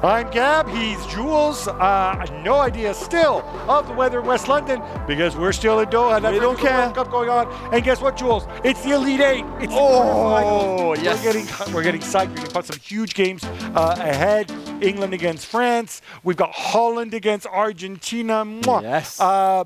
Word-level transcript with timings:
I'm 0.00 0.30
Gab. 0.30 0.68
He's 0.68 1.04
Jules. 1.06 1.66
Uh, 1.66 2.24
no 2.44 2.60
idea 2.60 2.94
still 2.94 3.40
of 3.68 3.88
the 3.88 3.94
weather 3.94 4.20
in 4.20 4.26
West 4.26 4.46
London 4.46 4.80
because 5.08 5.36
we're 5.36 5.50
still 5.52 5.80
in 5.80 5.88
Doha. 5.88 6.22
That's 6.22 6.34
We 6.34 6.38
don't 6.38 6.56
care. 6.56 6.78
World 6.82 6.94
Cup 6.94 7.10
going 7.10 7.28
on. 7.28 7.52
And 7.74 7.82
guess 7.82 8.00
what, 8.00 8.16
Jules? 8.16 8.46
It's 8.62 8.80
the 8.84 8.92
Elite 8.92 9.20
Eight. 9.20 9.44
It's 9.58 9.72
Oh, 9.74 10.94
quarterfinals. 10.94 11.02
yes. 11.02 11.24
We're 11.24 11.32
getting 11.32 11.74
we're 11.74 11.82
getting 11.82 12.00
psyched. 12.00 12.28
We've 12.38 12.52
got 12.52 12.64
some 12.66 12.78
huge 12.78 13.14
games 13.14 13.42
uh, 13.44 13.96
ahead. 13.98 14.52
England 14.80 15.14
against 15.14 15.46
France. 15.46 16.00
We've 16.22 16.36
got 16.36 16.52
Holland 16.52 17.12
against 17.12 17.46
Argentina. 17.48 18.44
Mwah. 18.44 18.82
Yes. 18.82 19.18
Uh, 19.20 19.64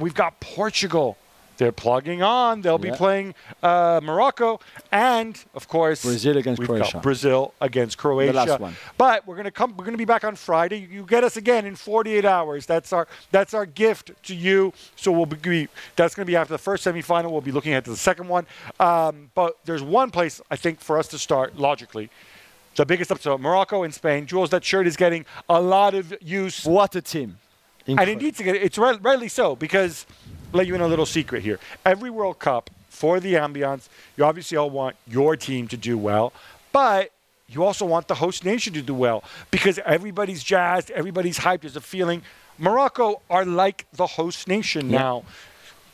we've 0.00 0.14
got 0.14 0.40
Portugal. 0.40 1.18
They're 1.56 1.72
plugging 1.72 2.22
on. 2.22 2.60
They'll 2.60 2.78
be 2.78 2.90
playing 2.90 3.34
uh, 3.62 4.00
Morocco, 4.02 4.60
and 4.92 5.42
of 5.54 5.68
course 5.68 6.02
Brazil 6.02 6.36
against 6.36 6.58
we've 6.58 6.68
Croatia. 6.68 6.92
Got 6.94 7.02
Brazil 7.02 7.54
against 7.60 7.98
Croatia. 7.98 8.32
The 8.32 8.38
last 8.46 8.60
one. 8.60 8.76
But 8.98 9.26
we're 9.26 9.36
gonna 9.36 9.50
come. 9.50 9.76
We're 9.76 9.84
gonna 9.84 9.96
be 9.96 10.04
back 10.04 10.24
on 10.24 10.36
Friday. 10.36 10.86
You 10.90 11.04
get 11.04 11.24
us 11.24 11.36
again 11.36 11.64
in 11.66 11.74
48 11.76 12.24
hours. 12.24 12.66
That's 12.66 12.92
our 12.92 13.08
that's 13.30 13.54
our 13.54 13.66
gift 13.66 14.10
to 14.24 14.34
you. 14.34 14.72
So 14.96 15.10
we'll 15.12 15.26
be. 15.26 15.68
That's 15.96 16.14
gonna 16.14 16.26
be 16.26 16.36
after 16.36 16.52
the 16.52 16.58
first 16.58 16.84
semifinal. 16.84 17.30
We'll 17.30 17.40
be 17.40 17.52
looking 17.52 17.72
at 17.72 17.84
the 17.84 17.96
second 17.96 18.28
one. 18.28 18.46
Um, 18.78 19.30
but 19.34 19.58
there's 19.64 19.82
one 19.82 20.10
place 20.10 20.40
I 20.50 20.56
think 20.56 20.80
for 20.80 20.98
us 20.98 21.08
to 21.08 21.18
start 21.18 21.56
logically. 21.56 22.10
The 22.74 22.84
biggest 22.84 23.10
upset, 23.10 23.40
Morocco 23.40 23.84
and 23.84 23.94
Spain. 23.94 24.26
Jules, 24.26 24.50
that 24.50 24.62
shirt 24.62 24.86
is 24.86 24.96
getting 24.98 25.24
a 25.48 25.60
lot 25.62 25.94
of 25.94 26.14
use. 26.20 26.66
What 26.66 26.94
a 26.94 27.00
team. 27.00 27.38
And 27.86 27.92
it 27.98 28.02
Incredible. 28.02 28.22
needs 28.22 28.38
to 28.38 28.44
get 28.44 28.56
it's 28.56 28.76
right, 28.78 29.02
rightly 29.02 29.28
so 29.28 29.56
because 29.56 30.06
let 30.52 30.66
you 30.66 30.74
in 30.74 30.80
a 30.80 30.86
little 30.88 31.06
secret 31.06 31.42
here. 31.42 31.58
Every 31.84 32.10
World 32.10 32.38
Cup 32.38 32.70
for 32.88 33.20
the 33.20 33.34
ambiance, 33.34 33.88
you 34.16 34.24
obviously 34.24 34.56
all 34.56 34.70
want 34.70 34.96
your 35.06 35.36
team 35.36 35.68
to 35.68 35.76
do 35.76 35.98
well, 35.98 36.32
but 36.72 37.10
you 37.48 37.62
also 37.64 37.84
want 37.86 38.08
the 38.08 38.14
host 38.14 38.44
nation 38.44 38.72
to 38.74 38.82
do 38.82 38.94
well 38.94 39.22
because 39.50 39.78
everybody's 39.84 40.42
jazzed, 40.42 40.90
everybody's 40.90 41.38
hyped. 41.38 41.60
There's 41.60 41.76
a 41.76 41.80
feeling. 41.80 42.22
Morocco 42.58 43.20
are 43.28 43.44
like 43.44 43.86
the 43.92 44.06
host 44.06 44.48
nation 44.48 44.90
Yeah. 44.90 44.98
now. 44.98 45.24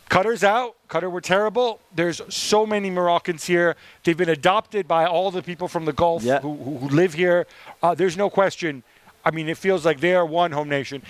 Qatar's 0.09 0.45
out. 0.45 0.77
Qatar 0.89 1.11
were 1.11 1.23
terrible. 1.23 1.81
There's 1.95 2.21
so 2.29 2.67
many 2.67 2.91
Moroccans 2.91 3.45
here. 3.47 3.77
They've 4.05 4.17
been 4.17 4.29
adopted 4.29 4.87
by 4.87 5.07
all 5.07 5.31
the 5.31 5.43
people 5.43 5.69
from 5.69 5.87
the 5.87 5.93
Gulf 5.93 6.23
Yeah. 6.23 6.41
who, 6.41 6.55
who, 6.55 6.89
live 6.89 7.15
here. 7.15 7.47
Uh, 7.83 7.95
there's 7.95 8.17
no 8.17 8.29
question. 8.29 8.83
I 9.25 9.31
mean, 9.31 9.49
it 9.49 9.57
feels 9.57 9.87
like 9.87 10.01
they 10.01 10.15
are 10.15 10.27
one 10.27 10.53
home 10.53 10.69
nation. 10.69 11.03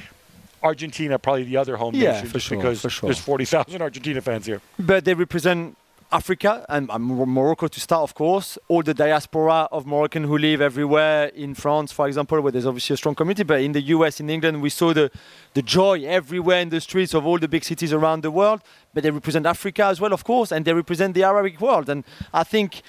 Argentina, 0.63 1.19
probably 1.19 1.45
the 1.45 1.57
other 1.57 1.77
home 1.77 1.95
Yeah, 1.95 2.13
nation, 2.13 2.29
for 2.29 2.41
sure, 2.41 2.57
because 2.59 2.81
for 2.83 2.91
sure. 2.91 3.09
there's 3.09 3.19
40,000 3.19 3.81
Argentina 3.83 4.21
fans 4.21 4.47
here. 4.47 4.61
But 4.79 5.05
they 5.05 5.15
represent 5.15 5.77
Africa 6.11 6.67
and 6.69 6.89
Morocco 6.99 7.69
to 7.69 7.81
start, 7.81 8.03
of 8.03 8.15
course. 8.15 8.59
All 8.69 8.83
the 8.83 8.93
diaspora 8.93 9.67
of 9.73 9.87
Moroccan 9.87 10.25
who 10.25 10.37
live 10.37 10.61
everywhere 10.61 11.29
in 11.29 11.55
France, 11.55 11.91
for 11.91 12.07
example, 12.07 12.39
where 12.43 12.53
there's 12.53 12.67
obviously 12.67 12.95
a 12.95 12.97
strong 12.99 13.15
community. 13.15 13.45
But 13.45 13.63
in 13.63 13.73
the 13.73 13.81
US, 13.97 14.21
in 14.21 14.29
England, 14.29 14.61
we 14.61 14.69
saw 14.69 14.93
the, 14.93 15.11
the 15.55 15.63
joy 15.63 16.05
everywhere 16.05 16.61
in 16.61 16.69
the 16.69 16.83
streets 16.83 17.15
of 17.15 17.27
all 17.27 17.39
the 17.39 17.49
big 17.49 17.65
cities 17.65 17.93
around 17.95 18.23
the 18.23 18.31
world. 18.31 18.61
But 18.93 19.05
they 19.05 19.11
represent 19.11 19.47
Africa 19.47 19.87
as 19.87 20.03
well, 20.03 20.13
of 20.13 20.23
course, 20.23 20.53
and 20.53 20.67
they 20.67 20.75
represent 20.75 21.15
the 21.15 21.23
Arabic 21.25 21.59
world. 21.63 21.89
And 21.89 22.05
I 22.35 22.45
think 22.45 22.83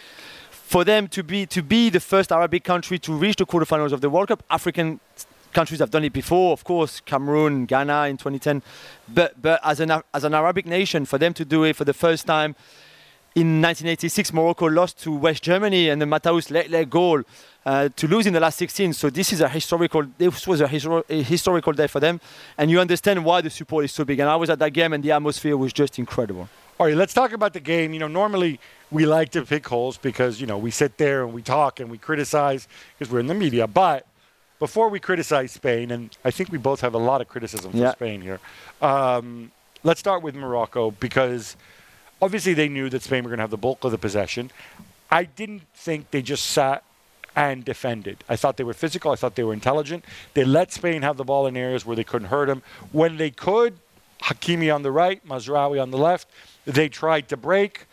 for 0.51 0.83
them 0.83 1.07
to 1.07 1.23
be 1.23 1.45
to 1.45 1.61
be 1.63 1.89
the 1.89 1.99
first 2.01 2.29
Arabic 2.31 2.66
country 2.66 2.99
to 2.99 3.13
reach 3.13 3.38
the 3.38 3.45
quarterfinals 3.45 3.94
of 3.94 4.01
the 4.01 4.09
World 4.09 4.27
Cup, 4.27 4.44
African 4.49 4.99
countries 5.54 5.80
have 5.80 5.92
done 5.92 6.04
it 6.04 6.14
before, 6.14 6.52
of 6.54 6.64
course, 6.64 7.00
Cameroon, 7.00 7.66
Ghana 7.66 8.08
in 8.08 8.18
2010. 8.18 8.62
But 9.08 9.42
but 9.42 9.59
as 9.64 9.80
an 9.80 9.92
as 10.14 10.23
an 10.23 10.34
Arabic 10.34 10.66
nation, 10.66 11.06
for 11.06 11.18
them 11.18 11.34
to 11.36 11.46
do 11.46 11.64
it 11.64 11.76
for 11.76 11.86
the 11.86 11.94
first 11.94 12.26
time. 12.26 12.56
In 13.36 13.64
1986, 13.64 14.31
Morocco 14.31 14.68
lost 14.68 15.02
to 15.06 15.12
West 15.12 15.42
Germany 15.42 15.90
and 15.90 16.00
the 16.00 16.06
Matthäus 16.06 16.52
late, 16.52 16.88
goal 16.88 17.24
uh, 17.66 17.90
to 17.96 18.08
lose 18.08 18.28
in 18.28 18.34
the 18.34 18.40
last 18.40 18.59
16. 18.59 18.94
So 18.94 19.09
this 19.09 19.34
is 19.34 19.42
a 19.42 19.50
historical. 19.50 20.06
This 20.20 20.46
was 20.46 20.62
a, 20.62 20.68
histor- 20.68 21.04
a 21.09 21.24
historical 21.24 21.74
day 21.74 21.88
for 21.88 22.00
them, 22.00 22.22
and 22.59 22.70
you 22.70 22.80
understand 22.80 23.26
why 23.26 23.42
the 23.42 23.50
support 23.50 23.86
is 23.86 23.92
so 23.92 24.06
big. 24.06 24.19
And 24.19 24.30
I 24.30 24.36
was 24.36 24.52
at 24.52 24.59
that 24.59 24.69
game, 24.74 24.94
and 24.94 25.03
the 25.03 25.13
atmosphere 25.13 25.58
was 25.58 25.74
just 25.74 25.97
incredible. 25.97 26.47
All 26.80 26.86
right, 26.86 26.96
let's 26.96 27.13
talk 27.13 27.34
about 27.34 27.53
the 27.53 27.59
game. 27.59 27.94
You 27.94 28.00
know, 28.02 28.08
normally 28.08 28.59
we 28.92 29.08
like 29.08 29.30
to 29.31 29.44
pick 29.44 29.68
holes 29.68 29.97
because, 29.97 30.40
you 30.40 30.46
know, 30.46 30.58
we 30.58 30.69
sit 30.69 30.97
there 30.97 31.24
and 31.24 31.34
we 31.34 31.42
talk 31.42 31.80
and 31.80 31.90
we 31.90 31.97
criticize 31.97 32.68
because 32.97 33.12
we're 33.12 33.19
in 33.19 33.28
the 33.28 33.34
media. 33.34 33.68
But 33.68 34.06
before 34.59 34.90
we 34.90 35.00
criticize 35.00 35.52
Spain, 35.52 35.91
and 35.91 36.16
I 36.24 36.31
think 36.31 36.52
we 36.52 36.58
both 36.58 36.81
have 36.81 36.94
a 36.94 36.97
lot 37.00 37.22
of 37.22 37.28
criticism 37.28 37.72
for 37.72 37.78
Yeah. 37.78 37.91
Spain 37.91 38.22
here, 38.22 38.40
um, 38.81 39.52
let's 39.84 40.00
start 40.00 40.22
with 40.24 40.36
Morocco 40.36 40.91
because 40.91 41.56
obviously 42.22 42.53
they 42.53 42.69
knew 42.69 42.90
that 42.90 43.02
Spain 43.02 43.24
were 43.24 43.30
going 43.30 43.40
to 43.40 43.44
have 43.44 43.52
the 43.52 43.58
bulk 43.58 43.84
of 43.84 43.92
the 43.92 43.97
possession. 43.97 44.52
I 45.12 45.25
didn't 45.25 45.63
think 45.75 46.12
they 46.12 46.22
just 46.22 46.46
sat 46.46 46.84
and 47.36 47.66
defended. 47.66 48.24
I 48.30 48.36
thought 48.36 48.58
they 48.58 48.63
were 48.63 48.74
physical. 48.74 49.12
I 49.12 49.16
thought 49.16 49.36
they 49.36 49.44
were 49.44 49.53
intelligent. 49.53 50.06
They 50.34 50.44
let 50.46 50.72
Spain 50.72 51.02
have 51.02 51.18
the 51.18 51.24
ball 51.24 51.47
in 51.47 51.58
areas 51.58 51.86
where 51.86 51.96
they 51.96 52.03
couldn't 52.03 52.28
hurt 52.30 52.46
them. 52.47 52.62
When 52.92 53.18
they 53.18 53.31
could, 53.31 53.78
Hakimi 54.24 54.74
on 54.74 54.84
the 54.84 54.92
right, 54.92 55.25
Mazraoui 55.28 55.81
on 55.81 55.92
the 55.92 55.97
left, 55.97 56.28
they 56.66 56.88
tried 56.90 57.28
to 57.30 57.38
break. 57.38 57.86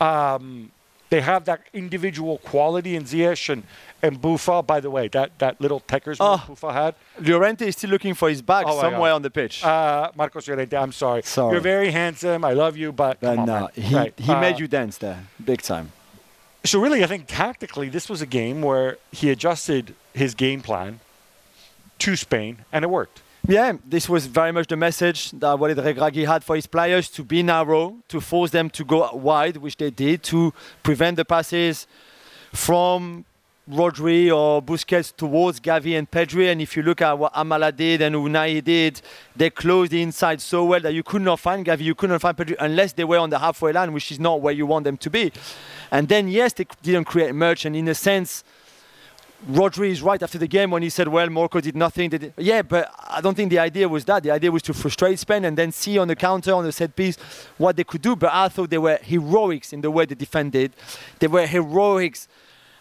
Um, 0.00 0.72
they 1.10 1.20
have 1.22 1.46
that 1.46 1.62
individual 1.72 2.38
quality 2.38 2.94
in 2.94 3.04
Ziyech 3.04 3.48
and, 3.50 3.62
and 4.02 4.20
Boufal. 4.20 4.66
By 4.66 4.80
the 4.80 4.90
way, 4.90 5.08
that, 5.08 5.38
that 5.38 5.60
little 5.60 5.82
move 5.92 6.16
Oh. 6.20 6.70
Had. 6.70 6.94
Llorente 7.20 7.66
is 7.66 7.76
still 7.76 7.90
looking 7.90 8.14
for 8.14 8.28
his 8.28 8.42
bag 8.42 8.64
Oh 8.68 8.80
somewhere 8.80 9.12
on 9.12 9.22
the 9.22 9.30
pitch. 9.30 9.64
Uh, 9.64 10.10
Marcos 10.14 10.46
Llorente, 10.48 10.76
I'm 10.76 10.92
sorry. 10.92 11.22
Sorry. 11.22 11.52
You're 11.52 11.60
very 11.60 11.90
handsome. 11.90 12.44
I 12.44 12.52
love 12.52 12.76
you, 12.76 12.92
but 12.92 13.20
no, 13.22 13.68
he, 13.74 13.94
Right. 13.94 14.14
he 14.16 14.32
Uh, 14.32 14.40
made 14.40 14.58
you 14.58 14.68
dance 14.68 14.98
there, 14.98 15.18
big 15.44 15.62
time. 15.62 15.92
So 16.64 16.80
really, 16.80 17.02
I 17.04 17.06
think 17.06 17.24
tactically, 17.26 17.88
this 17.88 18.08
was 18.08 18.20
a 18.20 18.26
game 18.26 18.62
where 18.62 18.98
he 19.12 19.30
adjusted 19.30 19.94
his 20.12 20.34
game 20.34 20.60
plan 20.60 21.00
to 22.00 22.16
Spain, 22.16 22.58
and 22.72 22.84
it 22.84 22.88
worked. 22.88 23.22
Yeah, 23.46 23.74
this 23.88 24.08
was 24.08 24.26
very 24.26 24.52
much 24.52 24.66
the 24.66 24.76
message 24.76 25.30
that 25.30 25.58
Walid 25.58 25.78
Regragui 25.78 26.26
had 26.26 26.44
for 26.44 26.56
his 26.56 26.66
players 26.66 27.08
to 27.10 27.22
be 27.24 27.42
narrow, 27.42 27.96
to 28.08 28.20
force 28.20 28.50
them 28.50 28.68
to 28.70 28.84
go 28.84 29.08
wide, 29.14 29.56
which 29.58 29.76
they 29.76 29.90
did, 29.90 30.22
to 30.24 30.52
prevent 30.82 31.16
the 31.16 31.24
passes 31.24 31.86
from 32.52 33.24
Rodri 33.70 34.34
or 34.34 34.62
Busquets 34.62 35.14
towards 35.14 35.60
Gavi 35.60 35.98
and 35.98 36.10
Pedri. 36.10 36.50
And 36.50 36.60
if 36.60 36.76
you 36.76 36.82
look 36.82 37.02
at 37.02 37.18
what 37.18 37.32
Amallah 37.34 37.76
did 37.76 38.02
and 38.02 38.14
Ounahi 38.14 38.62
did, 38.64 39.00
they 39.36 39.50
closed 39.50 39.92
the 39.92 40.02
inside 40.02 40.40
so 40.40 40.64
well 40.64 40.80
that 40.80 40.94
you 40.94 41.02
could 41.02 41.22
not 41.22 41.40
find 41.40 41.64
Gavi, 41.66 41.80
you 41.80 41.94
could 41.94 42.10
not 42.10 42.20
find 42.20 42.36
Pedri 42.36 42.56
unless 42.58 42.92
they 42.92 43.04
were 43.04 43.18
on 43.18 43.30
the 43.30 43.38
halfway 43.38 43.72
line, 43.72 43.92
which 43.92 44.10
is 44.10 44.18
not 44.18 44.40
where 44.40 44.54
you 44.54 44.66
want 44.66 44.84
them 44.84 44.96
to 44.96 45.10
be. 45.10 45.32
And 45.90 46.08
then, 46.08 46.28
yes, 46.28 46.52
they 46.54 46.66
didn't 46.82 47.04
create 47.04 47.34
much. 47.34 47.64
And 47.64 47.76
in 47.76 47.88
a 47.88 47.94
sense, 47.94 48.44
Rodri 49.46 49.90
is 49.90 50.02
right 50.02 50.20
after 50.20 50.36
the 50.36 50.48
game 50.48 50.72
when 50.72 50.82
he 50.82 50.90
said, 50.90 51.06
"Well, 51.06 51.30
Morocco 51.30 51.60
did 51.60 51.76
nothing." 51.76 52.10
Did. 52.10 52.32
Yeah, 52.36 52.62
but 52.62 52.92
I 53.08 53.20
don't 53.20 53.36
think 53.36 53.50
the 53.50 53.60
idea 53.60 53.88
was 53.88 54.04
that. 54.06 54.24
The 54.24 54.32
idea 54.32 54.50
was 54.50 54.62
to 54.62 54.74
frustrate 54.74 55.16
Spain 55.20 55.44
and 55.44 55.56
then 55.56 55.70
see 55.70 55.96
on 55.96 56.08
the 56.08 56.16
counter, 56.16 56.52
on 56.52 56.64
the 56.64 56.72
set 56.72 56.96
piece, 56.96 57.16
what 57.56 57.76
they 57.76 57.84
could 57.84 58.02
do. 58.02 58.16
But 58.16 58.32
I 58.32 58.48
thought 58.48 58.68
they 58.68 58.78
were 58.78 58.98
heroics 59.00 59.72
in 59.72 59.80
the 59.80 59.92
way 59.92 60.06
they 60.06 60.16
defended. 60.16 60.72
They 61.20 61.28
were 61.28 61.46
heroics 61.46 62.26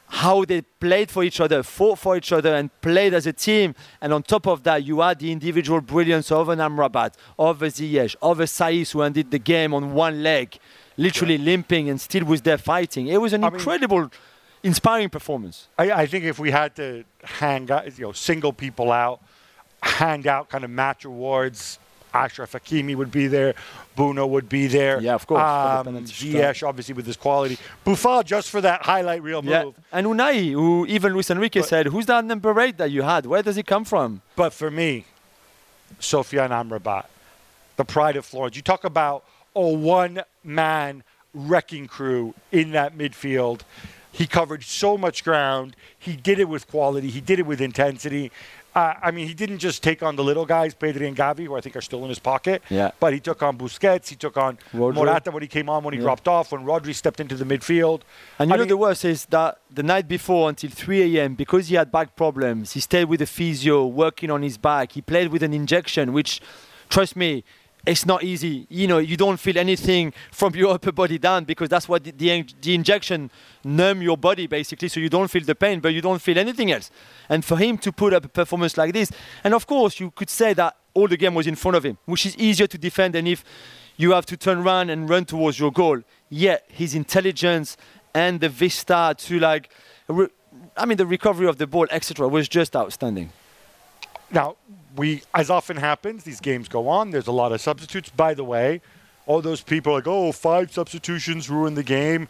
how 0.09 0.45
they 0.45 0.62
played 0.62 1.12
for 1.12 1.23
each 1.23 1.40
other, 1.41 1.62
fought 1.63 2.00
for 2.00 2.16
each 2.16 2.31
other, 2.31 2.56
and 2.56 2.69
played 2.81 3.13
as 3.13 3.28
a 3.28 3.34
team. 3.34 3.75
And 4.01 4.13
on 4.13 4.23
top 4.23 4.47
of 4.47 4.63
that, 4.63 4.84
you 4.84 5.01
had 5.01 5.19
the 5.19 5.31
individual 5.31 5.81
brilliance 5.81 6.31
of 6.31 6.50
an 6.50 6.59
Amrabat, 6.59 7.16
of 7.38 7.62
a 7.62 7.68
Ziyech, 7.68 8.16
of 8.22 8.40
a 8.40 8.46
Saïss 8.46 8.91
who 8.94 9.01
ended 9.01 9.31
the 9.31 9.40
game 9.40 9.73
on 9.73 9.94
one 9.94 10.23
leg, 10.23 10.57
literally 10.96 11.38
limping 11.38 11.90
and 11.90 12.00
still 12.00 12.23
was 12.25 12.41
there 12.41 12.57
fighting. 12.57 13.07
It 13.07 13.19
was 13.22 13.34
an 13.34 13.44
I 13.44 13.50
mean- 13.50 13.56
incredible, 13.59 14.09
inspiring 14.63 15.09
performance. 15.09 15.67
I, 15.78 15.91
I 15.91 16.06
think 16.06 16.23
if 16.23 16.40
we 16.40 16.51
had 16.51 16.75
to 16.78 17.03
hang 17.23 17.69
out, 17.69 17.97
you 17.97 18.06
know, 18.06 18.12
single 18.13 18.53
people 18.53 18.91
out, 18.91 19.22
hand 19.84 20.25
out 20.25 20.50
kind 20.50 20.63
of 20.63 20.69
match 20.69 21.03
awards, 21.06 21.79
Ashraf 22.25 22.51
Hakimi 22.51 22.95
would 22.95 23.11
be 23.11 23.28
there, 23.28 23.53
Bruno 23.95 24.25
would 24.28 24.50
be 24.50 24.67
there. 24.67 25.00
Yeah, 25.01 25.16
of 25.16 25.25
course, 25.28 25.41
Um, 25.41 26.05
Ziyech, 26.05 26.67
obviously, 26.67 26.94
with 26.94 27.05
his 27.05 27.17
quality. 27.17 27.57
Boufal, 27.85 28.23
just 28.25 28.50
for 28.50 28.61
that 28.61 28.83
highlight 28.83 29.22
reel 29.23 29.44
Yeah, 29.44 29.66
move. 29.66 29.75
and 29.91 30.07
Ounahi, 30.07 30.52
who 30.52 30.85
even 30.87 31.14
Luis 31.14 31.29
Enrique 31.29 31.59
But- 31.61 31.69
said, 31.69 31.85
"Who's 31.87 32.05
that 32.08 32.25
number 32.25 32.59
eight 32.59 32.78
that 32.78 32.91
you 32.91 33.03
had? 33.03 33.25
Where 33.25 33.43
does 33.43 33.58
it 33.58 33.66
come 33.67 33.85
from?" 33.85 34.22
But 34.35 34.53
for 34.53 34.69
me, 34.72 35.05
Sofiane 35.99 36.49
Amrabat, 36.52 37.05
the 37.75 37.85
pride 37.85 38.16
of 38.16 38.25
Florence. 38.25 38.55
You 38.55 38.61
talk 38.61 38.84
about 38.84 39.23
a 39.55 39.61
one-man 39.67 41.03
wrecking 41.34 41.87
crew 41.87 42.34
in 42.52 42.72
that 42.72 42.97
midfield. 42.97 43.61
He 44.11 44.25
covered 44.25 44.63
so 44.63 44.97
much 44.97 45.23
ground. 45.23 45.75
He 45.97 46.16
did 46.16 46.40
it 46.40 46.49
with 46.49 46.67
quality. 46.67 47.09
He 47.09 47.22
did 47.22 47.37
it 47.40 47.46
with 47.46 47.61
intensity. 47.61 48.31
Uh, 48.78 48.94
I 49.02 49.09
mean, 49.09 49.28
he 49.28 49.34
didn't 49.34 49.58
just 49.58 49.82
take 49.82 50.03
on 50.03 50.16
the 50.16 50.24
little 50.24 50.46
guys, 50.46 50.76
Pedri 50.76 51.08
and 51.08 51.18
Gavi, 51.18 51.46
who 51.46 51.56
I 51.56 51.62
think 51.62 51.76
are 51.76 51.82
still 51.82 52.03
in 52.03 52.09
his 52.09 52.20
pocket. 52.20 52.62
Yeah. 52.70 52.91
But 53.00 53.12
he 53.12 53.20
took 53.20 53.41
on 53.41 53.58
Busquets. 53.58 54.08
He 54.09 54.16
took 54.16 54.38
on 54.38 54.59
Rodri. 54.72 54.94
Morata 54.94 55.32
when 55.32 55.41
he 55.41 55.47
came 55.47 55.68
on, 55.68 55.84
when 55.84 55.96
he 55.96 56.00
Yeah. 56.00 56.03
dropped 56.03 56.28
off, 56.28 56.52
when 56.52 56.64
Rodri 56.64 56.94
stepped 56.94 57.20
into 57.20 57.35
the 57.35 57.44
midfield. 57.44 58.02
And 58.38 58.50
you 58.50 58.53
I 58.53 58.58
know 58.58 58.64
mean- 58.64 58.70
the 58.70 58.78
worst 58.78 59.03
is 59.03 59.26
that 59.38 59.58
the 59.72 59.82
night 59.82 60.08
before 60.08 60.47
until 60.47 60.70
3 60.70 61.18
a.m. 61.18 61.34
because 61.34 61.70
he 61.70 61.76
had 61.76 61.91
back 61.91 62.16
problems, 62.16 62.74
he 62.74 62.79
stayed 62.79 63.06
with 63.06 63.20
the 63.20 63.26
physio, 63.26 63.84
working 63.88 64.29
on 64.29 64.44
his 64.44 64.59
back. 64.59 64.91
He 64.91 65.02
played 65.02 65.30
with 65.32 65.41
an 65.41 65.53
injection, 65.53 66.14
which, 66.14 66.40
trust 66.88 67.16
me, 67.16 67.44
it's 67.87 68.05
not 68.05 68.23
easy. 68.23 68.67
You 68.69 68.85
know, 68.87 68.97
you 68.97 69.16
don't 69.16 69.37
feel 69.37 69.57
anything 69.57 70.13
from 70.31 70.53
your 70.55 70.73
upper 70.75 70.91
body 70.91 71.17
down 71.17 71.45
because 71.45 71.69
that's 71.69 71.87
what 71.87 72.03
the, 72.03 72.11
the, 72.11 72.45
the, 72.61 72.75
injection 72.75 73.31
numb 73.63 74.01
your 74.01 74.17
body 74.17 74.45
basically, 74.45 74.89
so 74.89 74.99
you 74.99 75.09
don't 75.09 75.29
feel 75.29 75.43
the 75.43 75.55
pain, 75.55 75.79
but 75.79 75.93
you 75.93 76.01
don't 76.01 76.22
feel 76.22 76.37
anything 76.37 76.72
else. 76.72 76.91
And 77.29 77.43
for 77.43 77.57
him 77.57 77.78
to 77.79 77.91
put 77.91 78.13
up 78.13 78.25
a 78.25 78.29
performance 78.29 78.78
like 78.78 78.93
this, 78.93 79.11
and 79.43 79.53
of 79.53 79.66
course 79.66 79.99
you 79.99 80.11
could 80.11 80.29
say 80.29 80.53
that 80.53 80.75
all 80.93 81.07
the 81.07 81.17
game 81.17 81.34
was 81.34 81.47
in 81.47 81.55
front 81.55 81.78
of 81.78 81.84
him, 81.85 81.97
which 82.05 82.25
is 82.25 82.35
easier 82.37 82.67
to 82.67 82.78
defend 82.78 83.13
than 83.13 83.25
if 83.25 83.43
you 83.95 84.11
have 84.11 84.25
to 84.28 84.37
turn 84.37 84.59
around 84.59 84.89
and 84.89 85.09
run 85.09 85.25
towards 85.25 85.59
your 85.59 85.72
goal. 85.72 86.01
Yet 86.29 86.66
his 86.67 86.93
intelligence 86.93 87.78
and 88.13 88.39
the 88.39 88.49
vista 88.49 89.16
to 89.17 89.39
like, 89.39 89.72
I 90.75 90.85
mean, 90.85 90.97
the 90.97 91.05
recovery 91.05 91.47
of 91.47 91.57
the 91.57 91.67
ball, 91.67 91.87
etc., 91.91 92.28
was 92.28 92.47
just 92.47 92.75
outstanding. 92.75 93.31
Now, 94.32 94.58
we, 94.96 95.22
as 95.34 95.50
often 95.50 95.78
happens, 95.78 96.24
these 96.24 96.40
games 96.40 96.68
go 96.68 96.88
on. 96.88 97.12
There's 97.12 97.28
a 97.28 97.32
lot 97.32 97.52
of 97.52 97.62
substitutes. 97.62 98.09
By 98.09 98.34
the 98.34 98.44
way, 98.44 98.82
all 99.26 99.41
those 99.41 99.62
people 99.62 99.94
like, 99.94 100.08
oh, 100.08 100.32
five 100.32 100.72
substitutions 100.72 101.50
ruined 101.50 101.78
the 101.78 101.84
game. 101.84 102.28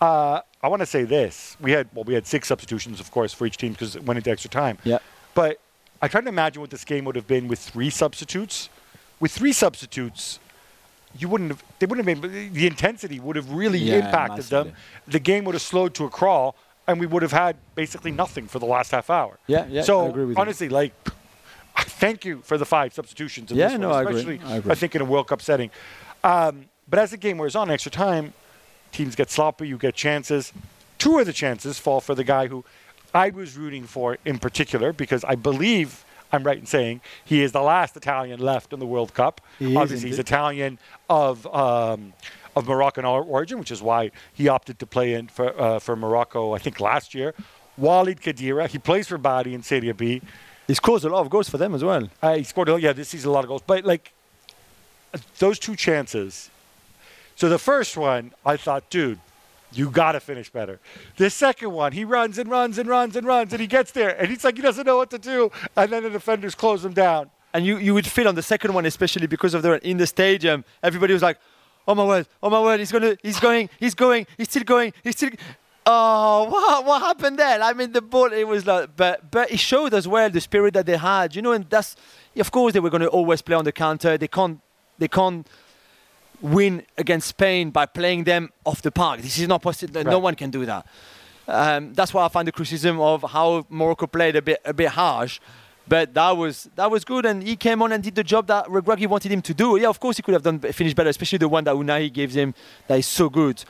Uh, 0.00 0.40
I 0.62 0.68
want 0.68 0.80
to 0.80 0.86
say 0.86 1.04
this: 1.04 1.56
we 1.60 1.72
had 1.72 1.88
well, 1.94 2.04
we 2.04 2.14
had 2.14 2.26
six 2.26 2.48
substitutions, 2.48 3.00
of 3.00 3.10
course, 3.10 3.32
for 3.32 3.46
each 3.46 3.56
team 3.56 3.72
because 3.72 3.96
it 3.96 4.04
went 4.04 4.18
into 4.18 4.30
extra 4.30 4.50
time. 4.50 4.78
Yeah. 4.84 4.98
But 5.34 5.58
I 6.00 6.08
tried 6.08 6.22
to 6.22 6.28
imagine 6.28 6.60
what 6.60 6.70
this 6.70 6.84
game 6.84 7.04
would 7.04 7.16
have 7.16 7.26
been 7.26 7.48
with 7.48 7.58
three 7.60 7.90
substitutes. 7.90 8.68
With 9.20 9.30
three 9.30 9.52
substitutes, 9.52 10.40
you 11.16 11.28
wouldn't 11.28 11.50
have. 11.50 11.62
They 11.78 11.86
wouldn't 11.86 12.06
have 12.08 12.20
been. 12.20 12.52
The 12.52 12.66
intensity 12.66 13.20
would 13.20 13.36
have 13.36 13.50
really 13.52 13.78
Yeah, 13.78 14.06
impacted 14.06 14.46
them. 14.46 14.72
The 15.06 15.20
game 15.20 15.44
would 15.44 15.54
have 15.54 15.62
slowed 15.62 15.94
to 15.94 16.04
a 16.04 16.10
crawl, 16.10 16.56
and 16.88 16.98
we 16.98 17.06
would 17.06 17.22
have 17.22 17.32
had 17.32 17.56
basically 17.76 18.10
nothing 18.10 18.48
for 18.48 18.58
the 18.58 18.66
last 18.66 18.90
half 18.90 19.08
hour. 19.10 19.38
Yeah, 19.46 19.66
yeah, 19.68 19.82
So 19.82 20.06
with 20.06 20.16
you. 20.30 20.34
honestly, 20.36 20.68
thank 21.76 22.24
you 22.24 22.40
for 22.42 22.58
the 22.58 22.64
five 22.64 22.92
substitutions. 22.94 23.50
In 23.50 23.56
Yeah, 23.58 23.68
this 23.68 23.78
no, 23.78 23.90
one, 23.90 24.06
I 24.06 24.10
agree. 24.10 24.40
I 24.44 24.56
agree. 24.56 24.72
I 24.72 24.74
think 24.74 24.94
in 24.94 25.02
a 25.02 25.04
World 25.04 25.28
Cup 25.28 25.42
setting. 25.42 25.70
Um, 26.24 26.66
but 26.88 26.98
as 26.98 27.10
the 27.10 27.16
game 27.16 27.38
wears 27.38 27.56
on, 27.56 27.70
extra 27.70 27.90
time, 27.92 28.32
teams 28.92 29.14
get 29.14 29.30
sloppy. 29.30 29.68
You 29.68 29.78
get 29.78 29.94
chances. 29.94 30.52
Two 30.98 31.18
of 31.18 31.26
the 31.26 31.32
chances 31.32 31.78
fall 31.78 32.00
for 32.00 32.14
the 32.14 32.24
guy 32.24 32.46
who 32.46 32.64
I 33.14 33.30
was 33.30 33.56
rooting 33.56 33.84
for 33.84 34.18
in 34.24 34.38
particular 34.38 34.92
because 34.92 35.24
I 35.24 35.34
believe 35.34 36.04
I'm 36.32 36.44
right 36.44 36.58
in 36.58 36.66
saying 36.66 37.00
he 37.24 37.42
is 37.42 37.52
the 37.52 37.60
last 37.60 37.96
Italian 37.96 38.40
left 38.40 38.72
in 38.72 38.78
the 38.78 38.86
World 38.86 39.12
Cup. 39.14 39.40
He 39.58 39.72
is 39.72 39.76
Obviously, 39.76 40.08
he's. 40.10 40.18
Italian 40.18 40.78
of 41.08 41.46
um, 41.54 42.12
of 42.54 42.66
Moroccan 42.66 43.04
origin, 43.04 43.58
which 43.58 43.70
is 43.70 43.82
why 43.82 44.10
he 44.32 44.48
opted 44.48 44.78
to 44.78 44.86
play 44.86 45.14
in 45.14 45.28
for 45.28 45.58
uh, 45.60 45.78
for 45.78 45.96
Morocco. 45.96 46.54
I 46.54 46.58
think 46.58 46.80
last 46.80 47.14
year. 47.14 47.34
Walid 47.78 48.20
Cheddira, 48.20 48.68
he 48.68 48.78
plays 48.78 49.08
for 49.08 49.16
Bari 49.16 49.54
in 49.54 49.62
Serie 49.62 49.92
B. 49.92 50.20
He 50.66 50.74
scores 50.74 51.04
a 51.04 51.08
lot 51.08 51.20
of 51.20 51.30
goals 51.30 51.48
for 51.48 51.58
them 51.58 51.74
as 51.74 51.82
well. 51.84 52.08
Uh, 52.22 52.36
he 52.36 52.44
scored, 52.44 52.68
a- 52.68 52.80
yeah, 52.80 52.92
this 52.92 53.08
season 53.10 53.30
a 53.30 53.32
lot 53.32 53.44
of 53.44 53.48
goals. 53.48 53.62
But 53.66 53.84
like 53.84 54.12
those 55.38 55.58
two 55.58 55.76
chances. 55.76 56.50
So 57.36 57.48
the 57.48 57.58
first 57.58 57.96
one, 57.96 58.32
I 58.46 58.56
thought, 58.56 58.88
dude, 58.90 59.18
you 59.72 59.90
got 59.90 60.12
to 60.12 60.20
finish 60.20 60.50
better. 60.50 60.80
The 61.16 61.30
second 61.30 61.72
one, 61.72 61.92
he 61.92 62.04
runs 62.04 62.38
and 62.38 62.50
runs 62.50 62.78
and 62.78 62.88
runs 62.88 63.16
and 63.16 63.26
runs, 63.26 63.52
and 63.52 63.60
he 63.60 63.66
gets 63.66 63.90
there, 63.92 64.10
and 64.20 64.28
he's 64.28 64.44
like, 64.44 64.56
he 64.56 64.62
doesn't 64.62 64.86
know 64.86 64.98
what 64.98 65.10
to 65.10 65.18
do, 65.18 65.50
and 65.76 65.90
then 65.90 66.02
the 66.02 66.10
defenders 66.10 66.54
close 66.54 66.84
him 66.84 66.92
down. 66.92 67.30
And 67.54 67.64
you, 67.66 67.78
you 67.78 67.94
would 67.94 68.06
feel 68.06 68.28
on 68.28 68.34
the 68.34 68.42
second 68.42 68.72
one, 68.74 68.86
especially 68.86 69.26
because 69.26 69.54
of 69.54 69.62
the 69.62 69.86
in 69.86 69.96
the 69.96 70.06
stadium, 70.06 70.64
everybody 70.82 71.12
was 71.12 71.22
like, 71.22 71.38
"Oh 71.86 71.94
my 71.94 72.04
word! 72.04 72.26
Oh 72.42 72.48
my 72.48 72.60
word! 72.60 72.80
He's 72.80 72.92
gonna! 72.92 73.16
He's 73.22 73.38
going! 73.40 73.68
He's 73.78 73.94
going! 73.94 74.26
He's 74.38 74.48
still 74.48 74.62
going! 74.64 74.92
He's 75.04 75.16
still." 75.16 75.30
Oh, 75.84 76.44
what 76.50 76.84
what 76.84 77.02
happened 77.02 77.38
there? 77.38 77.60
I 77.62 77.72
mean, 77.72 77.92
the 77.92 78.02
ball. 78.02 78.32
It 78.32 78.46
was 78.46 78.66
like, 78.66 78.96
but 78.96 79.30
but 79.30 79.50
it 79.50 79.58
showed 79.58 79.94
as 79.94 80.06
well 80.06 80.30
the 80.30 80.40
spirit 80.40 80.74
that 80.74 80.86
they 80.86 80.96
had, 80.96 81.34
you 81.34 81.42
know. 81.42 81.52
And 81.52 81.68
that's, 81.68 81.96
of 82.36 82.50
course, 82.50 82.72
they 82.72 82.80
were 82.80 82.90
going 82.90 83.02
to 83.02 83.08
always 83.08 83.42
play 83.42 83.56
on 83.56 83.64
the 83.64 83.72
counter. 83.72 84.16
They 84.16 84.28
can't, 84.28 84.60
they 84.98 85.08
can't 85.08 85.46
win 86.40 86.84
against 86.98 87.28
Spain 87.28 87.70
by 87.70 87.86
playing 87.86 88.24
them 88.24 88.50
off 88.64 88.82
the 88.82 88.90
park. 88.90 89.20
This 89.20 89.38
is 89.38 89.48
not 89.48 89.62
possible. 89.62 90.04
No 90.04 90.18
one 90.18 90.34
can 90.34 90.50
do 90.50 90.66
that. 90.66 90.86
Um, 91.48 91.92
that's 91.94 92.14
why 92.14 92.24
I 92.24 92.28
find 92.28 92.46
the 92.46 92.52
criticism 92.52 93.00
of 93.00 93.22
how 93.22 93.66
Morocco 93.68 94.06
played 94.06 94.36
a 94.36 94.42
bit 94.42 94.60
a 94.64 94.72
bit 94.72 94.88
harsh. 94.88 95.40
But 95.88 96.14
that 96.14 96.36
was 96.36 96.70
that 96.76 96.90
was 96.90 97.04
good, 97.04 97.26
and 97.26 97.42
he 97.42 97.56
came 97.56 97.82
on 97.82 97.90
and 97.90 98.02
did 98.02 98.14
the 98.14 98.22
job 98.22 98.46
that 98.46 98.66
Regragui 98.66 99.08
wanted 99.08 99.32
him 99.32 99.42
to 99.42 99.52
do. 99.52 99.76
Yeah, 99.76 99.88
of 99.88 99.98
course 99.98 100.16
he 100.16 100.22
could 100.22 100.34
have 100.34 100.42
done 100.42 100.60
finished 100.60 100.94
better, 100.94 101.10
especially 101.10 101.38
the 101.38 101.48
one 101.48 101.64
that 101.64 101.74
Ounahi 101.74 102.12
gives 102.12 102.36
him 102.36 102.54
that 102.86 102.98
is 103.00 103.06
so 103.06 103.28
good. 103.28 103.64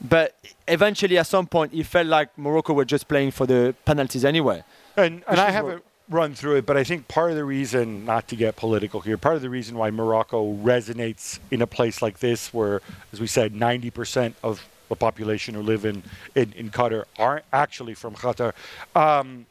But 0.00 0.36
eventually, 0.68 1.18
at 1.18 1.26
some 1.26 1.46
point, 1.46 1.72
it 1.72 1.84
felt 1.84 2.06
like 2.06 2.36
Morocco 2.36 2.72
were 2.72 2.84
just 2.84 3.08
playing 3.08 3.30
for 3.30 3.46
the 3.46 3.74
penalties 3.84 4.24
anyway. 4.24 4.62
And, 4.96 5.22
and 5.26 5.40
I 5.40 5.50
haven't 5.50 5.84
run 6.08 6.34
through 6.34 6.56
it, 6.56 6.66
but 6.66 6.76
I 6.76 6.84
think 6.84 7.08
part 7.08 7.30
of 7.30 7.36
the 7.36 7.44
reason, 7.44 8.04
not 8.04 8.28
to 8.28 8.36
get 8.36 8.56
political 8.56 9.00
here, 9.00 9.18
part 9.18 9.36
of 9.36 9.42
the 9.42 9.50
reason 9.50 9.76
why 9.76 9.90
Morocco 9.90 10.54
resonates 10.56 11.38
in 11.50 11.62
a 11.62 11.66
place 11.66 12.00
like 12.02 12.20
this, 12.20 12.52
where, 12.54 12.80
as 13.12 13.20
we 13.20 13.26
said, 13.26 13.54
90% 13.54 14.34
of 14.42 14.66
the 14.88 14.96
population 14.96 15.54
who 15.54 15.62
live 15.62 15.84
in, 15.84 16.02
in, 16.34 16.52
in 16.52 16.70
Qatar 16.70 17.04
aren't 17.18 17.44
actually 17.52 17.94
from 17.94 18.14
Qatar. 18.14 18.52
Um, 18.94 19.46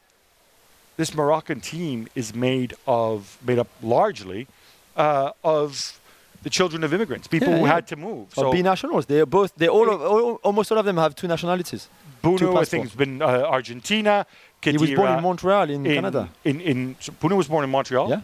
this 0.97 1.13
Moroccan 1.13 1.59
team 1.59 2.07
is 2.15 2.33
made 2.33 2.73
of, 2.87 3.37
made 3.45 3.59
up 3.59 3.67
largely 3.81 4.47
uh, 4.95 5.31
of 5.43 5.99
the 6.45 6.49
children 6.57 6.79
of 6.87 6.89
immigrants, 6.97 7.25
people 7.35 7.49
Yeah, 7.49 7.59
who 7.61 7.65
yeah. 7.65 7.73
had 7.77 7.85
to 7.93 7.95
move. 8.07 8.25
Or 8.37 8.51
be 8.59 8.61
nationals. 8.73 9.03
They 9.11 9.19
are 9.23 9.31
both. 9.39 9.51
They 9.61 9.69
all, 9.77 9.87
all 9.89 10.33
almost 10.47 10.67
all 10.71 10.79
of 10.83 10.85
them 10.89 10.97
have 11.05 11.11
two 11.21 11.27
nationalities. 11.35 11.83
two 12.21 12.29
Bounou, 12.29 12.57
I 12.63 12.65
think, 12.71 12.83
has 12.89 12.95
been 13.03 13.15
uh, 13.21 13.57
Argentina. 13.57 14.13
He 14.61 14.77
was 14.77 14.91
born 14.99 15.11
in 15.17 15.21
Montreal, 15.29 15.65
in, 15.75 15.83
Canada. 15.83 16.23
In, 16.49 16.55
in, 16.71 16.77
so 17.05 17.09
Bounou 17.21 17.37
was 17.43 17.47
born 17.53 17.63
in 17.67 17.71
Montreal. 17.77 18.07
Yeah. 18.09 18.21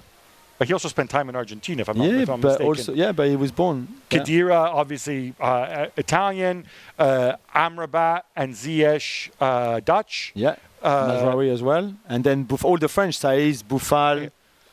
But 0.57 0.68
he 0.69 0.73
also 0.77 0.89
spent 0.95 1.09
time 1.18 1.27
in 1.31 1.35
Argentina, 1.44 1.79
if 1.83 1.89
I'm 1.89 1.97
not 1.97 2.07
Yeah, 2.07 2.21
if 2.25 2.29
I'm 2.29 2.41
but 2.41 2.50
mistaken. 2.50 2.68
also 2.68 2.91
yeah, 3.03 3.12
but 3.18 3.25
he 3.33 3.35
was 3.45 3.51
born. 3.62 3.77
yeah. 4.12 4.51
Obviously 4.81 5.19
uh, 5.39 5.88
Italian. 6.06 6.56
Uh, 7.00 7.35
Amrabat 7.65 8.21
and 8.35 8.50
Ziyech, 8.62 9.07
uh, 9.39 9.79
Dutch. 9.91 10.15
Yeah, 10.35 10.56
Uh, 10.83 11.39
as 11.57 11.62
well, 11.69 11.85
and 12.13 12.19
then 12.27 12.38
Bouf- 12.50 12.65
all 12.69 12.77
the 12.85 12.91
French, 12.97 13.15
Saïss, 13.24 13.57
Boufal. 13.71 14.17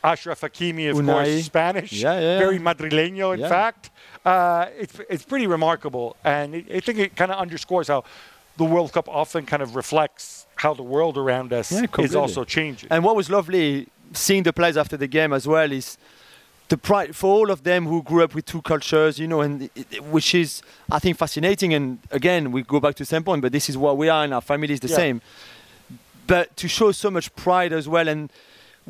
Ashraf 0.02 0.40
Hakimi, 0.40 0.90
of 0.90 0.96
Ounahi. 0.96 1.24
course, 1.24 1.44
Spanish. 1.44 1.92
Yeah, 1.92 2.14
yeah, 2.14 2.20
yeah. 2.20 2.38
Very 2.38 2.58
madrileño, 2.58 3.34
in 3.34 3.48
fact. 3.48 3.90
Uh, 4.24 4.66
it's, 4.78 4.98
it's 5.10 5.24
pretty 5.24 5.46
remarkable. 5.46 6.16
And 6.24 6.54
it, 6.54 6.66
I 6.72 6.80
think 6.80 6.98
it 6.98 7.16
kind 7.16 7.32
of 7.32 7.38
underscores 7.38 7.88
how 7.88 8.04
the 8.56 8.64
World 8.64 8.92
Cup 8.92 9.08
often 9.08 9.46
kind 9.46 9.62
of 9.62 9.76
reflects 9.76 10.46
how 10.56 10.74
the 10.74 10.82
world 10.82 11.16
around 11.16 11.52
us 11.52 11.72
is 11.72 12.14
also 12.14 12.44
changing. 12.44 12.88
And 12.90 13.04
what 13.04 13.16
was 13.16 13.30
lovely 13.30 13.88
seeing 14.12 14.42
the 14.42 14.52
players 14.52 14.76
after 14.76 14.96
the 14.96 15.06
game 15.06 15.32
as 15.32 15.46
well 15.46 15.70
is 15.70 15.98
the 16.68 16.76
pride 16.76 17.16
for 17.16 17.32
all 17.32 17.50
of 17.50 17.62
them 17.62 17.86
who 17.86 18.02
grew 18.02 18.22
up 18.22 18.34
with 18.34 18.44
two 18.44 18.60
cultures, 18.62 19.18
you 19.18 19.26
know, 19.26 19.40
and 19.40 19.70
it, 19.74 20.02
which 20.04 20.34
is 20.34 20.62
I 20.90 20.98
think 20.98 21.16
fascinating. 21.16 21.72
And 21.72 21.98
again, 22.10 22.52
we 22.52 22.62
go 22.62 22.80
back 22.80 22.94
to 22.96 23.02
the 23.02 23.06
same 23.06 23.24
point, 23.24 23.42
but 23.42 23.52
this 23.52 23.68
is 23.68 23.78
what 23.78 23.96
we 23.96 24.08
are, 24.08 24.24
and 24.24 24.34
our 24.34 24.40
family 24.40 24.72
is 24.74 24.80
the 24.80 24.88
same. 24.88 25.22
But 26.26 26.56
to 26.58 26.68
show 26.68 26.92
so 26.92 27.10
much 27.10 27.34
pride 27.36 27.72
as 27.72 27.88
well, 27.88 28.06
and 28.06 28.30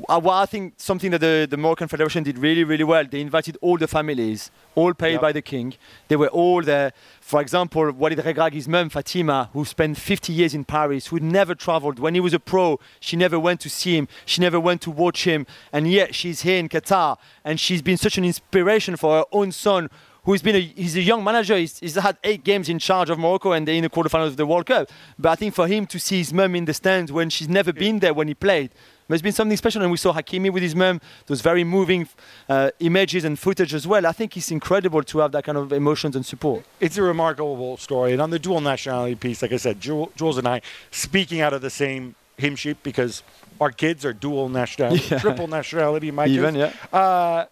uh, 0.08 0.20
what 0.20 0.34
I 0.34 0.46
think 0.46 0.74
something 0.76 1.10
that 1.12 1.20
the, 1.20 1.46
the 1.48 1.56
Moroccan 1.56 1.88
Federation 1.88 2.22
did 2.22 2.38
really, 2.38 2.64
really 2.64 2.84
well, 2.84 3.04
they 3.04 3.20
invited 3.20 3.56
all 3.60 3.76
the 3.78 3.86
families, 3.88 4.50
all 4.74 4.94
paid 4.94 5.12
Yep. 5.12 5.20
by 5.20 5.32
the 5.32 5.42
king. 5.42 5.74
They 6.08 6.16
were 6.16 6.28
all 6.28 6.62
there. 6.62 6.92
For 7.20 7.40
example, 7.40 7.90
Walid 7.92 8.18
Regragui's 8.18 8.68
mum, 8.68 8.88
Fatima, 8.90 9.50
who 9.52 9.64
spent 9.64 9.98
50 9.98 10.32
years 10.32 10.54
in 10.54 10.64
Paris, 10.64 11.08
who 11.08 11.18
never 11.20 11.54
traveled. 11.54 11.98
When 11.98 12.14
he 12.14 12.20
was 12.20 12.34
a 12.34 12.40
pro, 12.40 12.78
she 13.00 13.16
never 13.16 13.38
went 13.38 13.60
to 13.60 13.70
see 13.70 13.96
him. 13.96 14.08
She 14.24 14.40
never 14.40 14.58
went 14.60 14.82
to 14.82 14.90
watch 14.90 15.24
him. 15.24 15.46
And 15.72 15.90
yet 15.90 16.14
she's 16.14 16.42
here 16.42 16.58
in 16.58 16.68
Qatar. 16.68 17.16
And 17.44 17.58
she's 17.58 17.82
been 17.82 17.96
such 17.96 18.18
an 18.18 18.24
inspiration 18.24 18.96
for 18.96 19.18
her 19.18 19.24
own 19.32 19.52
son, 19.52 19.90
who's 20.24 20.42
been 20.42 20.56
a, 20.56 20.60
he's 20.60 20.96
a 20.96 21.00
young 21.02 21.24
manager. 21.24 21.56
He's, 21.56 21.78
he's 21.78 21.94
had 21.94 22.18
eight 22.24 22.44
games 22.44 22.68
in 22.68 22.78
charge 22.78 23.08
of 23.10 23.18
Morocco 23.18 23.52
and 23.52 23.66
they're 23.66 23.74
in 23.74 23.82
the 23.82 23.90
quarterfinals 23.90 24.26
of 24.28 24.36
the 24.36 24.46
World 24.46 24.66
Cup. 24.66 24.90
But 25.18 25.30
I 25.30 25.34
think 25.36 25.54
for 25.54 25.66
him 25.66 25.86
to 25.86 25.98
see 25.98 26.18
his 26.18 26.32
mum 26.32 26.54
in 26.54 26.64
the 26.66 26.74
stands 26.74 27.10
when 27.10 27.30
she's 27.30 27.48
never 27.48 27.72
been 27.72 27.98
there 28.00 28.12
when 28.12 28.28
he 28.28 28.34
played, 28.34 28.70
there's 29.08 29.22
been 29.22 29.32
something 29.32 29.56
special. 29.56 29.82
And 29.82 29.90
we 29.90 29.96
saw 29.96 30.12
Hakimi 30.12 30.50
with 30.52 30.62
his 30.62 30.74
mum, 30.74 31.00
those 31.26 31.40
very 31.40 31.64
moving 31.64 32.08
uh, 32.48 32.70
images 32.80 33.24
and 33.24 33.38
footage 33.38 33.72
as 33.74 33.86
well. 33.86 34.06
I 34.06 34.12
think 34.12 34.36
it's 34.36 34.50
incredible 34.50 35.02
to 35.04 35.18
have 35.18 35.32
that 35.32 35.44
kind 35.44 35.56
of 35.58 35.72
emotions 35.72 36.14
and 36.16 36.24
support. 36.24 36.64
it's 36.80 36.96
a 36.98 37.02
remarkable 37.02 37.76
story. 37.78 38.12
And 38.12 38.20
on 38.22 38.30
the 38.30 38.38
dual 38.38 38.60
nationality 38.60 39.14
piece, 39.14 39.42
like 39.42 39.52
I 39.52 39.56
said, 39.56 39.80
Jules 39.80 40.38
and 40.38 40.46
I 40.46 40.60
speaking 40.90 41.40
out 41.40 41.52
of 41.52 41.62
the 41.62 41.70
same 41.70 42.14
hymn 42.36 42.54
sheet 42.56 42.82
because 42.82 43.22
our 43.60 43.70
kids 43.72 44.04
are 44.04 44.12
dual 44.12 44.48
nationality, 44.48 45.02
Yeah. 45.10 45.18
triple 45.18 45.48
nationality. 45.48 46.10
My 46.10 46.26
Even, 46.26 46.54
kids. 46.54 46.74
yeah. 46.92 46.98
Uh, 46.98 47.46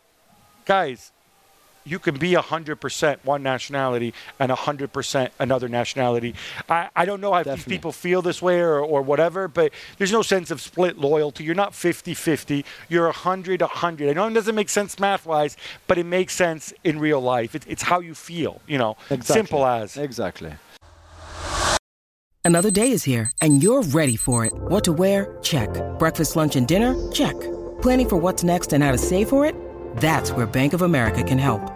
guys, 0.64 1.10
you 1.86 1.98
can 1.98 2.18
be 2.18 2.32
100% 2.32 3.18
one 3.24 3.42
nationality 3.42 4.12
and 4.38 4.50
100% 4.50 5.30
another 5.38 5.68
nationality. 5.68 6.34
I, 6.68 6.88
I 6.96 7.04
don't 7.04 7.20
know 7.20 7.34
if 7.36 7.44
these 7.44 7.54
Definitely. 7.54 7.76
people 7.76 7.92
feel 7.92 8.22
this 8.22 8.42
way 8.42 8.60
or, 8.60 8.80
or 8.80 9.02
whatever, 9.02 9.48
but 9.48 9.72
there's 9.98 10.12
no 10.12 10.22
sense 10.22 10.50
of 10.50 10.60
split 10.60 10.98
loyalty. 10.98 11.44
You're 11.44 11.54
not 11.54 11.74
50 11.74 12.14
50. 12.14 12.64
You're 12.88 13.04
100 13.04 13.60
100. 13.60 14.10
I 14.10 14.12
know 14.12 14.26
it 14.26 14.34
doesn't 14.34 14.54
make 14.54 14.68
sense 14.68 14.98
math 14.98 15.24
wise, 15.24 15.56
but 15.86 15.98
it 15.98 16.04
makes 16.04 16.34
sense 16.34 16.74
in 16.84 16.98
real 16.98 17.20
life. 17.20 17.54
It, 17.54 17.64
it's 17.68 17.82
how 17.82 18.00
you 18.00 18.14
feel, 18.14 18.60
you 18.66 18.78
know. 18.78 18.96
Exactly. 19.10 19.34
Simple 19.34 19.66
as. 19.66 19.96
Exactly. 19.96 20.52
Another 22.44 22.70
day 22.70 22.92
is 22.92 23.02
here, 23.02 23.32
and 23.42 23.60
you're 23.60 23.82
ready 23.82 24.14
for 24.14 24.44
it. 24.44 24.52
What 24.54 24.84
to 24.84 24.92
wear? 24.92 25.36
Check. 25.42 25.68
Breakfast, 25.98 26.36
lunch, 26.36 26.54
and 26.54 26.66
dinner? 26.68 26.94
Check. 27.10 27.34
Planning 27.82 28.08
for 28.08 28.16
what's 28.16 28.44
next 28.44 28.72
and 28.72 28.84
how 28.84 28.92
to 28.92 28.98
save 28.98 29.28
for 29.28 29.44
it? 29.44 29.54
That's 29.96 30.30
where 30.30 30.46
Bank 30.46 30.72
of 30.72 30.82
America 30.82 31.24
can 31.24 31.38
help. 31.38 31.75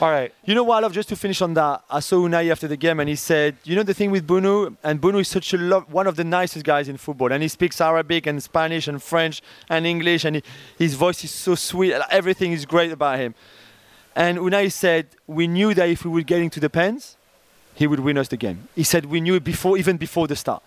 All 0.00 0.10
right. 0.10 0.32
You 0.46 0.54
know 0.54 0.64
what 0.64 0.78
I 0.78 0.80
love? 0.80 0.94
Just 0.94 1.10
to 1.10 1.16
finish 1.16 1.42
on 1.42 1.52
that, 1.54 1.82
I 1.90 2.00
saw 2.00 2.16
Ounahi 2.16 2.50
after 2.50 2.66
the 2.66 2.78
game 2.78 2.98
and 2.98 3.08
he 3.08 3.14
said, 3.14 3.56
you 3.62 3.76
know 3.76 3.82
the 3.82 3.92
thing 3.92 4.10
with 4.10 4.26
Bounou, 4.26 4.74
and 4.82 5.00
Bounou 5.00 5.20
is 5.20 5.28
such 5.28 5.52
a 5.52 5.58
lo- 5.58 5.84
one 5.88 6.06
of 6.06 6.16
the 6.16 6.24
nicest 6.24 6.64
guys 6.64 6.88
in 6.88 6.96
football, 6.96 7.30
and 7.30 7.42
he 7.42 7.48
speaks 7.48 7.80
Arabic 7.80 8.26
and 8.26 8.42
Spanish 8.42 8.88
and 8.88 9.02
French 9.02 9.42
and 9.68 9.86
English, 9.86 10.24
and 10.24 10.36
he, 10.36 10.42
his 10.78 10.94
voice 10.94 11.22
is 11.24 11.30
so 11.30 11.54
sweet. 11.54 11.92
Everything 12.10 12.52
is 12.52 12.64
great 12.64 12.90
about 12.90 13.18
him. 13.18 13.34
And 14.16 14.38
Ounahi 14.38 14.72
said, 14.72 15.08
we 15.26 15.46
knew 15.46 15.74
that 15.74 15.88
if 15.88 16.04
we 16.04 16.10
were 16.10 16.22
getting 16.22 16.48
to 16.50 16.60
the 16.60 16.70
pens, 16.70 17.16
he 17.74 17.86
would 17.86 18.00
win 18.00 18.16
us 18.16 18.28
the 18.28 18.36
game. 18.38 18.68
He 18.74 18.84
said 18.84 19.06
we 19.06 19.20
knew 19.20 19.34
it 19.34 19.44
before, 19.44 19.76
even 19.76 19.98
before 19.98 20.26
the 20.26 20.36
start. 20.36 20.62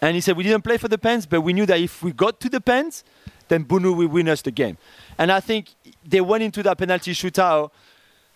And 0.00 0.14
he 0.14 0.20
said 0.20 0.36
we 0.36 0.44
didn't 0.44 0.62
play 0.62 0.76
for 0.76 0.88
the 0.88 0.98
pens, 0.98 1.26
but 1.26 1.40
we 1.40 1.52
knew 1.52 1.66
that 1.66 1.80
if 1.80 2.02
we 2.02 2.12
got 2.12 2.40
to 2.40 2.48
the 2.48 2.60
pens, 2.60 3.02
then 3.48 3.64
Bounou 3.64 3.96
will 3.96 4.08
win 4.08 4.28
us 4.28 4.42
the 4.42 4.52
game. 4.52 4.78
And 5.18 5.32
I 5.32 5.40
think 5.40 5.74
they 6.04 6.20
went 6.20 6.44
into 6.44 6.62
that 6.62 6.78
penalty 6.78 7.12
shootout 7.12 7.70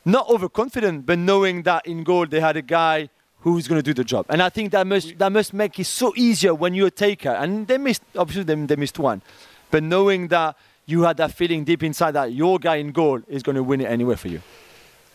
not 0.05 0.29
overconfident, 0.29 1.07
but 1.07 1.19
knowing 1.19 1.63
that 1.63 1.87
in 1.87 2.05
goal 2.05 2.27
they 2.27 2.41
had 2.41 2.57
a 2.57 2.63
guy 2.63 3.09
who's 3.41 3.67
going 3.67 3.79
to 3.79 3.83
do 3.83 3.93
the 3.95 4.05
job. 4.05 4.27
And 4.29 4.43
I 4.43 4.49
think 4.49 4.73
that 4.73 4.87
must 4.87 5.19
that 5.19 5.33
must 5.33 5.53
make 5.53 5.79
it 5.79 5.85
so 5.85 6.13
easier 6.17 6.55
when 6.55 6.75
you're 6.75 6.89
a 6.89 6.91
taker. 6.91 7.31
And 7.31 7.67
they 7.67 7.79
missed 7.79 8.03
obviously 8.17 8.45
they, 8.45 8.55
they 8.55 8.77
missed 8.77 8.99
one, 8.99 9.23
but 9.71 9.83
knowing 9.83 10.29
that 10.29 10.57
you 10.87 11.03
had 11.03 11.17
that 11.17 11.33
feeling 11.33 11.65
deep 11.65 11.83
inside 11.83 12.13
that 12.13 12.33
your 12.33 12.59
guy 12.59 12.77
in 12.77 12.93
goal 12.93 13.21
is 13.29 13.43
going 13.43 13.57
to 13.57 13.63
win 13.63 13.81
it 13.81 13.87
anyway 13.87 14.17
for 14.17 14.29
you. 14.29 14.43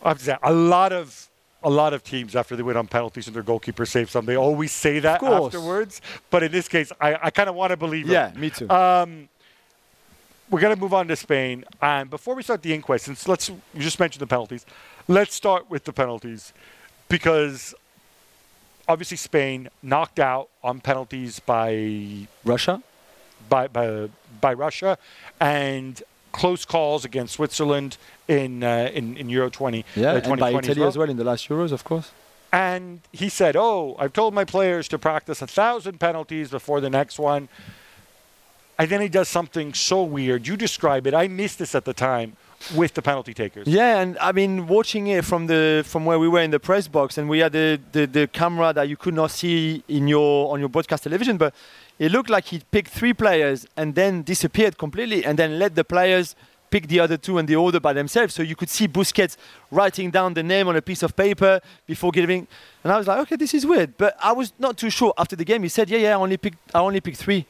I 0.02 0.08
have 0.08 0.18
to 0.18 0.24
say, 0.24 0.36
a 0.42 0.52
lot 0.52 0.92
of 0.92 1.28
a 1.62 1.70
lot 1.70 1.92
of 1.92 2.04
teams 2.04 2.36
after 2.36 2.54
they 2.54 2.62
win 2.62 2.76
on 2.76 2.86
penalties 2.86 3.26
and 3.26 3.34
their 3.34 3.42
goalkeeper 3.42 3.84
saves 3.84 4.12
some, 4.12 4.26
they 4.26 4.36
always 4.36 4.70
say 4.70 5.00
that 5.00 5.22
afterwards. 5.22 6.00
But 6.30 6.44
in 6.44 6.52
this 6.52 6.68
case, 6.68 6.92
I, 7.00 7.18
I 7.20 7.30
kind 7.30 7.48
of 7.48 7.56
want 7.56 7.70
to 7.70 7.76
believe 7.76 8.08
it. 8.08 8.12
Yeah, 8.12 8.32
me 8.36 8.50
too. 8.50 8.70
Um, 8.70 9.28
we're 10.50 10.60
going 10.60 10.74
to 10.74 10.80
move 10.80 10.94
on 10.94 11.08
to 11.08 11.16
Spain. 11.16 11.64
And 11.80 12.10
before 12.10 12.34
we 12.34 12.42
start 12.42 12.62
the 12.62 12.72
inquest, 12.74 13.04
since 13.06 13.28
let's 13.28 13.48
you 13.48 13.58
just 13.80 14.00
mentioned 14.00 14.20
the 14.20 14.26
penalties, 14.26 14.64
let's 15.06 15.34
start 15.34 15.70
with 15.70 15.84
the 15.84 15.92
penalties 15.92 16.52
because 17.08 17.74
obviously 18.86 19.16
Spain 19.16 19.68
knocked 19.82 20.18
out 20.18 20.48
on 20.62 20.80
penalties 20.80 21.40
by 21.40 22.26
Russia. 22.44 22.82
by 23.48 23.68
by, 23.68 24.08
by 24.40 24.52
Russia 24.52 24.98
and 25.40 26.02
close 26.32 26.64
calls 26.64 27.04
against 27.04 27.34
Switzerland 27.34 27.96
in 28.26 28.62
uh, 28.62 28.90
in, 28.92 29.16
in 29.16 29.28
Euro 29.30 29.50
20 29.50 29.84
Yeah, 29.96 30.12
uh, 30.12 30.14
and 30.16 30.40
by 30.40 30.50
2020 30.52 30.70
Italy 30.70 30.86
as 30.86 30.98
well 30.98 31.10
in 31.10 31.16
the 31.16 31.24
last 31.24 31.48
Euros, 31.48 31.72
of 31.72 31.84
course. 31.84 32.10
and 32.52 33.00
he 33.12 33.28
said, 33.28 33.56
"Oh, 33.56 33.96
I've 33.98 34.12
told 34.12 34.34
my 34.34 34.44
players 34.44 34.88
to 34.88 34.98
practice 34.98 35.42
a 35.42 35.46
thousand 35.46 35.98
penalties 36.00 36.50
before 36.50 36.80
the 36.80 36.90
next 36.90 37.18
one." 37.18 37.48
And 38.78 38.88
then 38.90 39.00
he 39.00 39.08
does 39.08 39.28
something 39.28 39.74
so 39.74 40.04
weird. 40.04 40.46
You 40.46 40.56
describe 40.56 41.06
it. 41.06 41.14
I 41.14 41.26
missed 41.26 41.58
this 41.58 41.74
at 41.74 41.84
the 41.84 41.92
time 41.92 42.36
with 42.74 42.94
the 42.94 43.02
penalty 43.02 43.34
takers. 43.34 43.66
Yeah, 43.66 44.00
and 44.00 44.16
I 44.18 44.32
mean, 44.32 44.66
watching 44.66 45.08
it 45.08 45.24
from 45.24 45.46
the 45.46 45.84
from 45.86 46.04
where 46.04 46.18
we 46.18 46.28
were 46.28 46.40
in 46.40 46.50
the 46.50 46.60
press 46.60 46.88
box, 46.88 47.18
and 47.18 47.28
we 47.28 47.38
had 47.40 47.52
the, 47.52 47.80
the, 47.92 48.06
the 48.06 48.26
camera 48.28 48.72
that 48.72 48.88
you 48.88 48.96
could 48.96 49.14
not 49.14 49.30
see 49.30 49.82
in 49.88 50.08
your 50.08 50.52
on 50.52 50.60
your 50.60 50.68
broadcast 50.68 51.04
television, 51.04 51.36
but 51.36 51.54
it 51.98 52.12
looked 52.12 52.30
like 52.30 52.46
he 52.46 52.60
picked 52.70 52.90
three 52.90 53.14
players 53.14 53.66
and 53.76 53.94
then 53.94 54.22
disappeared 54.22 54.78
completely, 54.78 55.24
and 55.24 55.38
then 55.38 55.58
let 55.58 55.74
the 55.74 55.84
players 55.84 56.36
pick 56.70 56.86
the 56.88 57.00
other 57.00 57.16
two 57.16 57.38
and 57.38 57.48
the 57.48 57.56
order 57.56 57.80
by 57.80 57.92
themselves. 57.92 58.34
So 58.34 58.42
you 58.42 58.54
could 58.54 58.68
see 58.68 58.86
Busquets 58.86 59.36
writing 59.70 60.10
down 60.10 60.34
the 60.34 60.42
name 60.42 60.68
on 60.68 60.76
a 60.76 60.82
piece 60.82 61.02
of 61.02 61.16
paper 61.16 61.60
before 61.86 62.10
giving. 62.10 62.46
And 62.84 62.92
I 62.92 62.98
was 62.98 63.06
like, 63.06 63.18
okay, 63.20 63.36
this 63.36 63.54
is 63.54 63.64
weird. 63.64 63.96
But 63.96 64.16
I 64.22 64.32
was 64.32 64.52
not 64.58 64.76
too 64.76 64.90
sure. 64.90 65.14
After 65.16 65.34
the 65.34 65.44
game, 65.44 65.62
he 65.62 65.70
said, 65.70 65.88
yeah, 65.88 65.98
yeah, 65.98 66.10
I 66.10 66.20
only 66.20 66.36
picked 66.36 66.58
I 66.74 66.80
only 66.80 67.00
picked 67.00 67.18
three 67.18 67.46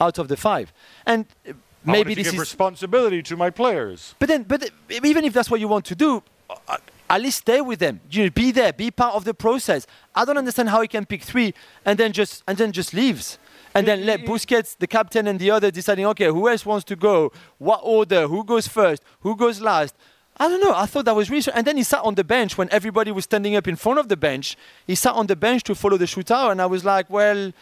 out 0.00 0.18
of 0.18 0.28
the 0.28 0.36
five, 0.36 0.72
and. 1.06 1.26
uh, 1.48 1.52
Maybe 1.82 2.12
this 2.14 2.26
is 2.26 2.38
responsibility 2.38 3.22
to 3.22 3.36
my 3.38 3.48
players. 3.48 4.14
but 4.18 4.28
then, 4.28 4.42
but 4.42 4.62
uh, 4.64 4.66
even 5.02 5.24
if 5.24 5.32
that's 5.32 5.50
what 5.50 5.60
you 5.60 5.66
want 5.68 5.86
to 5.86 5.94
do, 5.94 6.22
uh, 6.50 6.76
at 7.08 7.22
least 7.22 7.38
stay 7.38 7.62
with 7.62 7.78
them. 7.78 8.00
You 8.10 8.24
know, 8.24 8.30
be 8.30 8.52
there, 8.52 8.70
be 8.74 8.90
part 8.90 9.14
of 9.14 9.24
the 9.24 9.32
process. 9.32 9.86
I 10.14 10.26
don't 10.26 10.36
understand 10.36 10.68
how 10.68 10.82
he 10.82 10.88
can 10.88 11.06
pick 11.06 11.22
three 11.22 11.54
and 11.86 11.98
then 11.98 12.12
just 12.12 12.42
and 12.46 12.58
then 12.58 12.72
just 12.72 12.92
leaves. 12.92 13.38
And 13.74 13.86
then 13.88 14.04
let 14.04 14.20
Busquets, 14.26 14.76
the 14.78 14.86
captain, 14.86 15.26
and 15.26 15.38
the 15.38 15.50
other 15.52 15.70
deciding, 15.70 16.04
okay, 16.12 16.26
who 16.26 16.48
else 16.50 16.66
wants 16.66 16.84
to 16.84 16.96
go? 16.96 17.32
What 17.56 17.80
order? 17.82 18.26
Who 18.28 18.44
goes 18.44 18.68
first? 18.68 19.02
Who 19.20 19.34
goes 19.34 19.60
last? 19.62 19.94
I 20.36 20.48
don't 20.48 20.60
know. 20.60 20.74
I 20.74 20.84
thought 20.86 21.06
that 21.06 21.14
was 21.16 21.30
really. 21.30 21.44
And 21.54 21.66
then 21.66 21.76
he 21.78 21.82
sat 21.82 22.02
on 22.02 22.14
the 22.14 22.24
bench 22.24 22.58
when 22.58 22.68
everybody 22.70 23.10
was 23.10 23.24
standing 23.24 23.56
up 23.56 23.66
in 23.66 23.76
front 23.76 23.98
of 23.98 24.08
the 24.08 24.16
bench. 24.18 24.56
He 24.86 24.94
sat 24.96 25.14
on 25.14 25.26
the 25.28 25.36
bench 25.36 25.62
to 25.64 25.74
follow 25.74 25.96
the 25.96 26.06
shootout, 26.06 26.50
and 26.52 26.60
I 26.60 26.66
was 26.66 26.84
like, 26.84 27.08
well, 27.08 27.52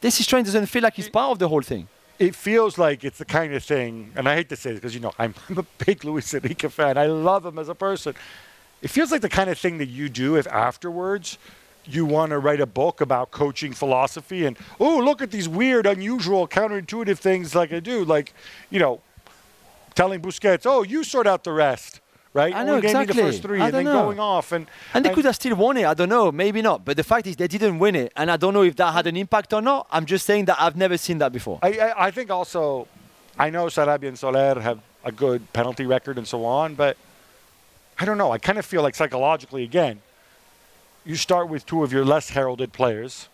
this 0.00 0.20
is 0.20 0.26
strange. 0.26 0.46
Doesn't 0.46 0.66
feel 0.66 0.82
like 0.82 0.94
he's 0.94 1.08
part 1.08 1.32
of 1.32 1.38
the 1.38 1.48
whole 1.48 1.62
thing. 1.62 1.88
It 2.18 2.34
feels 2.34 2.78
like 2.78 3.04
it's 3.04 3.18
the 3.18 3.24
kind 3.24 3.54
of 3.54 3.62
thing, 3.62 4.12
and 4.16 4.28
I 4.28 4.34
hate 4.34 4.48
to 4.48 4.56
say 4.56 4.70
this 4.70 4.80
because 4.80 4.94
you 4.94 5.00
know 5.00 5.12
I'm, 5.18 5.34
I'm 5.48 5.58
a 5.58 5.66
big 5.84 6.04
Luis 6.04 6.34
Enrique 6.34 6.68
fan. 6.68 6.98
I 6.98 7.06
love 7.06 7.46
him 7.46 7.58
as 7.58 7.68
a 7.68 7.74
person. 7.74 8.14
It 8.82 8.88
feels 8.88 9.10
like 9.10 9.22
the 9.22 9.28
kind 9.28 9.50
of 9.50 9.58
thing 9.58 9.78
that 9.78 9.86
you 9.86 10.08
do 10.08 10.36
if 10.36 10.46
afterwards 10.46 11.38
you 11.84 12.04
want 12.04 12.30
to 12.30 12.38
write 12.38 12.60
a 12.60 12.66
book 12.66 13.00
about 13.00 13.30
coaching 13.30 13.72
philosophy 13.72 14.44
and 14.44 14.58
oh 14.78 14.98
look 14.98 15.22
at 15.22 15.30
these 15.30 15.48
weird, 15.48 15.86
unusual, 15.86 16.46
counterintuitive 16.46 17.18
things 17.18 17.54
like 17.54 17.72
I 17.72 17.80
do, 17.80 18.04
like 18.04 18.34
you 18.70 18.78
know, 18.78 19.00
telling 19.94 20.20
Busquets, 20.20 20.66
oh 20.66 20.82
you 20.82 21.04
sort 21.04 21.26
out 21.26 21.44
the 21.44 21.52
rest, 21.52 22.00
right? 22.34 22.54
I 22.54 22.60
Only 22.60 22.72
know, 22.72 22.80
gave 22.80 22.88
me 22.90 22.92
the 22.92 23.00
exactly. 23.02 23.22
first 23.22 23.42
three, 23.42 23.60
I 23.60 23.66
and 23.66 23.74
then 23.74 23.84
don't 23.84 23.94
know. 23.94 24.02
going 24.04 24.20
off 24.20 24.52
and 24.52 24.66
And 24.94 25.04
they 25.04 25.10
could 25.10 25.24
have 25.24 25.34
still 25.36 25.56
won 25.56 25.76
it. 25.76 25.86
I 25.86 25.94
don't 25.94 26.08
know. 26.08 26.30
Maybe 26.32 26.62
not. 26.62 26.84
But 26.84 26.96
the 26.96 27.04
fact 27.04 27.26
is, 27.26 27.36
they 27.36 27.48
didn't 27.48 27.78
win 27.78 27.94
it. 27.96 28.12
And 28.16 28.30
I 28.30 28.36
don't 28.36 28.54
know 28.54 28.62
if 28.62 28.76
that 28.76 28.92
had 28.92 29.06
an 29.06 29.16
impact 29.16 29.52
or 29.52 29.62
not. 29.62 29.86
I'm 29.90 30.06
just 30.06 30.26
saying 30.26 30.44
that 30.46 30.56
I've 30.60 30.76
never 30.76 30.96
seen 30.98 31.18
that 31.18 31.32
before. 31.32 31.58
I, 31.62 31.70
I, 31.78 32.06
I 32.06 32.10
think 32.10 32.30
also, 32.30 32.86
I 33.38 33.50
know 33.50 33.66
Sarabia 33.66 34.08
and 34.08 34.18
Soler 34.18 34.60
have 34.60 34.80
a 35.04 35.12
good 35.12 35.52
penalty 35.52 35.86
record 35.86 36.18
and 36.18 36.26
so 36.26 36.44
on, 36.44 36.74
but 36.74 36.96
I 37.98 38.04
don't 38.04 38.18
know. 38.18 38.30
I 38.30 38.38
kind 38.38 38.58
of 38.58 38.66
feel 38.66 38.82
like 38.82 38.94
psychologically, 38.94 39.64
again, 39.64 40.00
you 41.04 41.16
start 41.16 41.48
with 41.48 41.64
two 41.66 41.82
of 41.84 41.92
your 41.92 42.04
less 42.04 42.30
heralded 42.30 42.72
players 42.72 43.28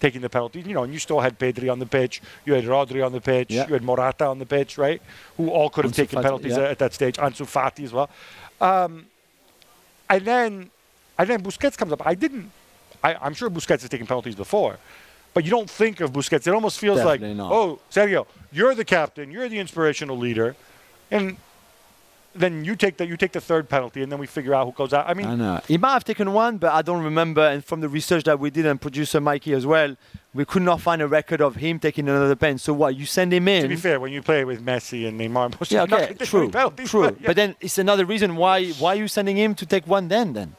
taking 0.00 0.20
the 0.22 0.28
penalty, 0.30 0.60
you 0.62 0.74
know, 0.74 0.82
and 0.82 0.92
you 0.92 0.98
still 0.98 1.20
had 1.20 1.38
Pedri 1.38 1.70
on 1.70 1.78
the 1.78 1.86
pitch, 1.86 2.20
you 2.44 2.54
had 2.54 2.64
Rodri 2.64 3.04
on 3.04 3.12
the 3.12 3.20
pitch, 3.20 3.50
Yeah. 3.50 3.66
you 3.68 3.74
had 3.74 3.82
Morata 3.82 4.24
on 4.26 4.38
the 4.38 4.46
pitch, 4.46 4.78
right? 4.78 5.00
Who 5.36 5.50
all 5.50 5.68
could 5.70 5.84
have 5.84 5.92
Ansu 5.92 5.96
taken 5.96 6.18
Fati, 6.18 6.22
penalties 6.22 6.56
yeah. 6.56 6.64
at 6.74 6.78
that 6.78 6.94
stage. 6.94 7.16
Ansu 7.16 7.46
Fati 7.46 7.84
as 7.84 7.92
well. 7.92 8.08
Um, 8.60 9.06
and 10.08 10.24
then, 10.24 10.70
and 11.18 11.28
then 11.30 11.42
Busquets 11.42 11.76
comes 11.76 11.92
up. 11.92 12.04
I 12.06 12.14
didn't. 12.14 12.50
I, 13.04 13.14
I'm 13.14 13.34
sure 13.34 13.48
Busquets 13.50 13.80
has 13.82 13.88
taken 13.88 14.06
penalties 14.06 14.34
before, 14.34 14.78
but 15.34 15.44
you 15.44 15.50
don't 15.50 15.70
think 15.70 16.00
of 16.00 16.12
Busquets. 16.12 16.46
It 16.46 16.54
almost 16.54 16.78
feels 16.78 16.98
Definitely 16.98 17.28
like, 17.28 17.36
not. 17.36 17.52
oh, 17.52 17.78
Sergio, 17.90 18.26
you're 18.52 18.74
the 18.74 18.84
captain, 18.84 19.30
you're 19.30 19.48
the 19.48 19.58
inspirational 19.58 20.16
leader, 20.18 20.56
and 21.10 21.36
then 22.34 22.64
you 22.64 22.76
take 22.76 22.96
the 22.96 23.06
you 23.06 23.16
take 23.16 23.32
the 23.32 23.40
third 23.40 23.68
penalty, 23.68 24.02
and 24.02 24.10
then 24.10 24.18
we 24.18 24.26
figure 24.26 24.54
out 24.54 24.66
who 24.66 24.72
goes 24.72 24.92
out. 24.92 25.08
I 25.08 25.14
mean, 25.14 25.26
I 25.26 25.34
know. 25.34 25.60
He 25.66 25.78
might 25.78 25.94
have 25.94 26.04
taken 26.04 26.32
one, 26.32 26.58
but 26.58 26.72
I 26.72 26.82
don't 26.82 27.02
remember. 27.02 27.42
And 27.42 27.64
from 27.64 27.80
the 27.80 27.88
research 27.88 28.24
that 28.24 28.38
we 28.38 28.50
did, 28.50 28.66
and 28.66 28.80
producer 28.80 29.20
Mikey 29.20 29.52
as 29.52 29.66
well, 29.66 29.96
we 30.32 30.44
could 30.44 30.62
not 30.62 30.80
find 30.80 31.02
a 31.02 31.08
record 31.08 31.40
of 31.40 31.56
him 31.56 31.78
taking 31.78 32.08
another 32.08 32.36
pen. 32.36 32.58
So 32.58 32.72
what? 32.72 32.96
You 32.96 33.06
send 33.06 33.32
him 33.32 33.48
in. 33.48 33.62
to 33.62 33.68
be 33.68 33.76
fair, 33.76 33.98
when 33.98 34.12
you 34.12 34.22
play 34.22 34.44
with 34.44 34.64
Messi 34.64 35.08
and 35.08 35.20
Neymar, 35.20 35.58
most 35.58 35.72
yeah, 35.72 35.82
okay, 35.82 36.14
true, 36.20 36.50
penalties, 36.50 36.90
true. 36.90 37.02
but, 37.02 37.16
yeah. 37.20 37.26
But 37.26 37.36
then 37.36 37.56
it's 37.60 37.78
another 37.78 38.04
reason 38.04 38.36
why 38.36 38.70
why 38.72 38.94
are 38.94 38.98
you 38.98 39.08
sending 39.08 39.36
him 39.36 39.54
to 39.56 39.66
take 39.66 39.86
one 39.86 40.08
then? 40.08 40.32
Then 40.32 40.56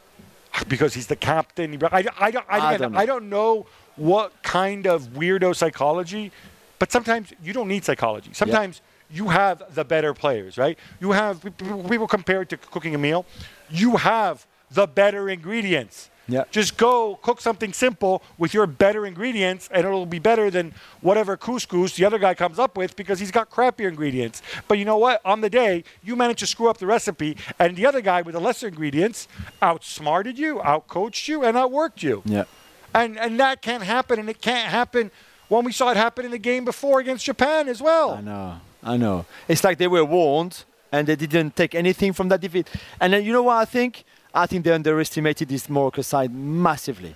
because 0.68 0.94
he's 0.94 1.08
the 1.08 1.16
captain. 1.16 1.82
I, 1.84 2.06
I, 2.20 2.34
I, 2.50 2.74
I, 2.74 2.78
don't 2.78 2.92
know. 2.92 3.00
I 3.00 3.06
don't 3.06 3.30
know 3.30 3.66
what 3.96 4.44
kind 4.44 4.86
of 4.86 5.14
weirdo 5.14 5.56
psychology, 5.56 6.32
but 6.80 6.92
sometimes 6.92 7.34
you 7.44 7.54
don't 7.54 7.68
need 7.68 7.86
psychology. 7.86 8.32
Sometimes 8.34 8.82
you 9.14 9.30
have 9.30 9.64
the 9.74 9.84
better 9.84 10.14
players, 10.14 10.58
right? 10.58 10.78
You 11.00 11.12
have 11.12 11.42
people 11.42 11.84
people 11.90 12.08
compare 12.08 12.42
it 12.42 12.50
to 12.50 12.58
cooking 12.58 12.96
a 12.96 12.98
meal. 12.98 13.26
You 13.70 13.98
have 13.98 14.46
the 14.70 14.88
better 14.88 15.30
ingredients. 15.30 16.10
Yeah. 16.28 16.46
Just 16.50 16.78
go 16.78 17.20
cook 17.22 17.42
something 17.42 17.74
simple 17.74 18.24
with 18.38 18.54
your 18.54 18.66
better 18.66 19.06
ingredients, 19.06 19.68
and 19.74 19.86
it'll 19.86 20.06
be 20.06 20.20
better 20.20 20.50
than 20.50 20.74
whatever 21.02 21.36
couscous 21.36 21.96
the 21.96 22.06
other 22.06 22.20
guy 22.20 22.34
comes 22.36 22.58
up 22.58 22.78
with 22.78 22.96
because 22.96 23.20
he's 23.20 23.32
got 23.32 23.50
crappier 23.50 23.90
ingredients. 23.90 24.42
But 24.70 24.78
you 24.78 24.86
know 24.86 24.98
what? 24.98 25.20
On 25.26 25.42
the 25.42 25.50
day, 25.50 25.84
you 26.04 26.16
managed 26.16 26.40
to 26.40 26.48
screw 26.48 26.70
up 26.70 26.78
the 26.78 26.86
recipe, 26.86 27.36
and 27.60 27.76
the 27.76 27.86
other 27.86 28.00
guy 28.00 28.22
with 28.22 28.34
the 28.34 28.40
lesser 28.40 28.68
ingredients 28.68 29.28
outsmarted 29.62 30.38
you, 30.38 30.58
outcoached 30.60 31.28
you, 31.28 31.44
and 31.44 31.58
outworked 31.58 32.02
you. 32.02 32.22
yeah. 32.26 32.46
And 32.94 33.18
and 33.18 33.40
that 33.40 33.62
can't 33.62 33.84
happen, 33.84 34.20
and 34.20 34.30
it 34.30 34.42
can't 34.42 34.70
happen 34.70 35.12
when 35.50 35.66
we 35.66 35.72
saw 35.74 35.92
it 35.92 35.98
happen 35.98 36.24
in 36.24 36.32
the 36.32 36.38
game 36.38 36.64
before 36.66 37.00
against 37.00 37.26
Japan 37.26 37.68
as 37.68 37.82
well. 37.82 38.12
I 38.12 38.22
know. 38.22 38.60
I 38.84 38.98
know. 38.98 39.26
It's 39.48 39.64
like 39.64 39.78
they 39.78 39.88
were 39.88 40.04
warned 40.06 40.64
and 40.92 41.08
they 41.08 41.16
didn't 41.16 41.56
take 41.56 41.76
anything 41.76 42.14
from 42.14 42.30
that 42.30 42.42
defeat. 42.42 42.68
And 43.00 43.14
then 43.14 43.24
you 43.24 43.32
know 43.34 43.44
what 43.44 43.58
I 43.58 43.66
think? 43.66 44.04
I 44.34 44.46
think 44.48 44.64
they 44.66 44.72
underestimated 44.72 45.50
this 45.50 45.70
Morocco 45.70 46.02
side 46.02 46.34
massively. 46.34 47.16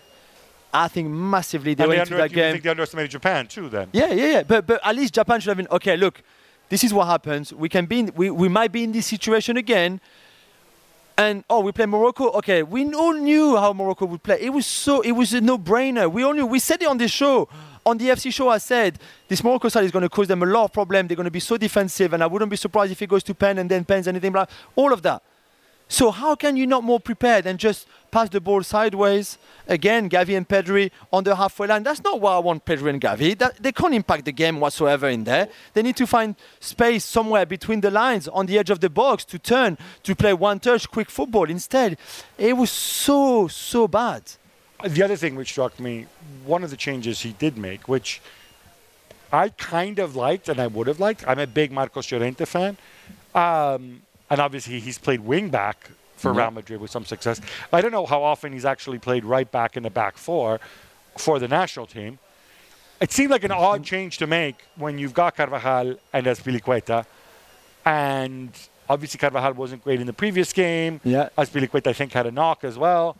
I 0.73 0.87
think 0.89 1.09
massively 1.09 1.73
they 1.73 1.83
And 1.83 1.89
went 1.89 1.97
they 1.97 2.01
into 2.03 2.17
that 2.17 2.29
you 2.31 2.35
game. 2.35 2.51
think 2.53 2.63
they 2.63 2.69
underestimated 2.69 3.11
Japan 3.11 3.47
too? 3.47 3.69
Then 3.69 3.89
Yeah, 3.93 4.11
yeah, 4.11 4.25
yeah. 4.27 4.43
But 4.43 4.67
but 4.67 4.81
at 4.83 4.95
least 4.95 5.13
Japan 5.13 5.39
should 5.39 5.47
have 5.49 5.57
been 5.57 5.67
okay. 5.71 5.95
Look, 5.95 6.21
this 6.69 6.83
is 6.83 6.93
what 6.93 7.07
happens. 7.07 7.53
We 7.53 7.69
can 7.69 7.85
be 7.85 7.99
in, 7.99 8.11
we 8.15 8.29
we 8.29 8.49
might 8.49 8.71
be 8.71 8.83
in 8.83 8.91
this 8.91 9.05
situation 9.05 9.55
again. 9.57 10.01
And 11.17 11.45
oh, 11.49 11.61
we 11.61 11.71
play 11.71 11.85
Morocco. 11.85 12.29
Okay, 12.31 12.61
we 12.61 12.93
all 12.93 13.13
knew 13.13 13.55
how 13.55 13.71
Morocco 13.71 14.05
would 14.05 14.21
play. 14.21 14.37
It 14.41 14.49
was 14.49 14.65
so 14.65 15.01
it 15.01 15.13
was 15.13 15.33
a 15.33 15.39
no-brainer. 15.39 16.11
We 16.11 16.23
all 16.23 16.33
knew. 16.33 16.45
We 16.45 16.59
said 16.59 16.81
it 16.81 16.87
on 16.87 16.97
the 16.97 17.07
show. 17.07 17.47
On 17.85 17.97
the 17.97 18.05
FC 18.09 18.33
show, 18.33 18.49
I 18.49 18.57
said 18.57 18.99
this 19.27 19.43
Morocco 19.43 19.69
side 19.69 19.83
is 19.85 19.91
going 19.91 20.01
to 20.03 20.09
cause 20.09 20.27
them 20.27 20.41
a 20.41 20.45
lot 20.45 20.65
of 20.65 20.73
problems. 20.73 21.07
They're 21.07 21.15
going 21.15 21.25
to 21.25 21.31
be 21.31 21.39
so 21.39 21.55
defensive, 21.55 22.13
and 22.13 22.23
I 22.23 22.27
wouldn't 22.27 22.49
be 22.49 22.57
surprised 22.57 22.91
if 22.91 23.01
it 23.01 23.07
goes 23.07 23.23
to 23.23 23.35
pen 23.35 23.59
and 23.59 23.69
then 23.69 23.85
pens 23.85 24.07
anything 24.07 24.33
like 24.33 24.49
all 24.75 24.91
of 24.91 25.03
that. 25.03 25.21
So 25.87 26.09
how 26.11 26.35
can 26.35 26.57
you 26.57 26.65
not 26.65 26.83
more 26.83 26.99
prepared 26.99 27.45
and 27.45 27.59
just 27.59 27.87
pass 28.09 28.29
the 28.29 28.41
ball 28.41 28.63
sideways? 28.63 29.37
Again, 29.67 30.09
Gavi 30.09 30.35
and 30.35 30.47
Pedri 30.47 30.91
on 31.13 31.23
the 31.23 31.35
halfway 31.35 31.67
line. 31.67 31.83
That's 31.83 32.03
not 32.03 32.19
why 32.19 32.33
I 32.35 32.39
want 32.39 32.65
Pedri 32.65 32.89
and 32.89 32.99
Gavi. 32.99 33.37
That, 33.37 33.61
they 33.61 33.71
can't 33.71 33.93
impact 33.93 34.25
the 34.25 34.31
game 34.31 34.59
whatsoever 34.59 35.07
in 35.09 35.23
there. 35.25 35.47
They 35.73 35.83
need 35.83 35.95
to 35.97 36.07
find 36.07 36.35
space 36.59 37.05
somewhere 37.05 37.45
between 37.45 37.81
the 37.81 37.91
lines 37.91 38.27
on 38.27 38.47
the 38.47 38.57
edge 38.57 38.71
of 38.71 38.79
the 38.79 38.89
box 38.89 39.25
to 39.25 39.37
turn, 39.37 39.77
to 40.03 40.15
play 40.15 40.33
one 40.33 40.59
touch, 40.59 40.89
quick 40.89 41.09
football. 41.09 41.49
Instead, 41.49 41.97
it 42.37 42.57
was 42.57 42.71
so, 42.71 43.47
so 43.47 43.87
bad. 43.87 44.23
the 44.83 45.03
other 45.03 45.15
thing 45.15 45.35
which 45.35 45.49
struck 45.49 45.79
me, 45.79 46.07
one 46.45 46.63
of 46.63 46.71
the 46.71 46.77
changes 46.77 47.21
he 47.21 47.33
did 47.33 47.57
make, 47.57 47.87
which 47.87 48.21
I 49.31 49.49
kind 49.49 49.99
of 49.99 50.15
liked 50.15 50.49
and 50.49 50.59
I 50.59 50.67
would 50.67 50.87
have 50.87 50.99
liked. 50.99 51.27
I'm 51.27 51.39
a 51.39 51.47
big 51.47 51.71
Marcos 51.71 52.11
Llorente 52.11 52.45
fan. 52.45 52.77
Um, 53.33 54.01
and 54.35 54.41
obviously 54.41 54.81
he's 54.81 54.97
played 54.97 55.21
wing 55.21 55.47
back 55.49 55.77
for 56.17 56.33
Yeah. 56.33 56.41
Real 56.41 56.51
Madrid 56.51 56.81
with 56.81 56.91
some 56.91 57.05
success. 57.05 57.39
I 57.71 57.79
don't 57.81 57.93
know 57.97 58.05
how 58.05 58.21
often 58.21 58.51
he's 58.51 58.65
actually 58.65 58.99
played 58.99 59.23
right 59.23 59.49
back 59.49 59.77
in 59.77 59.83
the 59.83 59.89
back 59.89 60.17
four 60.17 60.59
for 61.17 61.39
the 61.39 61.47
national 61.47 61.85
team. 61.85 62.19
It 62.99 63.11
seemed 63.13 63.31
like 63.31 63.45
an 63.45 63.51
odd 63.51 63.81
change 63.85 64.17
to 64.17 64.27
make 64.27 64.57
when 64.75 64.97
you've 64.99 65.13
got 65.13 65.37
Carvajal 65.37 65.95
and 66.11 66.25
Azpilicueta. 66.25 67.05
And 67.85 68.49
obviously 68.89 69.17
Carvajal 69.19 69.53
wasn't 69.53 69.83
great 69.85 70.01
in 70.01 70.07
the 70.07 70.13
previous 70.23 70.51
game. 70.51 70.99
Yeah. 71.05 71.29
Azpilicueta, 71.37 71.87
I 71.87 71.93
think, 71.93 72.11
had 72.11 72.25
a 72.25 72.31
knock 72.31 72.65
as 72.65 72.77
well. 72.77 73.15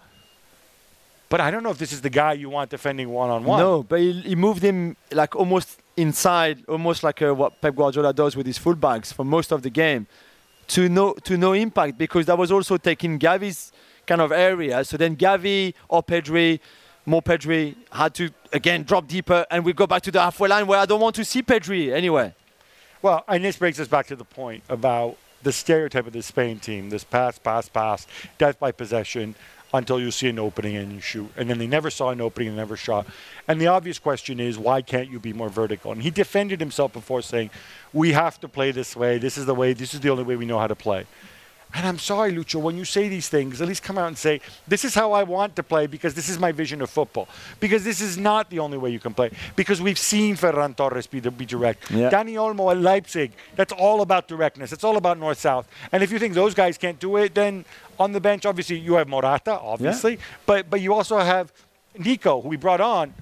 But 1.29 1.39
I 1.41 1.49
don't 1.51 1.63
know 1.63 1.71
if 1.71 1.77
this 1.77 1.93
is 1.93 2.01
the 2.01 2.09
guy 2.09 2.33
you 2.33 2.49
want 2.49 2.69
defending 2.71 3.09
one 3.09 3.29
on 3.29 3.43
one. 3.45 3.59
No, 3.59 3.83
but 3.83 3.99
he, 3.99 4.11
he 4.21 4.35
moved 4.35 4.61
him 4.61 4.97
like 5.11 5.33
almost 5.35 5.79
inside, 5.97 6.63
almost 6.67 7.03
like 7.03 7.21
uh, 7.21 7.33
what 7.33 7.61
Pep 7.61 7.75
Guardiola 7.75 8.13
does 8.13 8.35
with 8.35 8.45
his 8.45 8.59
fullbacks 8.59 9.13
for 9.13 9.23
most 9.23 9.51
of 9.51 9.61
the 9.63 9.69
game, 9.69 10.07
to 10.67 10.89
no 10.89 11.13
to 11.23 11.37
no 11.37 11.53
impact 11.53 11.97
because 11.97 12.25
that 12.25 12.37
was 12.37 12.51
also 12.51 12.77
taking 12.77 13.19
Gavi's 13.19 13.71
kind 14.05 14.21
of 14.21 14.31
area. 14.31 14.83
So 14.83 14.97
then 14.97 15.15
Gavi 15.15 15.73
or 15.89 16.03
Pedri, 16.03 16.59
more 17.05 17.21
Pedri 17.21 17.75
had 17.91 18.13
to 18.15 18.29
again 18.53 18.83
drop 18.83 19.07
deeper, 19.07 19.45
and 19.51 19.65
we 19.65 19.73
go 19.73 19.87
back 19.87 20.01
to 20.03 20.11
the 20.11 20.21
halfway 20.21 20.49
line 20.49 20.67
where 20.67 20.79
I 20.79 20.85
don't 20.85 21.01
want 21.01 21.15
to 21.15 21.25
see 21.25 21.41
Pedri 21.41 21.93
anyway. 21.93 22.33
Well, 23.01 23.23
and 23.27 23.43
this 23.43 23.57
brings 23.57 23.79
us 23.79 23.87
back 23.87 24.07
to 24.07 24.15
the 24.15 24.25
point 24.25 24.63
about 24.69 25.17
the 25.43 25.51
stereotype 25.51 26.07
of 26.07 26.13
the 26.13 26.23
Spain 26.23 26.59
team 26.59 26.89
this 26.89 27.03
pass, 27.03 27.37
pass, 27.37 27.69
pass, 27.69 28.07
death 28.37 28.59
by 28.59 28.71
possession 28.71 29.35
until 29.75 29.99
you 29.99 30.11
see 30.11 30.29
an 30.29 30.39
opening 30.39 30.75
and 30.75 30.91
you 30.91 31.01
shoot. 31.01 31.29
And 31.37 31.49
then 31.49 31.57
they 31.57 31.67
never 31.67 31.89
saw 31.89 32.09
an 32.09 32.21
opening 32.21 32.49
and 32.49 32.57
never 32.57 32.75
shot. 32.75 33.07
And 33.47 33.59
the 33.59 33.67
obvious 33.67 33.99
question 33.99 34.39
is, 34.39 34.57
why 34.57 34.81
can't 34.81 35.09
you 35.09 35.19
be 35.19 35.33
more 35.33 35.49
vertical? 35.49 35.91
And 35.91 36.01
he 36.01 36.09
defended 36.09 36.59
himself 36.59 36.93
before 36.93 37.21
saying, 37.21 37.49
we 37.93 38.11
have 38.11 38.39
to 38.41 38.47
play 38.47 38.71
this 38.71 38.95
way. 38.95 39.17
This 39.17 39.37
is 39.37 39.45
the 39.45 39.55
way, 39.55 39.73
this 39.73 39.93
is 39.93 39.99
the 39.99 40.09
only 40.09 40.23
way 40.23 40.35
we 40.35 40.45
know 40.45 40.59
how 40.59 40.67
to 40.67 40.75
play. 40.75 41.05
And 41.75 41.85
I'm 41.85 41.99
sorry, 41.99 42.31
Lucho, 42.31 42.61
when 42.61 42.77
you 42.77 42.85
say 42.85 43.09
these 43.09 43.27
things, 43.27 43.61
at 43.61 43.67
least 43.67 43.83
come 43.83 43.97
out 43.97 44.07
and 44.07 44.17
say, 44.17 44.39
this 44.65 44.85
is 44.85 44.95
how 44.95 45.11
I 45.11 45.23
want 45.23 45.57
to 45.57 45.63
play 45.63 45.87
because 45.87 46.13
this 46.13 46.29
is 46.29 46.39
my 46.39 46.53
vision 46.53 46.81
of 46.81 46.89
football. 46.89 47.27
Because 47.59 47.83
this 47.83 47.99
is 47.99 48.17
not 48.17 48.49
the 48.49 48.59
only 48.59 48.77
way 48.77 48.91
you 48.91 48.99
can 48.99 49.13
play. 49.13 49.31
Because 49.57 49.81
we've 49.81 49.99
seen 49.99 50.37
Ferran 50.37 50.73
Torres 50.73 51.05
be, 51.05 51.19
be 51.19 51.45
direct. 51.45 51.91
Yeah. 51.91 52.09
Dani 52.09 52.35
Olmo 52.35 52.71
at 52.71 52.77
Leipzig, 52.77 53.33
that's 53.57 53.73
all 53.73 53.99
about 54.01 54.29
directness. 54.29 54.71
It's 54.71 54.85
all 54.85 54.95
about 54.95 55.19
north-south. 55.19 55.67
And 55.91 56.01
if 56.01 56.13
you 56.13 56.19
think 56.19 56.33
those 56.33 56.53
guys 56.53 56.77
can't 56.77 56.97
do 56.97 57.17
it, 57.17 57.35
then 57.35 57.65
on 57.99 58.13
the 58.13 58.21
bench, 58.21 58.45
obviously, 58.45 58.79
you 58.79 58.93
have 58.93 59.09
Morata, 59.09 59.59
obviously. 59.59 60.17
But, 60.45 60.69
but 60.69 60.79
you 60.79 60.93
also 60.93 61.19
have 61.19 61.51
Nico, 61.97 62.39
who 62.39 62.47
we 62.47 62.55
brought 62.55 62.79
on. 62.79 63.13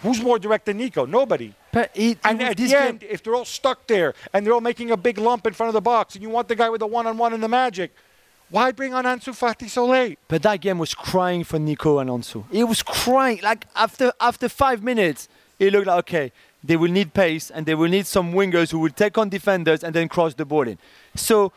Who's 0.00 0.20
more 0.20 0.38
direct 0.38 0.66
than 0.66 0.76
Nico? 0.76 1.06
Nobody. 1.06 1.54
But 1.72 1.90
it, 1.94 2.18
And 2.24 2.40
it- 2.40 2.48
at 2.48 2.56
the 2.56 2.66
game- 2.68 2.82
end, 2.82 3.02
if 3.02 3.22
they're 3.22 3.34
all 3.34 3.44
stuck 3.46 3.86
there 3.86 4.14
and 4.32 4.44
they're 4.46 4.52
all 4.52 4.60
making 4.60 4.90
a 4.90 4.96
big 4.96 5.18
lump 5.18 5.46
in 5.46 5.54
front 5.54 5.68
of 5.68 5.74
the 5.74 5.80
box, 5.80 6.14
and 6.14 6.22
you 6.22 6.28
want 6.30 6.48
the 6.48 6.54
guy 6.54 6.68
with 6.68 6.80
the 6.80 6.86
one-on-one 6.86 7.32
and 7.32 7.42
the 7.42 7.48
magic, 7.48 7.92
why 8.50 8.70
bring 8.72 8.92
on 8.92 9.04
Ansu 9.04 9.32
Fati 9.32 9.68
so 9.70 9.86
late? 9.86 10.18
But 10.28 10.42
that 10.42 10.60
game 10.60 10.78
was 10.78 10.94
crying 10.94 11.42
for 11.44 11.58
Nico 11.58 11.98
and 11.98 12.10
Ansu. 12.10 12.44
It 12.52 12.64
was 12.64 12.82
crying. 12.82 13.40
Like 13.42 13.66
after 13.74 14.12
after 14.20 14.48
five 14.50 14.82
minutes, 14.82 15.28
it 15.58 15.72
looked 15.72 15.86
like 15.86 15.98
okay, 16.00 16.32
they 16.62 16.76
will 16.76 16.90
need 16.90 17.14
pace 17.14 17.50
and 17.50 17.64
they 17.64 17.74
will 17.74 17.88
need 17.88 18.06
some 18.06 18.34
wingers 18.34 18.70
who 18.70 18.78
will 18.78 18.90
take 18.90 19.16
on 19.16 19.30
defenders 19.30 19.82
and 19.82 19.94
then 19.94 20.06
cross 20.08 20.34
the 20.34 20.44
ball 20.44 20.68
in. 20.68 20.76
So 21.14 21.52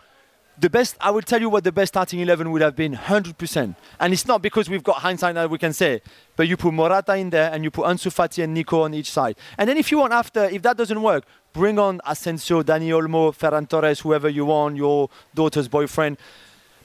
the 0.57 0.69
best 0.69 0.95
I 0.99 1.11
will 1.11 1.21
tell 1.21 1.41
you 1.41 1.49
what 1.49 1.63
the 1.63 1.71
best 1.71 1.93
starting 1.93 2.19
eleven 2.19 2.51
would 2.51 2.61
have 2.61 2.75
been 2.75 2.93
100%. 2.93 3.75
And 3.99 4.13
it's 4.13 4.25
not 4.25 4.41
because 4.41 4.69
we've 4.69 4.83
got 4.83 4.97
hindsight 4.97 5.35
that 5.35 5.49
we 5.49 5.57
can 5.57 5.73
say, 5.73 6.01
but 6.35 6.47
you 6.47 6.57
put 6.57 6.73
Morata 6.73 7.15
in 7.15 7.29
there 7.29 7.51
and 7.51 7.63
you 7.63 7.71
put 7.71 7.85
Ansu 7.85 8.13
Fati 8.13 8.43
and 8.43 8.53
Nico 8.53 8.81
on 8.81 8.93
each 8.93 9.11
side. 9.11 9.35
And 9.57 9.69
then 9.69 9.77
if 9.77 9.91
you 9.91 9.97
want 9.97 10.13
after, 10.13 10.45
if 10.45 10.61
that 10.61 10.77
doesn't 10.77 11.01
work, 11.01 11.25
bring 11.53 11.79
on 11.79 12.01
Asensio, 12.05 12.63
Dani 12.63 12.89
Olmo, 12.89 13.35
Ferran 13.35 13.67
Torres, 13.67 13.99
whoever 13.99 14.29
you 14.29 14.45
want, 14.45 14.75
your 14.75 15.09
daughter's 15.33 15.67
boyfriend. 15.67 16.17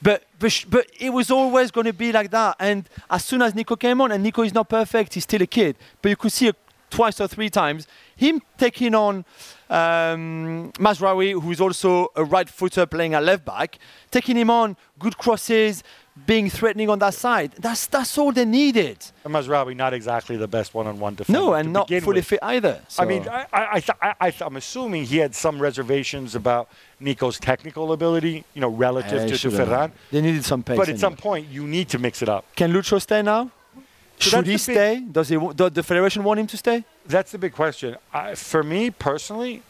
But, 0.01 0.23
but, 0.39 0.65
but 0.69 0.87
it 0.99 1.11
was 1.11 1.29
always 1.29 1.71
going 1.71 1.85
to 1.85 1.93
be 1.93 2.11
like 2.11 2.31
that. 2.31 2.55
And 2.59 2.89
as 3.09 3.23
soon 3.23 3.41
as 3.41 3.53
Nico 3.53 3.75
came 3.75 4.01
on, 4.01 4.11
and 4.11 4.23
Nico 4.23 4.41
is 4.41 4.53
not 4.53 4.67
perfect, 4.67 5.13
he's 5.13 5.23
still 5.23 5.41
a 5.41 5.47
kid, 5.47 5.75
but 6.01 6.09
you 6.09 6.15
could 6.15 6.31
see 6.31 6.47
it 6.47 6.55
twice 6.89 7.21
or 7.21 7.27
three 7.27 7.49
times 7.49 7.87
him 8.15 8.41
taking 8.57 8.93
on 8.93 9.25
um, 9.71 10.71
Mazraoui, 10.77 11.41
who's 11.41 11.61
also 11.61 12.09
a 12.15 12.23
right 12.23 12.49
footer 12.49 12.85
playing 12.85 13.13
at 13.13 13.23
left 13.23 13.45
back, 13.45 13.79
taking 14.11 14.35
him 14.35 14.49
on, 14.49 14.75
good 14.99 15.17
crosses, 15.17 15.83
being 16.25 16.49
threatening 16.49 16.89
on 16.89 16.99
that 16.99 17.13
side. 17.13 17.53
That's, 17.57 17.87
that's 17.87 18.17
all 18.17 18.33
they 18.33 18.43
needed. 18.43 18.97
And 19.23 19.33
Mazraoui 19.33 19.75
not 19.75 19.93
exactly 19.93 20.35
the 20.35 20.47
best 20.47 20.73
one-on-one 20.73 21.15
defender. 21.15 21.39
No, 21.39 21.53
and 21.53 21.71
not 21.71 21.87
fully 21.87 22.17
with. 22.19 22.25
fit 22.25 22.39
either. 22.41 22.81
I 22.99 23.05
mean, 23.05 23.27
I, 23.29 23.45
I, 23.53 23.67
I, 23.75 23.79
th- 23.79 23.97
I, 24.01 24.13
I 24.19 24.29
th- 24.29 24.41
I'm 24.41 24.57
assuming 24.57 25.05
he 25.05 25.17
had 25.17 25.33
some 25.33 25.59
reservations 25.61 26.35
about 26.35 26.69
Nico's 26.99 27.39
technical 27.39 27.93
ability, 27.93 28.43
you 28.53 28.59
know, 28.61 28.67
relative 28.69 29.19
Yeah, 29.19 29.25
he 29.27 29.37
to, 29.37 29.49
to. 29.49 29.57
Ferran. 29.57 29.91
They 30.11 30.21
needed 30.21 30.43
some 30.43 30.63
pace. 30.63 30.77
But 30.77 30.89
at 30.89 30.99
some 30.99 31.15
point, 31.15 31.47
you 31.47 31.65
need 31.65 31.87
to 31.89 31.97
mix 31.97 32.21
it 32.21 32.27
up. 32.27 32.45
Can 32.57 32.73
Lucho 32.73 33.01
stay 33.01 33.21
now? 33.21 33.49
So 34.21 34.37
Should 34.37 34.45
he 34.45 34.53
big- 34.53 34.59
stay? 34.59 34.99
Does 35.11 35.29
he? 35.29 35.37
Does 35.55 35.71
the 35.71 35.83
federation 35.83 36.23
want 36.23 36.39
him 36.39 36.47
to 36.47 36.57
stay? 36.57 36.85
That's 37.05 37.31
the 37.31 37.37
big 37.37 37.53
question. 37.53 37.97
I, 38.13 38.35
for 38.35 38.61
me 38.63 38.91
personally, 38.91 39.63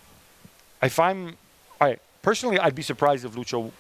if 0.82 1.00
I'm, 1.00 1.38
right, 1.80 2.00
personally, 2.22 2.60
I'd 2.60 2.76
be 2.76 2.82
surprised 2.82 3.24
if 3.24 3.32
Lucho 3.34 3.72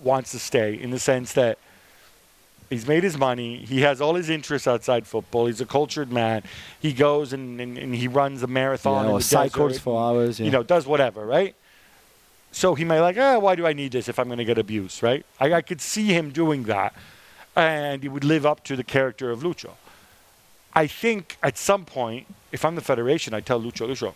wants 0.00 0.32
to 0.32 0.38
stay 0.38 0.74
in 0.74 0.90
the 0.90 0.98
sense 0.98 1.34
that 1.34 1.58
he's 2.68 2.86
made 2.88 3.04
his 3.04 3.16
money. 3.18 3.58
He 3.58 3.82
has 3.82 4.00
all 4.00 4.14
his 4.14 4.30
interests 4.30 4.66
outside 4.66 5.06
football. 5.06 5.46
He's 5.46 5.60
a 5.60 5.66
cultured 5.66 6.10
man. 6.10 6.42
He 6.80 6.92
goes 6.92 7.32
and, 7.32 7.60
and, 7.60 7.76
and 7.78 7.94
he 7.94 8.08
runs 8.08 8.42
a 8.42 8.46
marathon 8.46 9.06
in 9.06 9.10
or 9.12 9.20
cycles 9.20 9.78
for 9.78 10.00
hours. 10.02 10.40
Yeah. 10.40 10.46
you 10.46 10.52
know, 10.52 10.62
does 10.62 10.86
whatever, 10.86 11.24
right? 11.26 11.54
So 12.52 12.74
he 12.74 12.84
may 12.84 13.00
like, 13.00 13.16
ah, 13.18 13.38
why 13.38 13.54
do 13.54 13.66
I 13.66 13.72
need 13.72 13.92
this 13.92 14.08
if 14.08 14.18
I'm 14.18 14.26
going 14.26 14.38
to 14.38 14.44
get 14.44 14.58
abuse, 14.58 15.02
right? 15.02 15.24
I, 15.38 15.52
I 15.52 15.62
could 15.62 15.80
see 15.80 16.06
him 16.06 16.30
doing 16.30 16.64
that, 16.64 16.94
and 17.56 18.02
he 18.02 18.08
would 18.08 18.24
live 18.24 18.46
up 18.46 18.64
to 18.64 18.76
the 18.76 18.84
character 18.84 19.30
of 19.30 19.40
Lucho. 19.42 19.70
I 20.74 20.86
think 20.86 21.36
at 21.42 21.58
some 21.58 21.84
point, 21.84 22.26
if 22.52 22.64
I'm 22.64 22.74
the 22.76 22.80
federation, 22.80 23.34
I 23.34 23.40
tell 23.40 23.60
Lucho, 23.60 23.88
Lucho, 23.88 24.14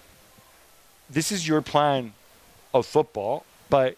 this 1.11 1.33
is 1.33 1.47
your 1.47 1.61
plan 1.61 2.13
of 2.73 2.87
football, 2.87 3.45
but 3.69 3.97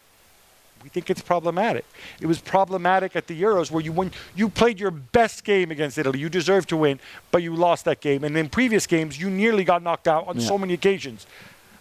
we 0.83 0.89
think 0.89 1.11
it's 1.11 1.21
problematic. 1.23 1.85
It 2.21 2.27
was 2.27 2.41
problematic 2.41 3.17
at 3.17 3.27
the 3.27 3.41
Euros 3.41 3.71
where 3.71 3.83
you 3.83 3.93
won, 3.93 4.13
you 4.35 4.49
played 4.49 4.79
your 4.81 4.91
best 4.91 5.45
game 5.45 5.71
against 5.71 5.99
Italy. 5.99 6.19
You 6.19 6.29
deserved 6.29 6.69
to 6.71 6.77
win, 6.77 7.01
but 7.31 7.43
you 7.43 7.55
lost 7.55 7.85
that 7.87 8.01
game. 8.01 8.25
And 8.25 8.37
in 8.37 8.49
previous 8.49 8.87
games, 8.87 9.19
you 9.21 9.29
nearly 9.29 9.65
got 9.65 9.83
knocked 9.83 10.09
out 10.09 10.27
on 10.29 10.39
Yeah. 10.39 10.47
so 10.47 10.59
many 10.59 10.75
occasions. 10.75 11.27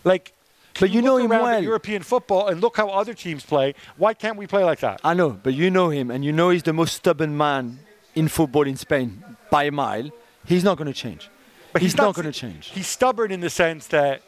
Like, 0.04 0.34
But 0.80 0.92
you 0.92 1.02
know 1.02 1.16
look 1.16 1.24
him 1.24 1.30
well. 1.30 1.64
European 1.64 2.04
football 2.04 2.48
and 2.48 2.60
look 2.62 2.76
how 2.78 2.90
other 2.90 3.14
teams 3.14 3.46
play. 3.46 3.76
Why 3.98 4.14
can't 4.14 4.38
we 4.38 4.46
play 4.48 4.64
like 4.64 4.80
that? 4.80 5.00
I 5.04 5.14
know, 5.14 5.30
but 5.30 5.54
you 5.54 5.72
know 5.72 5.90
him, 5.90 6.12
and 6.12 6.24
you 6.26 6.32
know 6.34 6.50
he's 6.50 6.64
the 6.64 6.74
most 6.74 6.96
stubborn 6.96 7.38
man 7.38 7.80
in 8.14 8.28
football 8.28 8.64
in 8.68 8.76
Spain 8.76 9.24
by 9.50 9.64
a 9.66 9.72
mile. 9.72 10.10
He's 10.46 10.64
not 10.64 10.78
going 10.78 10.88
to 10.88 10.94
change. 10.94 11.30
But 11.74 11.82
he's, 11.82 11.96
not, 11.98 12.10
s- 12.10 12.16
going 12.16 12.32
to 12.32 12.38
change. 12.38 12.70
He's 12.70 12.88
stubborn 12.88 13.32
in 13.32 13.40
the 13.42 13.50
sense 13.50 13.88
that 13.88 14.22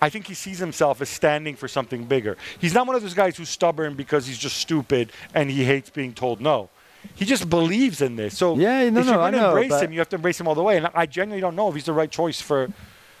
I 0.00 0.08
think 0.10 0.26
he 0.26 0.34
sees 0.34 0.58
himself 0.58 1.00
as 1.00 1.08
standing 1.08 1.56
for 1.56 1.68
something 1.68 2.04
bigger. 2.04 2.36
He's 2.60 2.74
not 2.74 2.86
one 2.86 2.96
of 2.96 3.02
those 3.02 3.14
guys 3.14 3.36
who's 3.36 3.48
stubborn 3.48 3.94
because 3.94 4.26
he's 4.26 4.38
just 4.38 4.56
stupid 4.56 5.12
and 5.34 5.50
he 5.50 5.64
hates 5.64 5.90
being 5.90 6.12
told 6.14 6.40
no. 6.40 6.70
He 7.14 7.24
just 7.24 7.48
believes 7.48 8.00
in 8.00 8.16
this. 8.16 8.36
So 8.36 8.56
Yeah, 8.56 8.90
no, 8.90 9.00
if 9.00 9.06
you're 9.06 9.14
no, 9.14 9.20
going 9.20 9.32
to 9.34 9.46
embrace 9.48 9.80
him, 9.80 9.92
you 9.92 9.98
have 10.00 10.08
to 10.10 10.16
embrace 10.16 10.40
him 10.40 10.48
all 10.48 10.54
the 10.54 10.62
way. 10.62 10.76
And 10.78 10.88
I 10.94 11.06
genuinely 11.06 11.40
don't 11.40 11.54
know 11.56 11.68
if 11.68 11.74
he's 11.74 11.84
the 11.84 11.92
right 11.92 12.10
choice 12.10 12.40
for, 12.40 12.68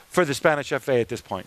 for 0.08 0.24
the 0.24 0.34
Spanish 0.34 0.70
FA 0.70 0.94
at 1.00 1.08
this 1.08 1.20
point. 1.20 1.46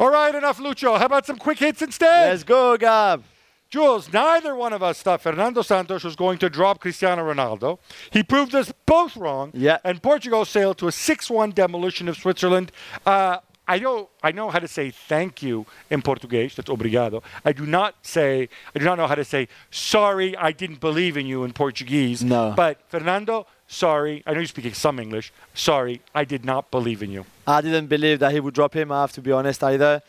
All 0.00 0.10
right, 0.10 0.34
enough 0.34 0.56
Lucho. 0.56 0.98
How 0.98 1.04
about 1.04 1.26
some 1.26 1.36
quick 1.36 1.58
hits 1.58 1.82
instead? 1.82 2.30
Let's 2.30 2.42
go, 2.42 2.78
Gab. 2.78 3.22
Jules, 3.68 4.10
neither 4.10 4.56
one 4.56 4.72
of 4.72 4.82
us 4.82 5.02
thought 5.02 5.20
Fernando 5.20 5.60
Santos 5.60 6.04
was 6.04 6.16
going 6.16 6.38
to 6.38 6.48
drop 6.48 6.80
Cristiano 6.80 7.22
Ronaldo. 7.22 7.78
He 8.10 8.22
proved 8.22 8.54
us 8.54 8.72
both 8.86 9.14
wrong. 9.14 9.50
Yeah. 9.52 9.76
And 9.84 10.02
Portugal 10.02 10.46
sailed 10.46 10.78
to 10.78 10.88
a 10.88 10.90
6-1 10.90 11.54
demolition 11.54 12.08
of 12.08 12.16
Switzerland. 12.16 12.72
Uh, 13.04 13.40
I 13.68 13.78
know 13.78 14.08
I 14.22 14.32
know 14.32 14.48
how 14.48 14.58
to 14.58 14.66
say 14.66 14.90
thank 14.90 15.42
you 15.42 15.66
in 15.90 16.00
Portuguese. 16.00 16.56
That's 16.56 16.70
obrigado. 16.70 17.22
I 17.44 17.52
do 17.52 17.66
not 17.66 17.94
say 18.00 18.48
I 18.74 18.78
do 18.78 18.86
not 18.86 18.96
know 18.96 19.06
how 19.06 19.14
to 19.14 19.24
say 19.24 19.48
sorry. 19.70 20.34
I 20.34 20.50
didn't 20.50 20.80
believe 20.80 21.18
in 21.18 21.26
you 21.26 21.44
in 21.44 21.52
Portuguese. 21.52 22.24
No. 22.24 22.54
But 22.56 22.80
Fernando, 22.88 23.46
sorry. 23.70 24.22
I 24.26 24.32
know 24.32 24.40
you're 24.40 24.46
speaking 24.46 24.74
some 24.74 24.98
English. 24.98 25.32
Sorry, 25.54 26.00
I 26.14 26.24
did 26.24 26.44
not 26.44 26.70
believe 26.70 27.02
in 27.02 27.10
you. 27.10 27.24
I 27.46 27.60
didn't 27.60 27.86
believe 27.86 28.18
that 28.18 28.32
he 28.32 28.40
would 28.40 28.54
drop 28.54 28.74
him. 28.74 28.92
I 28.92 29.00
have 29.00 29.12
to 29.12 29.22
be 29.22 29.32
honest 29.32 29.62
either. 29.62 30.02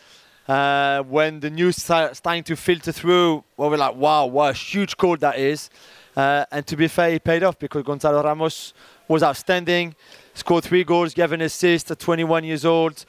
Uh, 0.48 1.04
when 1.04 1.40
the 1.40 1.50
news 1.50 1.78
sta- 1.78 2.14
starting 2.14 2.44
to 2.44 2.56
filter 2.56 2.92
through, 2.92 3.44
well, 3.56 3.70
we're 3.70 3.78
like, 3.78 3.96
wow, 3.96 4.26
what 4.26 4.50
a 4.50 4.54
huge 4.54 4.98
call 4.98 5.16
that 5.18 5.38
is. 5.38 5.70
Uh, 6.16 6.44
and 6.52 6.66
to 6.68 6.76
be 6.76 6.88
fair, 6.88 7.12
it 7.12 7.24
paid 7.24 7.44
off 7.44 7.58
because 7.58 7.84
Gonzalo 7.84 8.22
Ramos 8.22 8.74
was 9.08 9.24
outstanding, 9.24 9.96
scored 10.34 10.64
three 10.64 10.84
goals, 10.84 11.14
gave 11.14 11.32
an 11.32 11.42
assist 11.42 11.92
at 11.92 12.00
21 12.00 12.44
years 12.44 12.66
old. 12.66 13.06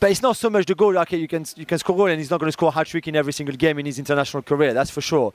But 0.00 0.10
it's 0.10 0.22
not 0.22 0.36
so 0.36 0.50
much 0.50 0.66
the 0.66 0.74
goal. 0.74 0.96
Okay, 0.98 1.18
you 1.18 1.28
can 1.28 1.44
you 1.56 1.66
can 1.66 1.78
score 1.78 1.94
goal, 1.94 2.06
and 2.06 2.18
he's 2.18 2.30
not 2.30 2.40
going 2.40 2.48
to 2.48 2.52
score 2.52 2.70
a 2.70 2.72
hat 2.72 2.86
trick 2.86 3.06
in 3.06 3.14
every 3.16 3.34
single 3.34 3.54
game 3.54 3.78
in 3.78 3.84
his 3.84 3.98
international 3.98 4.42
career. 4.42 4.72
That's 4.72 4.90
for 4.90 5.02
sure. 5.02 5.34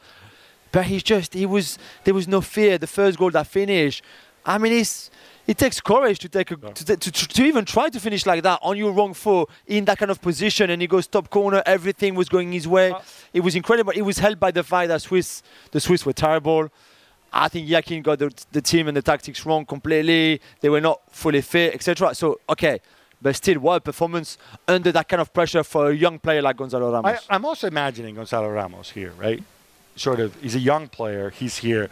But 0.75 0.87
he's 0.87 1.03
just 1.03 1.33
he 1.33 1.45
was 1.45 1.79
there 2.03 2.13
was 2.13 2.27
no 2.27 2.41
fear. 2.41 2.77
The 2.77 2.85
first 2.85 3.17
goal 3.17 3.31
that 3.31 3.47
finished. 3.47 4.03
I 4.45 4.57
mean, 4.57 4.73
it's 4.73 5.09
it 5.47 5.57
takes 5.57 5.79
courage 5.79 6.19
to 6.19 6.27
take 6.27 6.51
a, 6.51 6.57
to, 6.57 6.85
to, 6.85 6.97
to, 6.97 7.11
to 7.11 7.43
even 7.45 7.63
try 7.63 7.87
to 7.87 7.97
finish 7.97 8.25
like 8.25 8.43
that 8.43 8.59
on 8.61 8.75
your 8.75 8.91
wrong 8.91 9.13
foot 9.13 9.47
in 9.67 9.85
that 9.85 9.97
kind 9.97 10.11
of 10.11 10.21
position. 10.21 10.69
And 10.69 10.81
he 10.81 10.87
goes 10.89 11.07
top 11.07 11.29
corner. 11.29 11.63
Everything 11.65 12.13
was 12.13 12.27
going 12.27 12.51
his 12.51 12.67
way. 12.67 12.91
Uh, 12.91 12.99
it 13.31 13.39
was 13.39 13.55
incredible. 13.55 13.93
It 13.95 14.01
was 14.01 14.17
helped 14.19 14.41
by 14.41 14.51
the 14.51 14.63
fact 14.63 14.89
that 14.89 15.01
Swiss 15.01 15.43
the 15.71 15.79
Swiss 15.79 16.05
were 16.05 16.11
terrible. 16.11 16.69
I 17.31 17.47
think 17.47 17.69
Yakin 17.69 18.01
got 18.01 18.19
the, 18.19 18.33
the 18.51 18.61
team 18.61 18.89
and 18.89 18.97
the 18.97 19.01
tactics 19.01 19.45
wrong 19.45 19.65
completely. 19.65 20.41
They 20.59 20.67
were 20.67 20.81
not 20.81 20.99
fully 21.09 21.39
fit, 21.39 21.73
etc. 21.73 22.13
So 22.15 22.41
okay, 22.49 22.81
but 23.21 23.33
still, 23.37 23.61
what 23.61 23.75
a 23.75 23.79
performance 23.79 24.37
under 24.67 24.91
that 24.91 25.07
kind 25.07 25.21
of 25.21 25.33
pressure 25.33 25.63
for 25.63 25.91
a 25.91 25.95
young 25.95 26.19
player 26.19 26.41
like 26.41 26.57
Gonzalo 26.57 26.89
I, 26.89 26.95
Ramos. 26.95 27.25
I'm 27.29 27.45
also 27.45 27.67
imagining 27.67 28.15
Gonzalo 28.15 28.49
Ramos 28.49 28.89
here, 28.89 29.13
right? 29.17 29.41
Sort 29.95 30.19
of, 30.19 30.35
he's 30.41 30.55
a 30.55 30.59
young 30.59 30.87
player. 30.87 31.29
He's 31.29 31.57
here. 31.57 31.89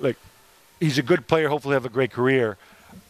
Like, 0.00 0.16
he's 0.80 0.98
a 0.98 1.02
good 1.02 1.26
player, 1.26 1.48
hopefully 1.48 1.74
have 1.74 1.84
a 1.84 1.90
great 1.90 2.10
career. 2.10 2.56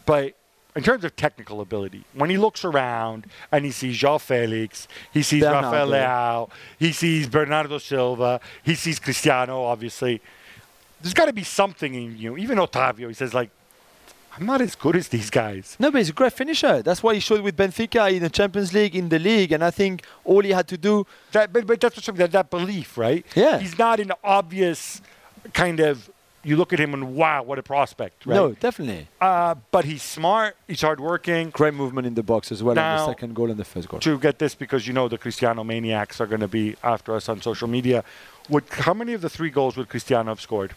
But 0.05 0.33
in 0.75 0.83
terms 0.83 1.03
of 1.03 1.15
technical 1.15 1.61
ability, 1.61 2.03
when 2.13 2.29
he 2.29 2.37
looks 2.37 2.65
around 2.65 3.25
and 3.51 3.63
he 3.63 3.71
sees 3.71 3.97
João 3.97 4.19
Felix, 4.19 4.87
he 5.13 5.21
sees 5.23 5.43
Bernardo. 5.43 5.67
Rafael 5.67 5.87
Leao, 5.89 6.49
he 6.77 6.91
sees 6.91 7.27
Bernardo 7.27 7.77
Silva, 7.77 8.41
he 8.63 8.75
sees 8.75 8.99
Cristiano, 8.99 9.63
obviously. 9.63 10.21
There's 11.01 11.13
got 11.13 11.25
to 11.25 11.33
be 11.33 11.43
something 11.43 11.93
in 11.93 12.17
you. 12.17 12.37
Even 12.37 12.57
Otavio, 12.57 13.07
he 13.07 13.13
says, 13.13 13.33
like, 13.33 13.49
I'm 14.37 14.45
not 14.45 14.61
as 14.61 14.75
good 14.75 14.95
as 14.95 15.07
these 15.09 15.29
guys. 15.29 15.75
No, 15.79 15.91
but 15.91 15.99
he's 15.99 16.09
a 16.09 16.13
great 16.13 16.33
finisher. 16.33 16.81
That's 16.81 17.03
why 17.03 17.13
he 17.13 17.19
showed 17.19 17.41
with 17.41 17.55
Benfica 17.55 18.11
in 18.11 18.23
the 18.23 18.29
Champions 18.29 18.73
League, 18.73 18.95
in 18.95 19.09
the 19.09 19.19
league. 19.19 19.51
And 19.51 19.63
I 19.63 19.69
think 19.71 20.03
all 20.25 20.41
he 20.41 20.49
had 20.51 20.67
to 20.69 20.77
do, 20.77 21.05
That, 21.33 21.53
but, 21.53 21.67
but 21.67 21.79
that's 21.79 21.95
what's 21.95 22.07
that, 22.17 22.31
that 22.31 22.49
belief, 22.49 22.97
right? 22.97 23.25
Yeah. 23.35 23.59
He's 23.59 23.77
not 23.77 23.99
an 23.99 24.11
obvious 24.23 25.01
kind 25.53 25.79
of. 25.79 26.09
You 26.45 26.57
look 26.57 26.73
at 26.73 26.79
him 26.79 26.93
and 26.93 27.15
wow, 27.15 27.41
what 27.43 27.57
a 27.57 27.63
prospect, 27.63 28.25
right? 28.25 28.35
no, 28.35 28.51
definitely. 28.51 29.07
Uh, 29.21 29.55
but 29.71 29.85
he's 29.85 30.03
smart. 30.03 30.57
He's 30.67 30.81
hardworking. 30.81 31.51
Great 31.51 31.73
movement 31.73 32.05
in 32.05 32.15
the 32.15 32.23
box 32.23 32.51
as 32.51 32.61
well 32.61 32.75
Now- 32.75 32.97
the 32.97 33.11
second 33.13 33.33
goal 33.33 33.49
and 33.49 33.57
the 33.57 33.63
first 33.63 33.87
goal. 33.87 34.01
To 34.01 34.17
get 34.19 34.39
this, 34.39 34.53
because 34.53 34.85
you 34.85 34.91
know 34.91 35.07
the 35.07 35.17
Cristiano 35.17 35.63
maniacs 35.63 36.19
are 36.19 36.27
going 36.27 36.41
to 36.41 36.49
be 36.49 36.75
after 36.83 37.15
us 37.15 37.29
on 37.29 37.41
social 37.41 37.69
media. 37.69 38.03
Would 38.49 38.65
how 38.71 38.93
many 38.93 39.13
of 39.13 39.21
the 39.21 39.29
three 39.29 39.51
goals 39.51 39.77
would 39.77 39.87
Cristiano 39.87 40.31
have 40.31 40.41
scored? 40.41 40.75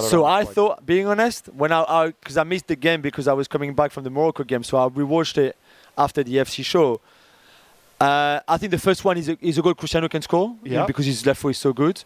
So 0.00 0.24
I 0.24 0.44
thought, 0.44 0.86
being 0.86 1.06
honest, 1.06 1.48
when 1.48 1.72
I 1.72 2.06
because 2.20 2.36
I, 2.36 2.44
missed 2.44 2.68
the 2.68 2.76
game 2.76 3.00
because 3.00 3.26
I 3.28 3.32
was 3.32 3.48
coming 3.48 3.74
back 3.74 3.90
from 3.92 4.04
the 4.04 4.10
Morocco 4.10 4.44
game, 4.44 4.62
so 4.62 4.76
I 4.78 4.88
rewatched 4.88 5.38
it 5.38 5.56
after 5.96 6.22
the 6.22 6.34
FC 6.36 6.64
show. 6.64 7.00
Uh, 8.00 8.38
I 8.46 8.56
think 8.58 8.70
the 8.70 8.78
first 8.78 9.04
one 9.04 9.16
is 9.18 9.28
a, 9.28 9.36
is 9.44 9.58
a 9.58 9.62
goal 9.62 9.74
Cristiano 9.74 10.08
can 10.08 10.22
score 10.22 10.54
Yeah. 10.62 10.86
because 10.86 11.06
his 11.06 11.26
left 11.26 11.40
foot 11.40 11.50
is 11.50 11.58
so 11.58 11.72
good. 11.72 12.02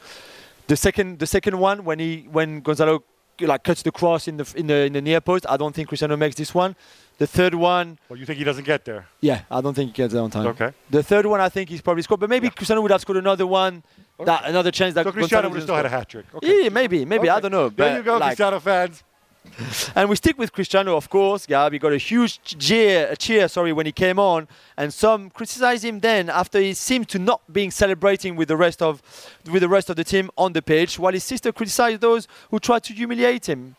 The 0.67 0.77
second 0.77 1.19
the 1.19 1.27
second 1.27 1.59
one 1.59 1.85
when 1.85 1.99
he 1.99 2.27
when 2.33 2.61
Gonzalo 2.61 3.03
like 3.41 3.65
cuts 3.65 3.83
the 3.83 3.91
cross 3.93 4.29
in 4.29 4.37
the 4.39 4.51
in 4.57 4.67
the 4.69 4.75
in 4.87 4.93
the 4.95 5.03
near 5.03 5.21
post, 5.21 5.45
I 5.49 5.57
don't 5.59 5.75
think 5.75 5.89
Cristiano 5.89 6.17
makes 6.17 6.37
this 6.37 6.55
one. 6.55 6.75
The 7.19 7.27
third 7.27 7.55
one, 7.55 7.99
Well, 8.09 8.19
you 8.19 8.25
think 8.25 8.39
he 8.39 8.45
doesn't 8.45 8.65
get 8.65 8.85
there? 8.87 9.07
yeah, 9.21 9.43
I 9.51 9.61
don't 9.61 9.75
think 9.75 9.91
he 9.91 10.03
gets 10.03 10.15
there 10.15 10.23
on 10.23 10.31
time. 10.31 10.47
Okay. 10.47 10.71
The 10.91 11.03
third 11.03 11.27
one, 11.27 11.41
I 11.41 11.51
think 11.51 11.69
he's 11.69 11.83
probably 11.83 12.03
scored, 12.03 12.21
but 12.21 12.31
maybe 12.31 12.47
Yeah. 12.47 12.53
Cristiano 12.57 12.81
would 12.81 12.91
have 12.91 13.01
scored 13.03 13.19
another 13.19 13.47
one, 13.47 13.83
that 14.25 14.45
another 14.47 14.71
chance 14.71 14.95
that 14.95 15.05
So 15.05 15.13
Cristiano 15.13 15.49
would 15.49 15.57
have 15.57 15.63
still 15.65 15.75
had 15.77 15.87
a 15.87 15.89
hat 15.89 16.09
trick. 16.09 16.27
Okay. 16.35 16.65
Yeah, 16.65 16.69
maybe, 16.69 17.05
maybe 17.05 17.29
I 17.29 17.41
don't 17.41 17.53
know. 17.53 17.69
There 17.69 17.97
you 17.97 18.03
go, 18.03 18.19
like- 18.19 18.31
Cristiano 18.31 18.61
fans. 18.61 19.03
and 19.97 20.09
we 20.09 20.17
stick 20.17 20.39
with 20.39 20.53
Cristiano, 20.53 20.97
of 20.97 21.11
course. 21.11 21.47
Gab, 21.47 21.73
he 21.73 21.79
got 21.79 21.93
a 21.93 21.99
huge 21.99 22.41
cheer, 22.59 23.09
a 23.11 23.17
cheer, 23.17 23.49
sorry, 23.49 23.73
when 23.73 23.87
he 23.87 23.93
came 23.93 24.19
on, 24.19 24.47
and 24.77 24.95
some 24.95 25.31
criticized 25.31 25.85
him 25.85 26.01
then 26.01 26.31
after 26.31 26.61
he 26.61 26.73
seemed 26.75 27.09
to 27.09 27.19
not 27.19 27.41
being 27.53 27.71
celebrating 27.71 28.37
with 28.37 28.49
the 28.49 28.57
rest 28.57 28.81
of, 28.81 29.03
with 29.51 29.61
the 29.63 29.69
rest 29.69 29.91
of 29.91 29.97
the 29.97 30.05
team 30.05 30.31
on 30.39 30.53
the 30.53 30.63
pitch, 30.63 30.99
while 30.99 31.13
his 31.13 31.25
sister 31.25 31.51
criticized 31.53 32.01
those 32.01 32.29
who 32.51 32.59
tried 32.61 32.85
to 32.85 32.95
humiliate 32.95 33.49
him. 33.49 33.75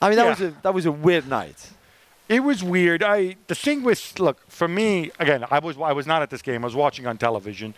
I 0.00 0.08
mean, 0.08 0.16
that 0.16 0.24
Yeah. 0.24 0.30
was 0.30 0.40
a 0.40 0.54
that 0.62 0.74
was 0.74 0.86
a 0.86 0.92
weird 0.92 1.28
night. 1.28 1.70
It 2.28 2.40
was 2.44 2.62
weird. 2.62 3.02
I 3.02 3.36
the 3.48 3.54
thing 3.54 3.82
with 3.82 4.20
look 4.20 4.38
for 4.48 4.68
me 4.68 5.10
again. 5.18 5.44
I 5.50 5.58
was 5.58 5.76
I 5.78 5.92
was 5.92 6.06
not 6.06 6.22
at 6.22 6.30
this 6.30 6.42
game. 6.42 6.62
I 6.62 6.66
was 6.66 6.76
watching 6.76 7.06
on 7.06 7.18
television. 7.18 7.74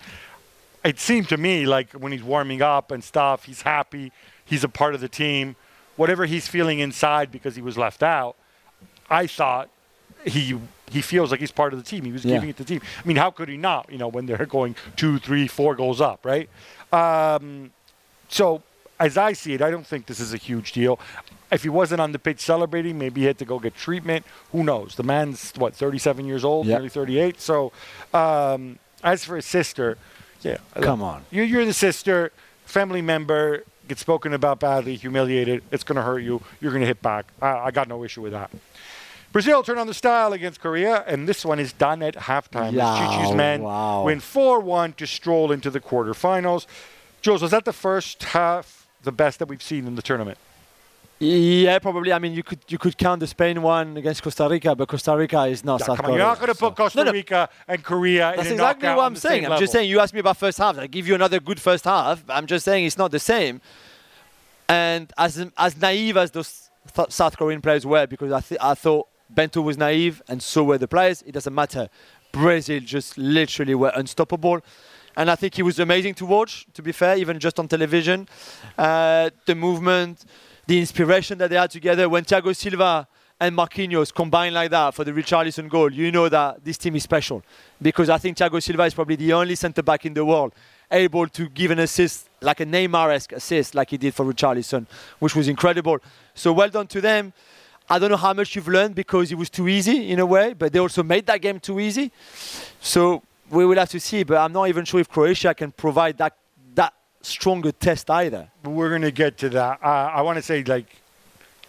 It 0.84 0.98
seemed 0.98 1.28
to 1.28 1.36
me 1.36 1.66
like 1.66 1.92
when 1.92 2.12
he's 2.12 2.22
warming 2.22 2.62
up 2.62 2.90
and 2.90 3.04
stuff, 3.04 3.44
he's 3.44 3.62
happy. 3.62 4.12
He's 4.44 4.64
a 4.64 4.68
part 4.68 4.94
of 4.94 5.00
the 5.00 5.08
team. 5.08 5.56
Whatever 5.96 6.24
he's 6.24 6.48
feeling 6.48 6.78
inside 6.78 7.30
because 7.30 7.54
he 7.56 7.62
was 7.62 7.76
left 7.76 8.02
out, 8.02 8.36
I 9.10 9.26
thought 9.26 9.68
he 10.24 10.58
he 10.90 11.02
feels 11.02 11.30
like 11.30 11.38
he's 11.38 11.52
part 11.52 11.72
of 11.72 11.78
the 11.78 11.84
team. 11.84 12.04
He 12.04 12.10
was 12.12 12.24
Yeah. 12.24 12.34
giving 12.34 12.48
it 12.48 12.56
to 12.56 12.64
the 12.64 12.68
team. 12.68 12.80
I 13.04 13.06
mean, 13.06 13.16
how 13.16 13.30
could 13.30 13.48
he 13.48 13.56
not? 13.56 13.90
You 13.92 13.98
know, 13.98 14.08
when 14.08 14.26
they're 14.26 14.44
going 14.46 14.74
two, 14.96 15.18
three, 15.18 15.46
four 15.46 15.76
goals 15.76 16.00
up, 16.00 16.24
right? 16.24 16.48
Um, 16.92 17.70
so 18.28 18.62
as 18.98 19.16
I 19.16 19.34
see 19.34 19.52
it, 19.54 19.62
I 19.62 19.70
don't 19.70 19.86
think 19.86 20.06
this 20.06 20.18
is 20.18 20.32
a 20.34 20.36
huge 20.36 20.72
deal. 20.72 20.98
If 21.52 21.62
he 21.62 21.68
wasn't 21.68 22.00
on 22.00 22.10
the 22.12 22.18
pitch 22.18 22.40
celebrating, 22.40 22.98
maybe 22.98 23.20
he 23.20 23.26
had 23.28 23.38
to 23.38 23.44
go 23.44 23.58
get 23.60 23.76
treatment. 23.76 24.24
Who 24.52 24.64
knows? 24.64 24.96
The 24.96 25.02
man's 25.04 25.52
what, 25.56 25.74
37 25.76 26.24
years 26.24 26.44
old, 26.44 26.66
Yep. 26.66 26.76
nearly 26.78 26.88
38. 26.88 27.40
So, 27.40 27.72
um, 28.12 28.78
as 29.04 29.24
for 29.24 29.36
his 29.36 29.46
sister, 29.46 29.96
yeah, 30.42 30.58
Come 30.80 31.02
on. 31.02 31.24
you're, 31.30 31.44
you're 31.44 31.64
the 31.64 31.72
sister, 31.72 32.32
family 32.64 33.02
member 33.02 33.64
gets 33.88 34.00
spoken 34.00 34.32
about 34.32 34.60
badly, 34.60 34.94
humiliated. 34.94 35.62
It's 35.72 35.82
going 35.82 35.96
to 35.96 36.02
hurt 36.02 36.20
you. 36.20 36.40
You're 36.60 36.70
going 36.70 36.82
to 36.82 36.86
hit 36.86 37.02
back. 37.02 37.26
I, 37.42 37.58
I 37.58 37.70
got 37.72 37.88
no 37.88 38.04
issue 38.04 38.22
with 38.22 38.32
that. 38.32 38.50
Brazil 39.32 39.62
turn 39.62 39.78
on 39.78 39.86
the 39.86 39.94
style 39.94 40.32
against 40.32 40.60
Korea, 40.60 41.04
and 41.06 41.28
this 41.28 41.44
one 41.44 41.60
is 41.60 41.72
done 41.72 42.02
at 42.02 42.14
halftime. 42.14 42.76
Tite's 42.76 43.34
men 43.34 43.62
wow. 43.62 44.04
win 44.04 44.18
4-1 44.18 44.96
to 44.96 45.06
stroll 45.06 45.52
into 45.52 45.70
the 45.70 45.80
quarterfinals. 45.80 46.66
Jules, 47.20 47.42
was 47.42 47.50
that 47.52 47.64
the 47.64 47.72
first 47.72 48.22
half 48.24 48.88
the 49.02 49.12
best 49.12 49.38
that 49.38 49.46
we've 49.46 49.62
seen 49.62 49.86
in 49.86 49.94
the 49.94 50.02
tournament? 50.02 50.38
Yeah, 51.22 51.78
probably. 51.80 52.14
I 52.14 52.18
mean, 52.18 52.32
you 52.32 52.42
could 52.42 52.60
you 52.68 52.78
could 52.78 52.96
count 52.96 53.20
the 53.20 53.26
Spain 53.26 53.60
one 53.60 53.94
against 53.98 54.22
Costa 54.22 54.48
Rica, 54.48 54.74
but 54.74 54.88
Costa 54.88 55.14
Rica 55.14 55.42
is 55.44 55.62
not 55.62 55.80
Yeah, 55.80 55.86
South 55.86 55.98
Korea. 55.98 56.16
you're 56.16 56.26
not 56.26 56.38
going 56.40 56.52
to 56.52 56.58
put 56.58 56.74
Costa 56.74 56.96
No, 56.96 57.04
no, 57.04 57.12
Rica 57.12 57.48
and 57.68 57.84
Korea 57.84 58.32
That's 58.34 58.50
exactly 58.50 58.88
what 58.88 59.04
I'm 59.04 59.16
saying. 59.16 59.44
I'm 59.46 59.58
just 59.60 59.72
saying. 59.72 59.90
You 59.90 60.00
asked 60.00 60.14
me 60.14 60.20
about 60.20 60.38
first 60.38 60.56
half. 60.56 60.78
I 60.78 60.86
give 60.86 61.06
you 61.06 61.14
another 61.14 61.38
good 61.38 61.60
first 61.60 61.84
half. 61.84 62.24
I'm 62.30 62.46
just 62.46 62.64
saying 62.64 62.86
it's 62.86 62.96
not 62.96 63.10
the 63.10 63.18
same. 63.18 63.60
And 64.68 65.12
as 65.18 65.46
as 65.58 65.76
naive 65.76 66.16
as 66.16 66.30
those 66.30 66.70
th- 66.94 67.10
South 67.10 67.36
Korean 67.36 67.60
players 67.60 67.84
were, 67.84 68.06
because 68.06 68.32
I 68.32 68.40
th- 68.40 68.60
I 68.62 68.72
thought 68.74 69.06
Bento 69.28 69.60
was 69.60 69.76
naive, 69.76 70.22
and 70.26 70.42
so 70.42 70.64
were 70.64 70.78
the 70.78 70.88
players. 70.88 71.20
It 71.22 71.32
doesn't 71.32 71.54
matter. 71.54 71.90
Brazil 72.32 72.80
just 72.80 73.18
literally 73.18 73.74
were 73.74 73.92
unstoppable. 73.94 74.60
And 75.16 75.30
I 75.30 75.34
think 75.34 75.54
he 75.54 75.62
was 75.62 75.78
amazing 75.78 76.14
to 76.14 76.24
watch, 76.24 76.66
to 76.72 76.82
be 76.82 76.92
fair, 76.92 77.16
even 77.16 77.40
just 77.40 77.58
on 77.58 77.68
television. 77.68 78.28
Uh, 78.78 79.30
the 79.44 79.54
movement, 79.56 80.24
the 80.70 80.78
inspiration 80.78 81.36
that 81.36 81.50
they 81.50 81.56
had 81.56 81.68
together. 81.68 82.08
When 82.08 82.24
Thiago 82.24 82.54
Silva 82.54 83.08
and 83.40 83.56
Marquinhos 83.56 84.14
combined 84.14 84.54
like 84.54 84.70
that 84.70 84.94
for 84.94 85.02
the 85.02 85.10
Richarlison 85.10 85.68
goal, 85.68 85.92
you 85.92 86.12
know 86.12 86.28
that 86.28 86.64
this 86.64 86.78
team 86.78 86.94
is 86.94 87.02
special. 87.02 87.42
Because 87.82 88.08
I 88.08 88.18
think 88.18 88.36
Thiago 88.36 88.62
Silva 88.62 88.84
is 88.84 88.94
probably 88.94 89.16
the 89.16 89.32
only 89.32 89.56
centre 89.56 89.82
back 89.82 90.06
in 90.06 90.14
the 90.14 90.24
world 90.24 90.52
able 90.88 91.26
to 91.26 91.48
give 91.48 91.72
an 91.72 91.80
assist 91.80 92.28
like 92.40 92.60
a 92.60 92.66
Neymar-esque 92.66 93.32
assist 93.32 93.74
like 93.74 93.90
he 93.90 93.96
did 93.96 94.14
for 94.14 94.24
Richarlison, 94.24 94.86
which 95.18 95.34
was 95.34 95.48
incredible. 95.48 95.98
So 96.34 96.52
well 96.52 96.68
done 96.68 96.86
to 96.86 97.00
them. 97.00 97.32
I 97.88 97.98
don't 97.98 98.10
know 98.10 98.16
how 98.16 98.32
much 98.32 98.54
you've 98.54 98.68
learned 98.68 98.94
because 98.94 99.32
it 99.32 99.38
was 99.38 99.50
too 99.50 99.66
easy 99.66 100.08
in 100.08 100.20
a 100.20 100.26
way, 100.26 100.52
but 100.52 100.72
they 100.72 100.78
also 100.78 101.02
made 101.02 101.26
that 101.26 101.40
game 101.40 101.58
too 101.58 101.80
easy. 101.80 102.12
So 102.80 103.24
we 103.50 103.66
will 103.66 103.78
have 103.78 103.90
to 103.90 103.98
see, 103.98 104.22
but 104.22 104.36
I'm 104.36 104.52
not 104.52 104.68
even 104.68 104.84
sure 104.84 105.00
if 105.00 105.08
Croatia 105.08 105.52
can 105.52 105.72
provide 105.72 106.16
that 106.18 106.36
stronger 107.22 107.72
test 107.72 108.10
either. 108.10 108.48
We're 108.64 108.88
going 108.90 109.02
to 109.02 109.10
get 109.10 109.38
to 109.38 109.48
that. 109.50 109.80
Uh, 109.82 109.86
I 109.86 110.22
want 110.22 110.36
to 110.36 110.42
say, 110.42 110.62
like, 110.64 110.86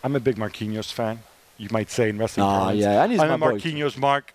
I'm 0.03 0.15
a 0.15 0.19
big 0.19 0.37
Marquinhos 0.37 0.91
fan. 0.91 1.19
You 1.57 1.67
might 1.71 1.89
say 1.91 2.09
in 2.09 2.17
wrestling. 2.17 2.45
Ah, 2.45 2.57
parlance. 2.59 2.79
yeah, 2.79 3.03
and 3.03 3.11
he's 3.11 3.21
I'm 3.21 3.27
my 3.29 3.35
a 3.35 3.37
boy. 3.37 3.59
Marquinhos 3.59 3.97
mark. 3.97 4.33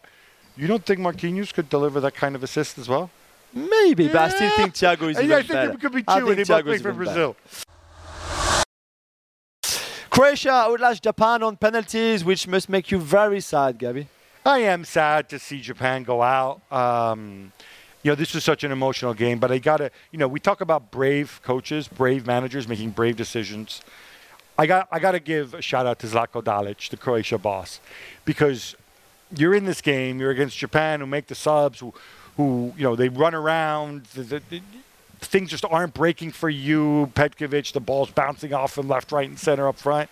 You 0.56 0.66
don't 0.66 0.84
think 0.84 1.00
Marquinhos 1.00 1.52
could 1.52 1.68
deliver 1.68 2.00
that 2.00 2.14
kind 2.14 2.34
of 2.34 2.42
assist 2.42 2.78
as 2.78 2.88
well? 2.88 3.10
Maybe, 3.52 4.06
but 4.08 4.16
I 4.16 4.28
still 4.28 4.50
think 4.50 4.74
Thiago 4.74 5.10
is 5.10 5.16
Yeah, 5.22 5.36
I 5.36 5.42
think 5.42 5.48
better. 5.48 5.70
it 5.72 5.80
could 5.80 5.92
be 5.92 6.02
two, 6.02 6.34
they 6.34 6.44
both 6.44 6.48
Thiago 6.48 6.62
play 6.64 6.74
is 6.74 6.82
for 6.82 6.88
even 6.90 7.04
better. 7.04 7.34
Brazil. 7.34 7.36
Croatia 10.10 10.50
outlashed 10.50 11.02
Japan 11.02 11.42
on 11.42 11.56
penalties, 11.56 12.24
which 12.24 12.46
must 12.48 12.68
make 12.68 12.90
you 12.90 12.98
very 12.98 13.40
sad, 13.40 13.78
Gabby. 13.78 14.08
I 14.44 14.60
am 14.60 14.84
sad 14.84 15.28
to 15.30 15.38
see 15.38 15.60
Japan 15.60 16.04
go 16.04 16.22
out. 16.22 16.60
Um, 16.72 17.52
you 18.06 18.12
know, 18.12 18.14
this 18.14 18.34
was 18.34 18.44
such 18.44 18.62
an 18.62 18.70
emotional 18.70 19.14
game, 19.14 19.40
but 19.40 19.50
I 19.50 19.58
got 19.58 19.78
to, 19.78 19.90
you 20.12 20.18
know, 20.20 20.28
we 20.28 20.38
talk 20.38 20.60
about 20.60 20.92
brave 20.92 21.40
coaches, 21.42 21.88
brave 21.88 22.24
managers 22.24 22.68
making 22.68 22.90
brave 22.90 23.16
decisions. 23.16 23.80
I 24.56 24.68
got, 24.68 24.86
I 24.92 25.00
got 25.00 25.12
to 25.12 25.18
give 25.18 25.54
a 25.54 25.60
shout 25.60 25.86
out 25.86 25.98
to 25.98 26.06
Zlatko 26.06 26.40
Dalic, 26.40 26.88
the 26.88 26.96
Croatia 26.96 27.36
boss, 27.36 27.80
because 28.24 28.76
you're 29.36 29.56
in 29.56 29.64
this 29.64 29.80
game, 29.80 30.20
you're 30.20 30.30
against 30.30 30.56
Japan, 30.56 31.00
who 31.00 31.06
make 31.06 31.26
the 31.26 31.34
subs, 31.34 31.80
who, 31.80 31.92
who 32.36 32.72
you 32.76 32.84
know, 32.84 32.94
they 32.94 33.08
run 33.08 33.34
around. 33.34 34.04
The, 34.14 34.22
the, 34.22 34.42
the, 34.50 34.62
things 35.18 35.50
just 35.50 35.64
aren't 35.64 35.92
breaking 35.92 36.30
for 36.30 36.48
you. 36.48 37.10
Petkovic, 37.16 37.72
the 37.72 37.80
ball's 37.80 38.12
bouncing 38.12 38.54
off 38.54 38.78
him 38.78 38.86
left, 38.86 39.10
right, 39.10 39.28
and 39.28 39.36
center 39.36 39.66
up 39.66 39.80
front. 39.80 40.10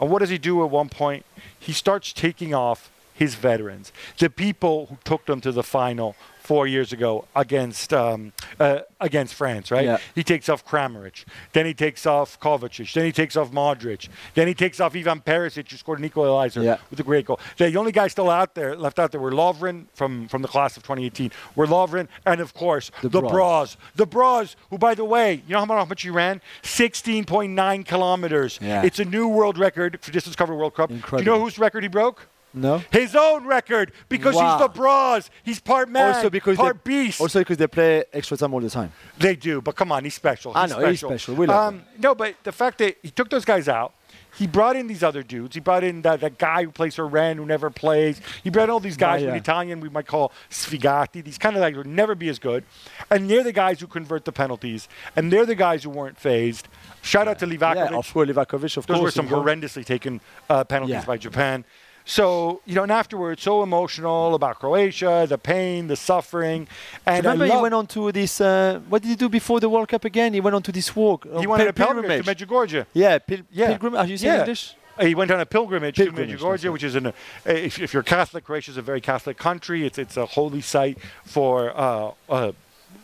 And 0.00 0.08
what 0.08 0.20
does 0.20 0.30
he 0.30 0.38
do 0.38 0.62
at 0.62 0.70
one 0.70 0.88
point? 0.88 1.26
He 1.58 1.72
starts 1.72 2.12
taking 2.12 2.54
off 2.54 2.92
his 3.14 3.34
veterans, 3.36 3.92
the 4.18 4.28
people 4.28 4.86
who 4.86 4.98
took 5.04 5.24
them 5.26 5.40
to 5.40 5.52
the 5.52 5.62
final 5.62 6.14
four 6.40 6.66
years 6.66 6.92
ago 6.92 7.24
against 7.34 7.94
um, 7.94 8.30
uh, 8.60 8.80
against 9.00 9.32
France, 9.32 9.70
right? 9.70 9.86
Yeah. 9.86 9.96
He 10.14 10.22
takes 10.22 10.50
off 10.50 10.62
Kramaric, 10.66 11.24
then 11.54 11.64
he 11.64 11.72
takes 11.72 12.04
off 12.04 12.38
Kovacic, 12.38 12.92
then 12.92 13.06
he 13.06 13.12
takes 13.12 13.34
off 13.34 13.50
Modric, 13.50 14.08
then 14.34 14.46
he 14.46 14.52
takes 14.52 14.78
off 14.78 14.94
Ivan 14.94 15.20
Perisic, 15.22 15.70
who 15.70 15.76
scored 15.78 16.00
an 16.00 16.04
equalizer 16.04 16.62
Yeah. 16.62 16.76
with 16.90 17.00
a 17.00 17.02
great 17.02 17.24
goal. 17.24 17.40
The 17.56 17.74
only 17.78 17.92
guys 17.92 18.12
still 18.12 18.28
out 18.28 18.54
there, 18.54 18.76
left 18.76 18.98
out 18.98 19.10
there, 19.10 19.22
were 19.22 19.32
Lovren 19.32 19.86
from, 19.94 20.28
from 20.28 20.42
the 20.42 20.48
class 20.48 20.76
of 20.76 20.82
2018, 20.82 21.30
were 21.56 21.66
Lovren, 21.66 22.08
and 22.26 22.42
of 22.42 22.52
course 22.52 22.90
The 23.00 23.08
the, 23.08 23.20
Bras. 23.20 23.32
Bras. 23.32 23.76
The 23.94 24.06
Bras, 24.06 24.56
who 24.68 24.76
by 24.76 24.94
the 24.94 25.04
way, 25.06 25.42
you 25.48 25.54
know 25.54 25.64
how 25.64 25.84
much, 25.86 26.02
he 26.02 26.10
ran? 26.10 26.42
16.9 26.62 27.86
kilometers. 27.86 28.58
Yeah. 28.60 28.82
It's 28.82 28.98
a 28.98 29.04
new 29.06 29.28
world 29.28 29.56
record 29.56 29.98
for 30.02 30.10
distance 30.12 30.36
covered 30.36 30.56
World 30.56 30.74
Cup. 30.74 30.90
Incredible. 30.90 31.18
Do 31.24 31.30
you 31.30 31.36
know 31.38 31.42
whose 31.42 31.58
record 31.58 31.84
he 31.84 31.88
broke? 31.88 32.26
No. 32.54 32.82
His 32.92 33.16
own 33.16 33.46
record 33.46 33.92
because 34.08 34.34
Wow. 34.34 34.58
he's 34.58 34.66
the 34.66 34.68
Bras. 34.72 35.30
He's 35.42 35.60
part 35.60 35.88
man, 35.88 36.14
also 36.14 36.30
because 36.30 36.56
part 36.56 36.84
they, 36.84 36.90
beast. 36.90 37.20
Also 37.20 37.40
because 37.40 37.56
they 37.56 37.66
play 37.66 38.04
extra 38.12 38.36
time 38.36 38.54
all 38.54 38.60
the 38.60 38.70
time. 38.70 38.92
They 39.18 39.34
do, 39.36 39.60
but 39.60 39.74
come 39.74 39.90
on, 39.92 40.04
he's 40.04 40.14
special. 40.14 40.52
I 40.54 40.62
He's 40.62 40.70
know, 40.70 40.86
he's 40.88 41.00
special. 41.00 41.34
We 41.34 41.46
love 41.46 41.74
him. 41.74 41.84
No, 41.98 42.14
but 42.14 42.36
the 42.44 42.52
fact 42.52 42.78
that 42.78 42.96
he 43.02 43.10
took 43.10 43.28
those 43.28 43.44
guys 43.44 43.68
out, 43.68 43.92
he 44.36 44.46
brought 44.48 44.74
in 44.74 44.88
these 44.88 45.02
other 45.04 45.22
dudes. 45.22 45.54
He 45.54 45.60
brought 45.60 45.84
in 45.84 46.02
that, 46.02 46.20
that 46.20 46.38
guy 46.38 46.64
who 46.64 46.72
plays 46.72 46.96
for 46.96 47.06
Rennes 47.06 47.38
who 47.38 47.46
never 47.46 47.70
plays. 47.70 48.20
He 48.42 48.50
brought 48.50 48.64
in 48.64 48.70
all 48.70 48.80
these 48.80 48.96
guys 48.96 49.22
yeah. 49.22 49.28
with 49.32 49.36
Italian 49.36 49.80
we 49.80 49.88
might 49.88 50.06
call 50.08 50.32
sfigati. 50.50 51.22
These 51.22 51.38
kind 51.38 51.54
of 51.56 51.62
guys 51.62 51.76
would 51.76 51.86
never 51.86 52.14
be 52.16 52.28
as 52.28 52.40
good. 52.40 52.64
And 53.10 53.30
they're 53.30 53.44
the 53.44 53.52
guys 53.52 53.80
who 53.80 53.86
convert 53.86 54.24
the 54.24 54.32
penalties. 54.32 54.88
And 55.14 55.32
they're 55.32 55.46
the 55.46 55.54
guys 55.54 55.84
who 55.84 55.90
weren't 55.90 56.18
phased. 56.18 56.66
Shout 57.02 57.28
out 57.28 57.38
to 57.40 57.46
Livakovic. 57.46 57.90
Yeah, 57.90 57.96
of 57.96 58.12
course, 58.12 58.28
Livakovic, 58.28 58.76
of 58.76 58.86
Those 58.86 58.98
course. 58.98 59.00
were 59.02 59.10
some 59.10 59.28
horrendously 59.28 59.84
taken 59.84 60.20
uh, 60.50 60.64
penalties 60.64 60.94
Yeah. 60.94 61.04
by 61.04 61.16
Japan. 61.16 61.64
So, 62.06 62.60
you 62.66 62.74
know, 62.74 62.82
and 62.82 62.92
afterwards, 62.92 63.42
so 63.42 63.62
emotional 63.62 64.34
about 64.34 64.58
Croatia, 64.58 65.26
the 65.28 65.38
pain, 65.38 65.86
the 65.86 65.96
suffering. 65.96 66.68
And 67.06 67.24
Remember, 67.24 67.46
he 67.46 67.60
went 67.62 67.74
on 67.74 67.86
to 67.88 68.12
this. 68.12 68.40
Uh, 68.40 68.80
what 68.90 69.00
did 69.02 69.08
he 69.08 69.16
do 69.16 69.28
before 69.30 69.58
the 69.58 69.68
World 69.70 69.88
Cup 69.88 70.04
again? 70.04 70.34
He 70.34 70.40
went 70.40 70.54
on 70.54 70.62
to 70.64 70.72
this 70.72 70.94
walk. 70.94 71.24
he 71.40 71.46
went 71.46 71.62
on 71.62 71.68
a 71.68 71.72
pilgrimage 71.72 72.24
to 72.26 72.34
Medjugorje. 72.34 72.86
Yeah, 72.92 73.18
pil- 73.18 73.40
Yeah. 73.50 73.68
pilgrim. 73.68 73.96
Are 73.96 74.06
you 74.06 74.18
saying 74.18 74.34
Yeah. 74.34 74.40
English? 74.40 74.74
He 75.00 75.14
went 75.14 75.30
on 75.32 75.40
a 75.40 75.46
pilgrimage, 75.46 75.96
Pilgrimage, 75.96 76.38
to 76.38 76.44
Medjugorje, 76.44 76.72
which 76.72 76.84
is 76.84 76.94
an. 76.94 77.06
Uh, 77.08 77.12
if, 77.46 77.80
if 77.80 77.92
you're 77.92 78.04
Catholic, 78.04 78.44
Croatia 78.44 78.70
is 78.70 78.76
a 78.76 78.82
very 78.82 79.00
Catholic 79.00 79.36
country. 79.38 79.84
It's 79.84 79.98
it's 79.98 80.16
a 80.16 80.24
holy 80.26 80.60
site 80.60 80.98
for 81.24 81.72
uh, 81.76 82.12
uh, 82.28 82.52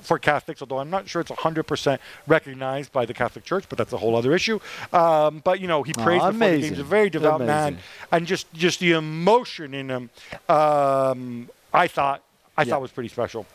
for 0.00 0.18
Catholics. 0.18 0.61
Although 0.62 0.79
I'm 0.79 0.90
not 0.90 1.09
sure 1.09 1.20
it's 1.20 1.31
100% 1.31 1.98
recognized 2.26 2.92
by 2.92 3.05
the 3.07 3.14
Catholic 3.14 3.44
Church, 3.44 3.64
but 3.68 3.79
that's 3.79 3.92
a 3.92 3.96
whole 3.98 4.16
other 4.16 4.35
issue. 4.35 4.59
Um, 4.92 5.40
but 5.44 5.61
you 5.61 5.66
know, 5.68 5.83
he 5.83 5.92
Oh, 5.96 6.03
prays 6.03 6.18
before 6.20 6.33
the 6.33 6.37
amazing. 6.37 6.70
games. 6.74 6.79
A 6.81 6.85
very 6.85 7.11
devout 7.11 7.40
man, 7.40 7.79
and 8.12 8.26
just 8.26 8.53
just 8.53 8.81
the 8.81 8.92
emotion 8.92 9.74
in 9.74 9.88
him. 9.90 10.11
Um, 10.48 11.48
I 11.72 11.87
thought 11.87 12.22
I 12.57 12.62
Yeah. 12.62 12.70
thought 12.72 12.83
was 12.83 12.92
pretty 12.92 13.09
special. 13.09 13.46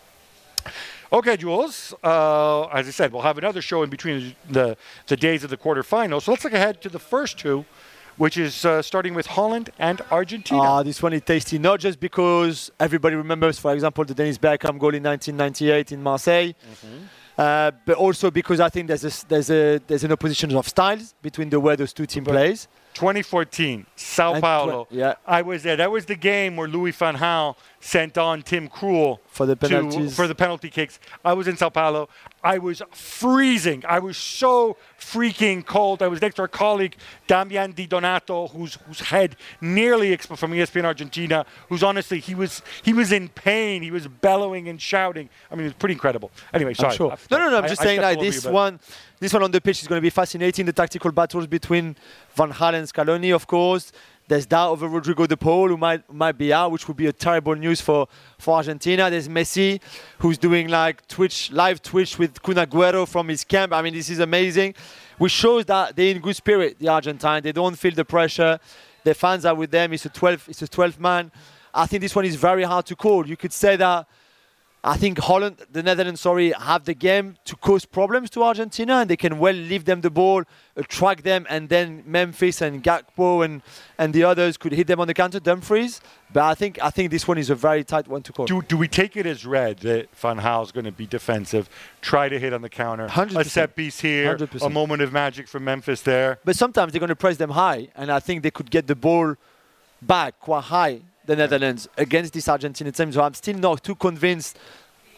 Okay, 1.13 1.38
Jules. 1.38 1.93
Uh, 2.04 2.63
as 2.65 2.88
I 2.88 2.91
said, 2.91 3.13
we'll 3.13 3.21
have 3.21 3.38
another 3.38 3.62
show 3.62 3.84
in 3.84 3.89
between 3.89 4.36
the, 4.50 4.76
the 5.08 5.15
days 5.15 5.43
of 5.43 5.50
the 5.52 5.58
quarterfinals. 5.58 6.24
So 6.24 6.32
let's 6.32 6.43
look 6.43 6.54
ahead 6.54 6.82
to 6.82 6.89
the 6.89 6.98
first 7.00 7.38
two, 7.38 7.63
which 8.17 8.38
is 8.38 8.65
uh, 8.65 8.82
starting 8.82 9.13
with 9.13 9.25
Holland 9.28 9.69
and 9.80 10.01
Argentina. 10.12 10.62
Ah, 10.62 10.84
this 10.84 11.01
one 11.04 11.13
is 11.13 11.21
tasty, 11.21 11.58
not 11.60 11.80
just 11.80 11.99
because 11.99 12.71
everybody 12.80 13.15
remembers, 13.15 13.60
for 13.60 13.73
example, 13.73 14.06
the 14.06 14.13
Dennis 14.13 14.38
Bergkamp 14.38 14.80
goal 14.80 14.93
in 14.95 15.04
1998 15.04 15.91
in 15.91 16.01
Marseille, 16.04 16.54
Mm-hmm. 16.54 17.04
uh, 17.38 17.71
but 17.86 17.95
also 17.97 18.32
because 18.32 18.60
I 18.60 18.69
think 18.69 18.88
there's 18.88 19.04
a, 19.04 19.28
there's 19.28 19.49
a 19.49 19.80
there's 19.88 20.04
an 20.06 20.12
opposition 20.12 20.56
of 20.56 20.67
styles 20.67 21.13
between 21.21 21.49
the 21.49 21.60
way 21.60 21.75
those 21.75 21.91
two 21.93 22.06
teams 22.06 22.28
plays. 22.28 22.67
2014, 22.93 23.86
Sao 23.97 24.34
And 24.36 24.41
tw- 24.41 24.45
Paulo. 24.45 24.88
yeah. 24.89 25.15
I 25.28 25.41
was 25.41 25.63
there. 25.63 25.75
That 25.75 25.91
was 25.91 26.06
the 26.06 26.15
game 26.15 26.56
where 26.56 26.69
Louis 26.69 26.91
van 26.91 27.17
Gaal 27.17 27.58
sent 27.82 28.17
on 28.17 28.41
Tim 28.41 28.69
Krul 28.69 29.19
For 29.28 29.45
the 29.45 29.56
to- 29.58 29.67
penalties. 29.67 30.15
for 30.15 30.28
the 30.30 30.36
penalty 30.36 30.69
kicks. 30.69 30.97
I 31.25 31.34
was 31.34 31.47
in 31.49 31.58
Sao 31.58 31.69
Paulo. 31.69 32.08
I 32.46 32.60
was 32.60 32.82
freezing. 32.92 33.84
I 33.88 33.98
was 33.98 34.18
so 34.18 34.78
freaking 35.00 35.66
cold. 35.66 36.04
I 36.04 36.08
was 36.08 36.22
next 36.22 36.36
to 36.36 36.44
our 36.44 36.48
colleague 36.48 36.96
Damian 37.26 37.72
Di 37.72 37.88
Donato, 37.88 38.48
whose 38.50 38.76
whose 38.86 39.00
head 39.00 39.36
nearly 39.62 40.14
exploded 40.14 40.40
from 40.40 40.52
ESPN 40.52 40.86
Argentina. 40.86 41.44
Who's 41.70 41.82
honestly 41.82 42.20
he 42.20 42.36
was 42.36 42.62
he 42.84 42.94
was 42.94 43.12
in 43.12 43.30
pain. 43.30 43.82
He 43.82 43.90
was 43.90 44.08
bellowing 44.08 44.70
and 44.70 44.80
shouting. 44.80 45.28
I 45.50 45.56
mean, 45.56 45.62
it 45.66 45.70
was 45.70 45.74
pretty 45.74 45.94
incredible. 45.94 46.30
Anyway, 46.54 46.76
sorry. 46.76 46.92
I'm 46.92 46.98
sure. 46.98 47.18
No, 47.32 47.38
no, 47.40 47.50
no. 47.50 47.58
I'm 47.58 47.66
I- 47.66 47.68
just 47.68 47.82
I 47.82 47.86
saying 47.86 48.02
like 48.02 48.20
this 48.20 48.46
one, 48.46 48.80
this 49.20 49.34
one 49.34 49.42
on 49.42 49.50
the 49.50 49.60
pitch 49.60 49.82
is 49.82 49.88
going 49.88 49.98
to 49.98 50.04
be 50.04 50.12
fascinating. 50.12 50.68
The 50.68 50.74
tactical 50.74 51.12
battles 51.12 51.48
between 51.48 51.96
Van 52.36 52.52
Gaal 52.52 52.76
and 52.76 52.88
Scaloni, 52.88 53.34
of 53.34 53.48
course. 53.48 53.92
There's 54.28 54.48
doubt 54.48 54.72
over 54.72 54.88
Rodrigo 54.88 55.28
De 55.28 55.38
Paul, 55.38 55.70
who 55.70 55.78
might 55.78 56.12
might 56.12 56.38
be 56.38 56.52
out, 56.52 56.72
which 56.72 56.88
would 56.88 56.98
be 56.98 57.06
a 57.06 57.14
terrible 57.14 57.54
news 57.56 57.80
for, 57.80 58.08
for 58.40 58.56
Argentina. 58.56 59.10
There's 59.10 59.28
Messi, 59.28 59.80
who's 60.18 60.40
doing 60.40 60.68
like 60.68 61.08
Twitch 61.08 61.52
live 61.52 61.82
Twitch 61.82 62.18
with 62.18 62.42
Kun 62.42 62.56
Agüero 62.56 63.08
from 63.08 63.28
his 63.28 63.44
camp. 63.44 63.72
I 63.72 63.84
mean, 63.84 63.94
this 63.94 64.10
is 64.10 64.18
amazing, 64.20 64.74
which 65.20 65.32
shows 65.32 65.66
that 65.66 65.96
they're 65.96 66.16
in 66.16 66.22
good 66.22 66.36
spirit. 66.36 66.80
The 66.80 66.88
Argentine, 66.88 67.44
they 67.44 67.52
don't 67.52 67.76
feel 67.76 67.94
the 67.94 68.06
pressure. 68.06 68.60
The 69.04 69.14
fans 69.14 69.46
are 69.46 69.54
with 69.54 69.70
them. 69.70 69.94
It's 69.94 70.06
a 70.06 70.10
12. 70.10 70.50
It's 70.50 70.62
a 70.64 70.68
12 70.68 71.00
man. 71.00 71.32
I 71.72 71.86
think 71.86 72.02
this 72.02 72.16
one 72.16 72.26
is 72.26 72.36
very 72.36 72.64
hard 72.64 72.88
to 72.88 72.96
call. 72.96 73.28
You 73.28 73.38
could 73.38 73.54
say 73.54 73.76
that 73.76 74.08
I 74.86 74.98
think 74.98 75.17
Holland, 75.17 75.58
the 75.71 75.82
Netherlands, 75.82 76.21
sorry, 76.21 76.52
have 76.52 76.86
the 76.86 76.93
game 76.93 77.38
to 77.45 77.56
cause 77.56 77.86
problems 77.86 78.30
to 78.32 78.43
Argentina, 78.43 78.98
and 78.98 79.10
they 79.10 79.17
can 79.17 79.39
well 79.39 79.56
leave 79.56 79.86
them 79.86 80.02
the 80.02 80.12
ball, 80.12 80.43
uh, 80.78 80.84
track 80.88 81.24
them, 81.24 81.48
and 81.50 81.69
then 81.69 82.04
Memphis 82.06 82.62
and 82.62 82.84
Gakpo 82.84 83.43
and, 83.43 83.63
and 83.98 84.13
the 84.13 84.24
others 84.24 84.58
could 84.58 84.74
hit 84.74 84.86
them 84.86 85.00
on 85.00 85.08
the 85.08 85.15
counter, 85.15 85.39
Dumfries. 85.39 86.02
But 86.32 86.43
I 86.43 86.54
think 86.54 86.78
I 86.84 86.91
think 86.91 87.10
this 87.10 87.28
one 87.28 87.39
is 87.39 87.50
a 87.50 87.56
very 87.56 87.84
tight 87.84 88.08
one 88.08 88.21
to 88.24 88.32
call. 88.32 88.45
Do, 88.45 88.62
do 88.62 88.78
we 88.78 88.88
take 88.88 89.17
it 89.17 89.26
as 89.26 89.43
read 89.43 89.80
that 89.80 90.15
Van 90.17 90.38
Gaal's 90.38 90.71
going 90.71 90.86
to 90.86 90.91
be 90.91 91.08
defensive, 91.08 91.67
try 92.02 92.30
to 92.30 92.39
hit 92.39 92.54
on 92.54 92.62
the 92.62 92.69
counter, 92.69 93.08
100%. 93.08 93.39
a 93.39 93.43
set 93.45 93.76
piece 93.76 94.00
here, 94.02 94.38
100%. 94.38 94.63
a 94.63 94.69
moment 94.69 95.02
of 95.02 95.12
magic 95.12 95.48
from 95.48 95.63
Memphis 95.63 96.02
there? 96.02 96.38
But 96.45 96.58
sometimes 96.58 96.91
they're 96.91 97.00
going 97.00 97.10
to 97.10 97.15
press 97.15 97.38
them 97.38 97.50
high, 97.50 97.88
and 97.95 98.12
I 98.12 98.19
think 98.19 98.43
they 98.43 98.52
could 98.52 98.69
get 98.69 98.86
the 98.86 98.95
ball 98.95 99.36
back 100.00 100.39
quite 100.39 100.65
high, 100.65 101.02
the 101.26 101.36
Netherlands, 101.36 101.88
against 101.98 102.34
this 102.34 102.48
Argentine 102.48 102.92
team. 102.92 103.12
So 103.12 103.22
I'm 103.22 103.34
still 103.34 103.58
not 103.58 103.84
too 103.84 103.96
convinced 103.96 104.58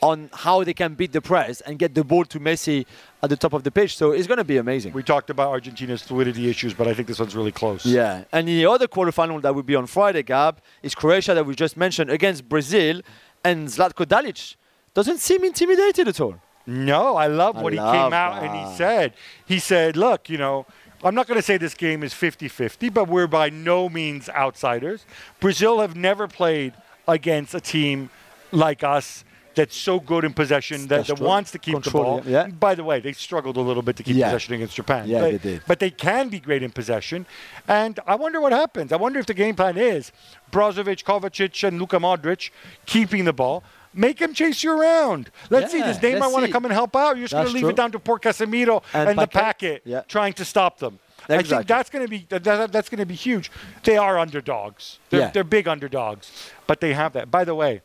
on 0.02 0.30
how 0.32 0.64
they 0.64 0.74
can 0.74 0.94
beat 0.94 1.12
the 1.12 1.22
press 1.22 1.62
and 1.62 1.80
get 1.80 1.96
the 1.96 2.04
ball 2.04 2.24
to 2.26 2.40
Messi 2.40 2.86
at 3.24 3.30
the 3.30 3.36
top 3.36 3.54
of 3.54 3.64
the 3.64 3.72
pitch. 3.72 3.98
So 3.98 4.12
it's 4.12 4.28
going 4.28 4.38
to 4.38 4.44
be 4.44 4.58
amazing. 4.58 4.94
We 4.94 5.04
talked 5.04 5.30
about 5.30 5.50
Argentina's 5.50 6.02
fluidity 6.02 6.50
issues, 6.50 6.74
but 6.74 6.88
I 6.88 6.94
think 6.94 7.08
this 7.08 7.20
one's 7.20 7.36
really 7.36 7.52
close. 7.52 7.86
Yeah, 7.86 8.24
and 8.32 8.48
the 8.48 8.66
other 8.66 8.88
quarterfinal 8.88 9.42
that 9.42 9.56
will 9.56 9.64
be 9.64 9.76
on 9.76 9.88
Friday, 9.88 10.24
Gab, 10.24 10.62
is 10.84 10.94
Croatia 10.94 11.34
that 11.34 11.46
we 11.46 11.56
just 11.56 11.78
mentioned 11.78 12.10
against 12.10 12.48
Brazil, 12.48 13.02
and 13.44 13.68
Zlatko 13.68 14.06
Dalic 14.06 14.56
doesn't 14.94 15.20
seem 15.20 15.44
intimidated 15.44 16.08
at 16.08 16.22
all. 16.22 16.36
No, 16.68 17.16
I 17.16 17.28
love 17.28 17.58
I 17.58 17.64
what 17.64 17.74
he 17.74 17.80
love 17.80 17.94
came 17.96 18.14
out 18.14 18.44
and 18.44 18.54
he 18.54 18.76
said. 18.76 19.14
He 19.46 19.58
said, 19.58 19.96
"Look, 19.96 20.30
you 20.30 20.38
know, 20.38 20.66
I'm 21.04 21.14
not 21.16 21.28
going 21.28 21.38
to 21.38 21.42
say 21.44 21.58
this 21.58 21.74
game 21.76 22.04
is 22.04 22.14
50 22.14 22.48
50, 22.48 22.90
but 22.90 23.08
we're 23.08 23.28
by 23.28 23.50
no 23.50 23.88
means 23.90 24.30
outsiders. 24.30 25.06
Brazil 25.40 25.80
have 25.80 25.96
never 25.96 26.28
played 26.28 26.74
against 27.08 27.54
a 27.54 27.62
team 27.62 28.10
like 28.52 28.84
us 28.84 29.24
that's 29.54 29.76
so 29.76 30.00
good 30.00 30.24
in 30.24 30.34
possession 30.34 30.86
that, 30.88 31.08
that 31.08 31.20
wants 31.20 31.50
to 31.52 31.58
keep 31.58 31.74
Control, 31.82 32.18
the 32.18 32.22
ball. 32.22 32.32
yeah. 32.32 32.48
By 32.48 32.76
the 32.76 32.84
way, 32.84 33.00
they 33.00 33.12
struggled 33.14 33.58
a 33.58 33.62
little 33.62 33.82
bit 33.82 33.96
to 33.96 34.04
keep 34.04 34.16
Yeah. 34.16 34.28
possession 34.28 34.54
against 34.54 34.76
Japan. 34.76 35.08
Yeah, 35.08 35.22
but, 35.22 35.32
they 35.32 35.38
did. 35.38 35.62
But 35.68 35.80
they 35.80 35.90
can 35.90 36.30
be 36.30 36.40
great 36.40 36.62
in 36.62 36.70
possession. 36.72 37.26
And 37.68 38.00
I 38.06 38.16
wonder 38.16 38.40
what 38.40 38.52
happens. 38.52 38.92
I 38.94 38.98
wonder 38.98 39.20
if 39.20 39.26
the 39.26 39.34
game 39.34 39.56
plan 39.56 39.76
is 39.78 40.12
Brozovic, 40.52 41.04
Kovacic, 41.04 41.68
and 41.68 41.80
Luka 41.80 41.98
Modric 41.98 42.52
keeping 42.86 43.26
the 43.26 43.34
ball. 43.34 43.64
Make 43.98 44.20
him 44.20 44.34
chase 44.34 44.64
you 44.64 44.80
around. 44.80 45.32
Let's 45.50 45.72
see. 45.72 45.80
Yeah, 45.80 45.88
Does 45.88 45.98
Neymar 46.00 46.20
let's 46.22 46.34
want 46.34 46.46
to 46.46 46.52
come 46.52 46.66
and 46.66 46.74
help 46.74 46.96
out? 46.96 47.18
You're 47.18 47.28
just 47.28 47.34
going 47.34 47.48
to 47.48 47.52
leave 47.54 47.62
true. 47.62 47.70
it 47.72 47.76
down 47.76 47.92
to 47.94 48.00
poor 48.00 48.20
Casemiro 48.20 48.84
And 48.94 49.10
and, 49.10 49.20
the 49.20 49.28
Paquetá 49.28 49.82
Yeah. 49.86 50.02
trying 50.08 50.34
to 50.34 50.46
stop 50.46 50.78
them. 50.80 51.00
I 51.30 51.42
think 51.42 51.68
that's 51.68 51.90
going 51.90 52.06
to 52.06 52.10
be 52.10 52.26
that, 52.30 52.44
that- 52.46 52.72
that's 52.72 52.90
going 52.90 53.00
to 53.00 53.06
be 53.06 53.16
huge. 53.16 53.52
They 53.84 53.98
are 53.98 54.18
underdogs. 54.18 55.00
They're, 55.10 55.20
Yeah. 55.22 55.30
they're 55.32 55.44
big 55.44 55.68
underdogs, 55.68 56.32
but 56.68 56.80
they 56.80 56.94
have 56.94 57.14
that. 57.14 57.30
By 57.30 57.44
the 57.44 57.56
way, 57.56 57.82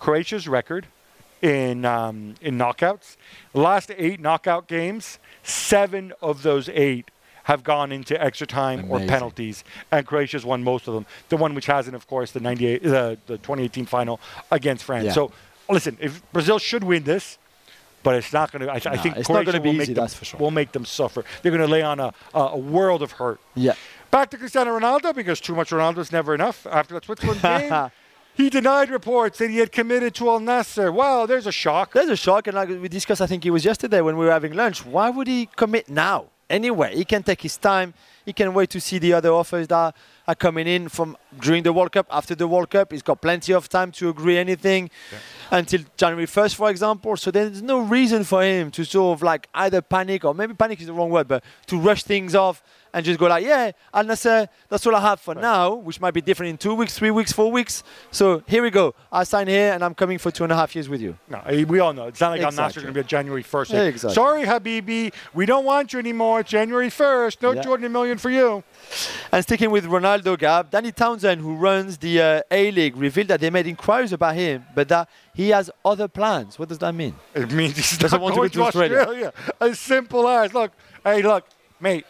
Croatia's 0.00 0.48
record 0.48 0.86
in 1.42 1.84
um, 1.84 2.34
in 2.40 2.56
knockouts, 2.58 3.16
last 3.54 3.92
eight 3.96 4.18
knockout 4.18 4.66
games, 4.66 5.18
seven 5.42 6.12
of 6.20 6.42
those 6.42 6.68
eight 6.70 7.10
have 7.44 7.64
gone 7.64 7.90
into 7.90 8.20
extra 8.22 8.46
time 8.46 8.90
or 8.90 9.00
penalties, 9.00 9.64
and 9.90 10.06
Croatia's 10.06 10.44
won 10.44 10.62
most 10.62 10.86
of 10.88 10.94
them. 10.94 11.06
The 11.30 11.36
one 11.36 11.54
which 11.54 11.66
hasn't, 11.66 11.96
of 11.96 12.06
course, 12.06 12.30
the 12.32 12.38
98, 12.38 12.82
the, 12.82 13.18
the 13.26 13.38
2018 13.38 13.86
final 13.86 14.20
against 14.50 14.84
France. 14.84 15.06
Yeah. 15.06 15.12
So 15.12 15.32
listen, 15.72 15.96
if 16.00 16.22
Brazil 16.32 16.58
should 16.58 16.84
win 16.84 17.04
this. 17.04 17.38
But 18.02 18.14
it's 18.14 18.32
not 18.32 18.50
going 18.50 18.62
to. 18.62 18.72
I, 18.72 18.76
I 18.92 18.96
No, 18.96 19.02
think 19.02 19.16
it's 19.18 19.28
not 19.28 19.44
gonna 19.44 19.60
be 19.60 19.68
easy, 19.68 19.78
make 19.78 19.86
them, 19.88 19.94
that's 19.96 20.14
for 20.14 20.24
sure. 20.24 20.40
will 20.40 20.50
make 20.50 20.72
them 20.72 20.86
suffer. 20.86 21.22
They're 21.42 21.52
going 21.52 21.60
to 21.60 21.68
lay 21.70 21.82
on 21.82 22.00
a, 22.00 22.14
a, 22.34 22.40
a 22.40 22.56
world 22.56 23.02
of 23.02 23.12
hurt. 23.12 23.40
Yeah. 23.54 23.74
Back 24.10 24.30
to 24.30 24.38
Cristiano 24.38 24.78
Ronaldo 24.78 25.14
because 25.14 25.38
too 25.38 25.54
much 25.54 25.68
Ronaldo 25.68 25.98
is 25.98 26.10
never 26.10 26.34
enough. 26.34 26.66
After 26.66 26.94
that 26.94 27.04
Switzerland 27.04 27.42
game, 27.42 27.90
he 28.32 28.48
denied 28.48 28.88
reports 28.88 29.36
that 29.38 29.50
he 29.50 29.58
had 29.58 29.70
committed 29.70 30.14
to 30.14 30.30
Al 30.30 30.40
Nassr. 30.40 30.90
Wow, 30.90 31.26
there's 31.26 31.46
a 31.46 31.52
shock. 31.52 31.92
There's 31.92 32.08
a 32.08 32.16
shock, 32.16 32.46
and 32.46 32.56
like 32.56 32.70
we 32.70 32.88
discussed, 32.88 33.20
I 33.20 33.26
think 33.26 33.44
it 33.44 33.50
was 33.50 33.66
yesterday 33.66 34.00
when 34.00 34.16
we 34.16 34.24
were 34.24 34.32
having 34.32 34.54
lunch. 34.54 34.82
Why 34.86 35.10
would 35.10 35.26
he 35.26 35.50
commit 35.54 35.90
now? 35.90 36.28
Anyway, 36.48 36.96
he 36.96 37.04
can 37.04 37.22
take 37.22 37.42
his 37.42 37.58
time. 37.58 37.92
He 38.30 38.32
can 38.32 38.54
wait 38.54 38.70
to 38.70 38.80
see 38.80 38.98
the 39.00 39.12
other 39.14 39.30
offers 39.30 39.66
that 39.66 39.92
are 40.28 40.34
coming 40.36 40.68
in 40.68 40.88
from 40.88 41.16
during 41.40 41.64
the 41.64 41.72
World 41.72 41.90
Cup, 41.90 42.06
after 42.12 42.36
the 42.36 42.46
World 42.46 42.70
Cup. 42.70 42.92
He's 42.92 43.02
got 43.02 43.20
plenty 43.20 43.52
of 43.52 43.68
time 43.68 43.90
to 43.98 44.08
agree 44.08 44.38
anything 44.38 44.88
until 45.50 45.80
January 45.96 46.28
1st, 46.28 46.54
for 46.54 46.70
example. 46.70 47.16
So 47.16 47.32
there's 47.32 47.60
no 47.60 47.80
reason 47.80 48.22
for 48.22 48.44
him 48.44 48.70
to 48.70 48.84
sort 48.84 49.18
of 49.18 49.22
like 49.24 49.48
either 49.52 49.82
panic 49.82 50.24
or 50.24 50.32
maybe 50.32 50.54
panic 50.54 50.80
is 50.80 50.86
the 50.86 50.92
wrong 50.92 51.10
word, 51.10 51.26
but 51.26 51.42
to 51.66 51.76
rush 51.76 52.04
things 52.04 52.36
off 52.36 52.62
and 52.92 53.04
just 53.04 53.20
go 53.20 53.26
like, 53.28 53.44
yeah, 53.44 53.70
Al 53.94 54.04
Nassr, 54.04 54.48
that's 54.68 54.84
all 54.84 54.96
I 54.96 55.00
have 55.00 55.20
for 55.20 55.34
now, 55.34 55.74
which 55.74 56.00
might 56.00 56.12
be 56.12 56.20
different 56.20 56.50
in 56.50 56.58
two 56.58 56.74
weeks, 56.74 56.96
three 56.98 57.12
weeks, 57.12 57.30
four 57.32 57.50
weeks. 57.50 57.84
So 58.10 58.42
here 58.48 58.62
we 58.64 58.70
go. 58.70 58.94
I 59.12 59.22
sign 59.24 59.46
here 59.46 59.72
and 59.72 59.84
I'm 59.84 59.94
coming 59.94 60.18
for 60.18 60.30
two 60.32 60.42
and 60.42 60.52
a 60.52 60.56
half 60.56 60.74
years 60.74 60.88
with 60.88 61.00
you. 61.00 61.16
No, 61.28 61.40
we 61.68 61.78
all 61.78 61.92
know. 61.92 62.06
It's 62.08 62.20
not 62.20 62.30
like 62.30 62.40
Al 62.40 62.50
Nassr 62.50 62.52
Exactly. 62.66 62.82
going 62.82 62.94
to 62.94 62.98
be 62.98 63.00
at 63.00 63.06
January 63.06 63.44
1st. 63.44 63.72
Yeah, 63.72 63.82
exactly. 63.82 64.14
Sorry, 64.14 64.42
Habibi. 64.44 65.12
We 65.34 65.46
don't 65.46 65.64
want 65.64 65.92
you 65.92 65.98
anymore. 66.00 66.42
January 66.42 66.88
1st. 66.88 67.42
No 67.42 67.52
Yeah. 67.52 67.62
Jordan 67.62 67.86
a 67.86 67.88
million 67.88 68.18
for 68.20 68.30
you. 68.30 68.62
And 69.32 69.42
sticking 69.42 69.70
with 69.70 69.84
Ronaldo 69.84 70.38
Gab, 70.38 70.70
Danny 70.70 70.92
Townsend, 70.92 71.40
who 71.40 71.54
runs 71.56 71.98
the 71.98 72.20
uh, 72.20 72.42
A 72.50 72.70
League, 72.70 72.96
revealed 72.96 73.28
that 73.28 73.40
they 73.40 73.50
made 73.50 73.66
inquiries 73.66 74.12
about 74.12 74.34
him, 74.34 74.64
but 74.74 74.88
that 74.88 75.08
he 75.34 75.50
has 75.50 75.70
other 75.84 76.08
plans. 76.08 76.58
What 76.58 76.68
does 76.68 76.78
that 76.78 76.92
mean? 76.94 77.14
It 77.34 77.50
means 77.52 77.76
he's 77.76 77.98
Doesn't 77.98 78.20
want 78.20 78.34
to 78.34 78.40
go 78.42 78.48
to 78.48 78.62
Australia. 78.64 79.32
As 79.60 79.78
simple 79.78 80.26
as, 80.28 80.52
look, 80.54 80.72
hey, 81.04 81.22
look, 81.22 81.44
mate, 81.80 82.04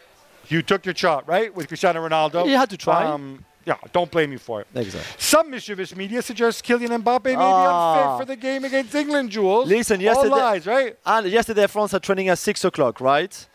you 0.49 0.63
took 0.63 0.85
your 0.85 0.95
shot, 0.95 1.29
right, 1.29 1.55
with 1.55 1.69
Cristiano 1.69 2.07
Ronaldo. 2.07 2.47
You 2.47 2.57
had 2.57 2.71
to 2.71 2.77
try. 2.77 3.05
Um, 3.05 3.45
yeah, 3.67 3.75
don't 3.93 4.11
blame 4.11 4.31
me 4.31 4.39
for 4.39 4.63
it. 4.63 4.67
Exactly. 4.75 5.13
Some 5.19 5.51
mischievous 5.51 5.95
media 5.95 6.23
suggests 6.23 6.63
Kylian 6.63 7.03
Mbappe 7.03 7.25
may 7.27 7.33
be 7.33 7.37
Ah. 7.39 8.15
unfit 8.15 8.27
for 8.27 8.33
the 8.33 8.37
game 8.37 8.65
against 8.65 8.95
England, 8.95 9.31
Jules. 9.31 9.69
Listen, 9.69 9.97
All 9.99 10.03
yesterday- 10.03 10.31
lies, 10.31 10.67
right? 10.67 10.97
And 11.05 11.27
yesterday, 11.27 11.67
France 11.67 11.93
are 11.93 12.01
training 12.01 12.31
at 12.31 12.39
6 12.39 12.65
o'clock, 12.65 13.01
right? 13.03 13.47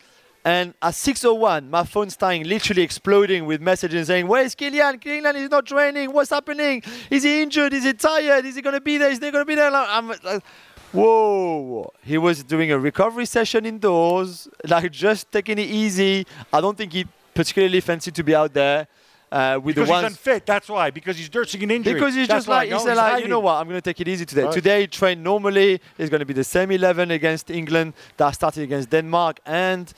And 0.46 0.74
at 0.80 0.94
6.01, 0.94 1.68
my 1.70 1.82
phone's 1.82 2.12
starting 2.12 2.44
literally 2.44 2.82
exploding 2.82 3.46
with 3.46 3.60
messages 3.60 4.06
saying, 4.06 4.28
Where's 4.28 4.54
Kylian? 4.54 5.02
Kylian 5.02 5.34
is 5.34 5.50
not 5.50 5.66
training. 5.66 6.12
What's 6.12 6.30
happening? 6.30 6.84
Is 7.10 7.24
he 7.24 7.42
injured? 7.42 7.72
Is 7.72 7.82
he 7.82 7.92
tired? 7.94 8.44
Is 8.44 8.54
he 8.54 8.62
going 8.62 8.76
to 8.76 8.80
be 8.80 8.96
there? 8.96 9.10
Is 9.10 9.18
he 9.18 9.32
going 9.32 9.42
to 9.42 9.44
be 9.44 9.56
there? 9.56 9.74
I'm 9.74 10.06
like, 10.06 10.44
whoa. 10.92 11.92
He 12.00 12.16
was 12.16 12.44
doing 12.44 12.70
a 12.70 12.78
recovery 12.78 13.26
session 13.26 13.66
indoors, 13.66 14.46
like 14.68 14.92
just 14.92 15.32
taking 15.32 15.58
it 15.58 15.68
easy. 15.68 16.24
I 16.52 16.60
don't 16.60 16.78
think 16.78 16.92
he 16.92 17.06
particularly 17.34 17.80
fancied 17.80 18.14
to 18.14 18.22
be 18.22 18.32
out 18.32 18.54
there 18.54 18.86
uh, 19.32 19.58
with 19.60 19.74
Because 19.74 19.88
the 19.88 19.94
he's 19.96 20.04
unfit. 20.04 20.46
That's 20.46 20.68
why. 20.68 20.90
Because 20.90 21.18
he's 21.18 21.32
nursing 21.34 21.62
an 21.64 21.72
injury. 21.72 21.94
Because 21.94 22.14
he's 22.14 22.28
That's 22.28 22.46
just 22.46 22.48
like, 22.48 22.70
No, 22.70 22.78
he 22.78 22.84
said 22.84 22.96
like, 22.96 23.22
you 23.22 23.28
know 23.28 23.40
what, 23.40 23.54
I'm 23.54 23.66
going 23.66 23.78
to 23.78 23.82
take 23.82 24.00
it 24.00 24.06
easy 24.06 24.24
today. 24.24 24.44
Right. 24.44 24.52
Today, 24.52 24.80
he 24.82 24.86
trained 24.86 25.24
normally. 25.24 25.80
It's 25.98 26.08
going 26.08 26.20
to 26.20 26.26
be 26.26 26.34
the 26.34 26.44
same 26.44 26.70
11 26.70 27.10
against 27.10 27.50
England 27.50 27.94
that 28.16 28.30
started 28.30 28.62
against 28.62 28.90
Denmark 28.90 29.40
and 29.44 29.92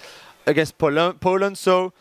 against 0.49 0.79
Poland. 0.79 1.21
Poland. 1.21 1.57
So 1.59 1.93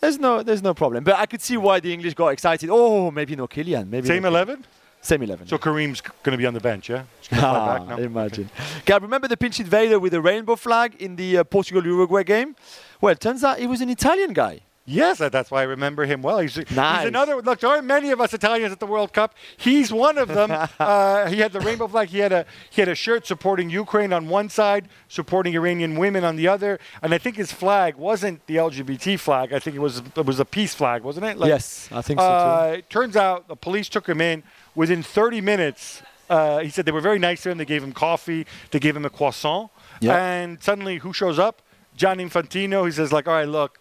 there's 0.00 0.18
no, 0.18 0.42
there's 0.42 0.62
no 0.62 0.74
problem. 0.74 1.04
But 1.04 1.16
I 1.16 1.26
could 1.26 1.42
see 1.42 1.56
why 1.56 1.80
the 1.80 1.92
English 1.92 2.14
got 2.14 2.28
excited. 2.28 2.70
Oh, 2.72 3.10
maybe 3.10 3.36
no 3.36 3.46
Kylian. 3.46 3.88
Maybe 3.88 4.06
Same 4.06 4.22
no 4.22 4.28
11? 4.28 4.64
Same 5.02 5.22
11. 5.22 5.46
So 5.46 5.56
Kareem's 5.58 6.00
going 6.00 6.32
to 6.32 6.36
be 6.36 6.46
on 6.46 6.54
the 6.54 6.60
bench, 6.60 6.90
yeah? 6.90 7.04
Ah, 7.32 7.84
now? 7.88 7.96
imagine. 7.96 8.50
Gab, 8.84 9.02
remember 9.02 9.28
the 9.28 9.36
pitch 9.36 9.60
invader 9.60 9.98
with 9.98 10.12
the 10.12 10.20
rainbow 10.20 10.56
flag 10.56 10.96
in 11.00 11.16
the 11.16 11.38
uh, 11.38 11.44
Portugal-Uruguay 11.44 12.24
game? 12.24 12.54
Well, 13.00 13.14
turns 13.14 13.42
out 13.42 13.58
he 13.58 13.66
was 13.66 13.80
an 13.80 13.88
Italian 13.88 14.34
guy. 14.34 14.60
Yes, 14.90 15.18
that's 15.18 15.50
why 15.50 15.60
I 15.60 15.64
remember 15.64 16.04
him 16.04 16.20
well. 16.20 16.40
He's, 16.40 16.56
he's 16.56 16.66
another. 16.76 17.36
Look, 17.40 17.60
there 17.60 17.70
aren't 17.70 17.86
many 17.86 18.10
of 18.10 18.20
us 18.20 18.34
Italians 18.34 18.72
at 18.72 18.80
the 18.80 18.86
World 18.86 19.12
Cup. 19.12 19.34
He's 19.56 19.92
one 19.92 20.18
of 20.18 20.28
them. 20.28 20.50
uh, 20.80 21.28
he 21.28 21.38
had 21.38 21.52
the 21.52 21.60
rainbow 21.60 21.86
flag. 21.86 22.08
He 22.08 22.18
had 22.18 22.32
a 22.32 22.44
he 22.70 22.80
had 22.80 22.88
a 22.88 22.94
shirt 22.94 23.26
supporting 23.26 23.70
Ukraine 23.70 24.12
on 24.12 24.28
one 24.28 24.48
side, 24.48 24.88
supporting 25.08 25.54
Iranian 25.54 25.96
women 25.96 26.24
on 26.24 26.36
the 26.36 26.48
other, 26.48 26.80
and 27.02 27.14
I 27.14 27.18
think 27.18 27.36
his 27.36 27.52
flag 27.52 27.94
wasn't 27.96 28.44
the 28.46 28.56
LGBT 28.56 29.18
flag. 29.18 29.52
I 29.52 29.60
think 29.60 29.76
it 29.76 29.80
was 29.80 30.02
it 30.16 30.26
was 30.26 30.40
a 30.40 30.44
peace 30.44 30.74
flag, 30.74 31.02
wasn't 31.02 31.26
it? 31.26 31.38
Like, 31.38 31.48
yes, 31.48 31.88
I 31.92 32.02
think 32.02 32.18
so 32.18 32.26
too. 32.26 32.32
Uh, 32.32 32.74
it 32.78 32.90
turns 32.90 33.16
out 33.16 33.46
the 33.46 33.56
police 33.56 33.88
took 33.88 34.08
him 34.08 34.20
in 34.20 34.42
within 34.74 35.02
30 35.02 35.40
minutes. 35.40 36.02
Uh, 36.28 36.58
he 36.60 36.70
said 36.70 36.84
they 36.84 36.92
were 36.92 37.00
very 37.00 37.18
nice 37.18 37.42
to 37.42 37.50
him. 37.50 37.58
They 37.58 37.64
gave 37.64 37.82
him 37.82 37.92
coffee. 37.92 38.46
They 38.70 38.78
gave 38.78 38.96
him 38.96 39.04
a 39.04 39.10
croissant. 39.10 39.70
Yeah. 40.00 40.16
And 40.16 40.62
suddenly, 40.62 40.98
who 40.98 41.12
shows 41.12 41.38
up? 41.38 41.62
Gianni 41.96 42.24
Infantino. 42.24 42.86
He 42.86 42.92
says, 42.92 43.12
like, 43.12 43.26
all 43.26 43.34
right, 43.34 43.48
look, 43.48 43.80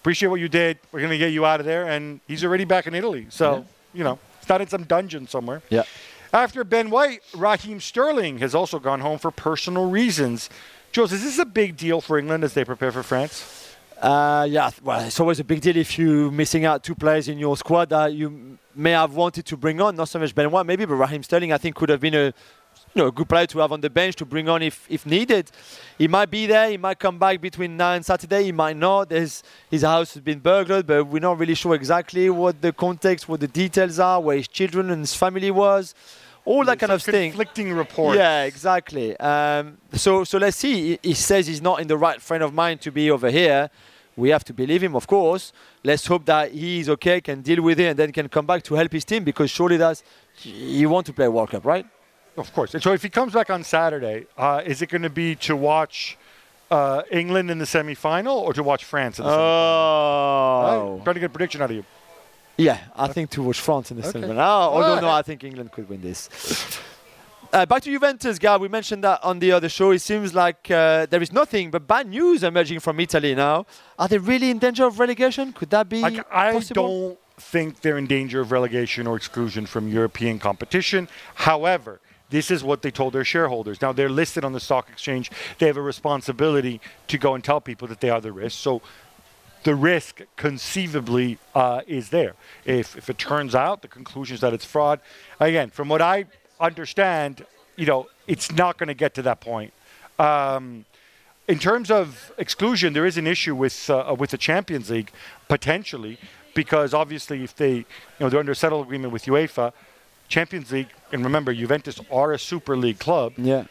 appreciate 0.00 0.28
what 0.28 0.40
you 0.40 0.48
did. 0.48 0.78
We're 0.92 1.00
going 1.00 1.12
to 1.12 1.18
get 1.18 1.32
you 1.32 1.44
out 1.44 1.60
of 1.60 1.66
there. 1.66 1.88
And 1.88 2.20
he's 2.26 2.44
already 2.44 2.64
back 2.64 2.86
in 2.86 2.94
Italy. 2.94 3.26
So, 3.30 3.64
you 3.92 4.04
know, 4.04 4.18
it's 4.40 4.48
not 4.48 4.60
in 4.60 4.68
some 4.68 4.84
dungeon 4.84 5.26
somewhere. 5.26 5.62
Yeah. 5.70 5.84
After 6.32 6.62
Ben 6.64 6.90
White, 6.90 7.20
Raheem 7.34 7.80
Sterling 7.80 8.38
has 8.38 8.54
also 8.54 8.78
gone 8.78 9.00
home 9.00 9.18
for 9.18 9.30
personal 9.30 9.90
reasons. 9.90 10.50
Jules, 10.92 11.12
is 11.12 11.22
this 11.22 11.38
a 11.38 11.44
big 11.44 11.76
deal 11.76 12.00
for 12.00 12.18
England 12.18 12.44
as 12.44 12.54
they 12.54 12.64
prepare 12.64 12.92
for 12.92 13.02
France? 13.02 13.74
Uh, 14.00 14.46
yeah, 14.48 14.70
well, 14.82 15.00
it's 15.00 15.18
always 15.18 15.40
a 15.40 15.44
big 15.44 15.60
deal 15.60 15.76
if 15.76 15.98
you're 15.98 16.30
missing 16.30 16.64
out 16.64 16.84
two 16.84 16.94
players 16.94 17.28
in 17.28 17.38
your 17.38 17.56
squad 17.56 17.88
that 17.88 18.12
you 18.14 18.58
may 18.74 18.92
have 18.92 19.14
wanted 19.14 19.44
to 19.44 19.56
bring 19.56 19.80
on. 19.80 19.96
Not 19.96 20.08
so 20.08 20.18
much 20.20 20.34
Ben 20.34 20.50
White, 20.50 20.66
maybe, 20.66 20.84
but 20.84 20.94
Raheem 20.94 21.22
Sterling, 21.22 21.52
I 21.52 21.58
think, 21.58 21.74
could 21.74 21.88
have 21.88 22.00
been 22.00 22.14
a 22.14 22.32
you 22.94 23.02
know 23.02 23.08
a 23.08 23.12
good 23.12 23.28
player 23.28 23.46
to 23.46 23.58
have 23.58 23.72
on 23.72 23.80
the 23.80 23.90
bench 23.90 24.16
to 24.16 24.24
bring 24.24 24.48
on 24.48 24.62
if, 24.62 24.86
if 24.88 25.04
needed. 25.06 25.50
He 25.96 26.08
might 26.08 26.30
be 26.30 26.46
there. 26.46 26.70
He 26.70 26.76
might 26.76 26.98
come 26.98 27.18
back 27.18 27.40
between 27.40 27.76
now 27.76 27.92
and 27.92 28.04
Saturday. 28.04 28.44
He 28.44 28.52
might 28.52 28.76
not. 28.76 29.08
There's, 29.08 29.42
his 29.70 29.82
house 29.82 30.14
has 30.14 30.22
been 30.22 30.38
burglared, 30.38 30.86
but 30.86 31.04
we're 31.04 31.20
not 31.20 31.38
really 31.38 31.54
sure 31.54 31.74
exactly 31.74 32.30
what 32.30 32.60
the 32.60 32.72
context, 32.72 33.28
what 33.28 33.40
the 33.40 33.48
details 33.48 33.98
are, 33.98 34.20
where 34.20 34.36
his 34.36 34.48
children 34.48 34.90
and 34.90 35.00
his 35.00 35.14
family 35.14 35.50
was, 35.50 35.94
all 36.44 36.64
that 36.64 36.78
kind 36.78 36.92
of 36.92 37.02
thing. 37.02 37.30
Conflicting 37.30 37.72
reports. 37.72 38.16
Yeah, 38.16 38.44
exactly. 38.44 39.16
Um, 39.18 39.78
so, 39.92 40.24
so 40.24 40.38
let's 40.38 40.56
see. 40.56 40.74
He, 40.74 40.98
he 41.02 41.14
says 41.14 41.46
he's 41.46 41.62
not 41.62 41.80
in 41.80 41.88
the 41.88 41.96
right 41.96 42.20
frame 42.22 42.42
of 42.42 42.54
mind 42.54 42.80
to 42.82 42.90
be 42.90 43.10
over 43.10 43.30
here. 43.30 43.70
We 44.16 44.30
have 44.30 44.42
to 44.44 44.52
believe 44.52 44.82
him, 44.82 44.96
of 44.96 45.06
course. 45.06 45.52
Let's 45.84 46.04
hope 46.06 46.24
that 46.24 46.50
he's 46.50 46.88
okay, 46.88 47.20
can 47.20 47.40
deal 47.40 47.62
with 47.62 47.78
it, 47.78 47.84
and 47.84 47.98
then 47.98 48.10
can 48.10 48.28
come 48.28 48.46
back 48.46 48.64
to 48.64 48.74
help 48.74 48.92
his 48.92 49.04
team 49.04 49.22
because 49.22 49.48
surely 49.48 49.76
that's 49.76 50.02
you 50.42 50.88
want 50.88 51.06
to 51.06 51.12
play 51.12 51.28
World 51.28 51.50
Cup, 51.50 51.64
right? 51.64 51.86
Of 52.38 52.52
course. 52.52 52.74
And 52.74 52.82
so 52.82 52.92
if 52.92 53.02
he 53.02 53.08
comes 53.08 53.32
back 53.32 53.50
on 53.50 53.64
Saturday, 53.64 54.26
uh, 54.36 54.62
is 54.64 54.80
it 54.82 54.88
going 54.88 55.02
to 55.02 55.10
be 55.10 55.34
to 55.36 55.56
watch 55.56 56.16
uh, 56.70 57.02
England 57.10 57.50
in 57.50 57.58
the 57.58 57.64
semifinal 57.64 58.36
or 58.36 58.52
to 58.52 58.62
watch 58.62 58.84
France 58.84 59.18
in 59.18 59.24
the 59.24 59.30
semifinal? 59.30 59.38
Oh, 59.38 60.94
Right? 60.96 61.04
Trying 61.04 61.14
to 61.14 61.20
get 61.20 61.26
a 61.26 61.34
prediction 61.36 61.62
out 61.62 61.70
of 61.70 61.76
you. 61.76 61.84
yeah. 62.56 62.78
I 62.96 63.08
think 63.08 63.30
to 63.30 63.42
watch 63.42 63.60
France 63.60 63.90
in 63.90 63.96
the 64.00 64.06
Okay. 64.08 64.20
semi. 64.20 64.34
Oh, 64.34 64.38
although 64.74 65.00
no, 65.00 65.08
I 65.10 65.22
think 65.22 65.44
England 65.44 65.72
could 65.72 65.88
win 65.88 66.00
this. 66.02 66.28
Uh, 67.50 67.64
back 67.64 67.80
to 67.82 67.90
Juventus, 67.90 68.38
Gab. 68.38 68.60
We 68.60 68.68
mentioned 68.68 69.02
that 69.04 69.20
on 69.24 69.38
the 69.38 69.52
other 69.52 69.70
show. 69.70 69.90
It 69.92 70.00
seems 70.02 70.34
like 70.34 70.70
uh, 70.70 71.06
there 71.06 71.22
is 71.22 71.32
nothing 71.32 71.70
but 71.70 71.86
bad 71.86 72.06
news 72.06 72.42
emerging 72.42 72.80
from 72.80 73.00
Italy 73.00 73.34
now. 73.34 73.64
Are 73.98 74.06
they 74.06 74.18
really 74.18 74.50
in 74.50 74.58
danger 74.58 74.84
of 74.84 74.98
relegation? 75.00 75.54
Could 75.54 75.70
that 75.70 75.88
be 75.88 76.02
Like, 76.02 76.26
I 76.30 76.52
possible? 76.52 76.82
don't 77.08 77.18
think 77.40 77.80
they're 77.80 77.96
in 77.96 78.06
danger 78.06 78.40
of 78.42 78.52
relegation 78.52 79.06
or 79.06 79.16
exclusion 79.16 79.64
from 79.64 79.88
European 79.88 80.38
competition. 80.38 81.08
However, 81.36 82.00
this 82.30 82.50
is 82.50 82.62
what 82.62 82.82
they 82.82 82.90
told 82.90 83.12
their 83.12 83.24
shareholders. 83.24 83.80
Now 83.80 83.92
they're 83.92 84.10
listed 84.10 84.44
on 84.44 84.52
the 84.52 84.60
stock 84.60 84.88
exchange. 84.90 85.30
They 85.58 85.66
have 85.66 85.76
a 85.76 85.82
responsibility 85.82 86.80
to 87.08 87.18
go 87.18 87.34
and 87.34 87.42
tell 87.42 87.60
people 87.60 87.88
that 87.88 88.00
they 88.00 88.10
are 88.10 88.20
the 88.20 88.32
risk. 88.32 88.58
So 88.58 88.82
the 89.64 89.74
risk 89.74 90.20
conceivably 90.36 91.38
uh, 91.54 91.82
is 91.86 92.10
there. 92.10 92.34
If, 92.64 92.96
if 92.96 93.10
it 93.10 93.18
turns 93.18 93.54
out 93.54 93.82
the 93.82 93.88
conclusion 93.88 94.34
is 94.34 94.40
that 94.40 94.52
it's 94.52 94.64
fraud, 94.64 95.00
again, 95.40 95.70
from 95.70 95.88
what 95.88 96.02
I 96.02 96.26
understand, 96.60 97.44
you 97.76 97.86
know, 97.86 98.08
it's 98.26 98.52
not 98.52 98.78
going 98.78 98.88
to 98.88 98.94
get 98.94 99.14
to 99.14 99.22
that 99.22 99.40
point. 99.40 99.72
Um, 100.18 100.84
in 101.46 101.58
terms 101.58 101.90
of 101.90 102.32
exclusion, 102.36 102.92
there 102.92 103.06
is 103.06 103.16
an 103.16 103.26
issue 103.26 103.54
with 103.54 103.88
uh, 103.88 104.14
with 104.18 104.30
the 104.30 104.38
Champions 104.38 104.90
League 104.90 105.10
potentially, 105.48 106.18
because 106.54 106.92
obviously 106.92 107.42
if 107.42 107.56
they, 107.56 107.76
you 107.76 107.84
know, 108.20 108.28
they're 108.28 108.40
under 108.40 108.52
a 108.52 108.56
settled 108.56 108.84
agreement 108.84 109.12
with 109.12 109.24
UEFA, 109.24 109.72
Champions 110.28 110.70
League, 110.70 110.88
and 111.12 111.24
remember 111.24 111.54
Juventus 111.54 112.00
are 112.10 112.32
a 112.32 112.38
Super 112.38 112.76
League 112.76 112.98
club. 112.98 113.32
Yeah. 113.36 113.64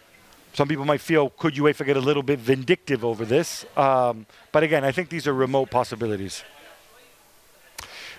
Some 0.53 0.67
people 0.67 0.85
might 0.85 1.01
feel 1.01 1.29
could 1.29 1.53
UEFA 1.53 1.85
get 1.85 1.97
a 1.97 2.01
little 2.01 2.23
bit 2.23 2.39
vindictive 2.39 3.05
over 3.05 3.25
this, 3.25 3.65
um, 3.77 4.25
but 4.51 4.63
again, 4.63 4.83
I 4.83 4.91
think 4.91 5.09
these 5.09 5.27
are 5.27 5.33
remote 5.33 5.69
possibilities. 5.69 6.43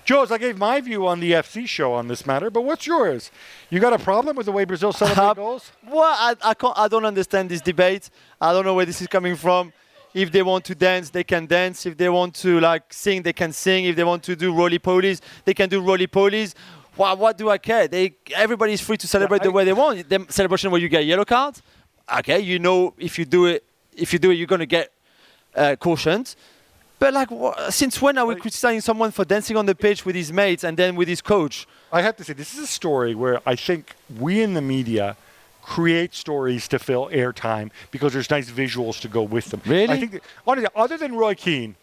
Jules, 0.05 0.31
I 0.31 0.39
gave 0.39 0.57
my 0.57 0.81
view 0.81 1.07
on 1.07 1.21
the 1.21 1.33
FC 1.33 1.69
show 1.69 1.93
on 1.93 2.09
this 2.09 2.25
matter, 2.25 2.49
but 2.49 2.63
what's 2.63 2.87
yours? 2.87 3.31
You 3.69 3.79
got 3.79 3.93
a 3.93 3.99
problem 3.99 4.37
with 4.37 4.47
the 4.47 4.53
way 4.53 4.65
Brazil 4.65 4.91
celebrate 4.91 5.23
Uh, 5.23 5.35
goals? 5.35 5.71
Well, 5.87 6.03
I, 6.03 6.35
I, 6.43 6.55
can't, 6.55 6.73
I 6.79 6.89
don't 6.89 7.05
understand 7.05 7.51
this 7.51 7.61
debate. 7.61 8.09
I 8.41 8.55
don't 8.55 8.65
know 8.65 8.73
where 8.73 8.87
this 8.87 9.03
is 9.03 9.09
coming 9.09 9.37
from. 9.37 9.71
If 10.15 10.33
they 10.33 10.43
want 10.43 10.65
to 10.65 10.75
dance, 10.75 11.11
they 11.11 11.25
can 11.25 11.45
dance. 11.45 11.85
If 11.85 11.99
they 11.99 12.09
want 12.09 12.35
to 12.37 12.59
like 12.59 12.91
sing, 12.91 13.23
they 13.23 13.35
can 13.35 13.53
sing. 13.53 13.85
If 13.85 13.97
they 13.97 14.05
want 14.05 14.23
to 14.23 14.35
do 14.35 14.55
roly 14.55 14.79
polies, 14.79 15.21
they 15.45 15.53
can 15.53 15.69
do 15.69 15.83
roly 15.83 16.07
polies. 16.07 16.55
Well, 16.99 17.17
what 17.17 17.39
do 17.39 17.49
I 17.49 17.59
care? 17.59 17.87
They 17.89 18.15
everybody's 18.35 18.81
free 18.81 18.97
to 18.99 19.07
celebrate 19.07 19.43
the 19.43 19.49
I- 19.51 19.53
way 19.53 19.65
they 19.65 19.73
want. 19.73 20.09
The 20.09 20.27
celebration 20.29 20.71
where 20.71 20.81
you 20.81 20.89
get 20.89 21.01
a 21.03 21.05
yellow 21.05 21.25
card, 21.25 21.55
okay, 22.19 22.41
you 22.41 22.59
know 22.59 22.93
if 22.99 23.19
you 23.19 23.25
do 23.25 23.47
it, 23.47 23.65
if 23.97 24.13
you 24.13 24.19
do 24.19 24.31
it, 24.31 24.35
you're 24.35 24.47
gonna 24.55 24.67
get 24.67 24.93
uh, 25.55 25.77
cautioned. 25.79 26.35
But 26.99 27.15
like, 27.15 27.31
wha- 27.31 27.71
since 27.71 28.03
when 28.03 28.19
are 28.19 28.27
we 28.27 28.35
Like- 28.35 28.43
criticizing 28.43 28.81
someone 28.81 29.13
for 29.13 29.25
dancing 29.25 29.57
on 29.57 29.67
the 29.67 29.75
pitch 29.75 30.05
with 30.05 30.17
his 30.17 30.33
mates 30.33 30.65
and 30.65 30.77
then 30.77 30.97
with 30.97 31.07
his 31.09 31.23
coach? 31.23 31.67
I 31.93 32.03
have 32.03 32.17
to 32.17 32.25
say, 32.25 32.33
this 32.33 32.53
is 32.55 32.61
a 32.61 32.67
story 32.67 33.15
where 33.15 33.41
I 33.47 33.55
think 33.55 33.95
we 34.19 34.43
in 34.43 34.55
the 34.55 34.61
media 34.61 35.17
create 35.63 36.15
stories 36.15 36.67
to 36.69 36.79
fill 36.79 37.09
airtime 37.13 37.71
because 37.93 38.13
there's 38.15 38.31
nice 38.31 38.51
visuals 38.51 39.01
to 39.03 39.09
go 39.09 39.23
with 39.23 39.47
them. 39.51 39.61
Really? 39.65 39.89
I 39.95 39.99
think, 40.01 40.13
that, 40.13 40.23
honestly, 40.47 40.69
other 40.75 40.97
than 40.97 41.15
Roy 41.15 41.35
Keane, 41.35 41.77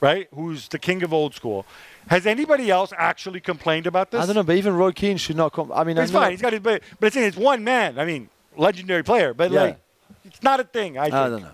right, 0.00 0.28
who's 0.34 0.68
the 0.68 0.78
king 0.78 1.02
of 1.02 1.12
old 1.12 1.34
school, 1.34 1.66
has 2.08 2.26
anybody 2.26 2.70
else 2.70 2.92
actually 2.96 3.40
complained 3.40 3.86
about 3.86 4.10
this? 4.10 4.22
I 4.22 4.26
don't 4.26 4.34
know, 4.34 4.42
but 4.42 4.56
even 4.56 4.74
Roy 4.74 4.92
Keane 4.92 5.16
should 5.16 5.36
not 5.36 5.52
come. 5.52 5.70
I 5.72 5.84
mean, 5.84 5.96
know- 5.96 6.06
fine. 6.06 6.30
He's 6.30 6.42
got 6.42 6.52
his, 6.52 6.62
but, 6.62 6.82
but 7.00 7.08
it's, 7.08 7.16
it's 7.16 7.36
one 7.36 7.64
man. 7.64 7.98
I 7.98 8.04
mean, 8.04 8.28
legendary 8.56 9.02
player, 9.02 9.34
but 9.34 9.50
Yeah. 9.50 9.62
like, 9.62 9.80
it's 10.24 10.42
not 10.42 10.60
a 10.60 10.64
thing. 10.64 10.98
I. 10.98 11.06
I 11.06 11.08
don't 11.10 11.42
know. 11.42 11.50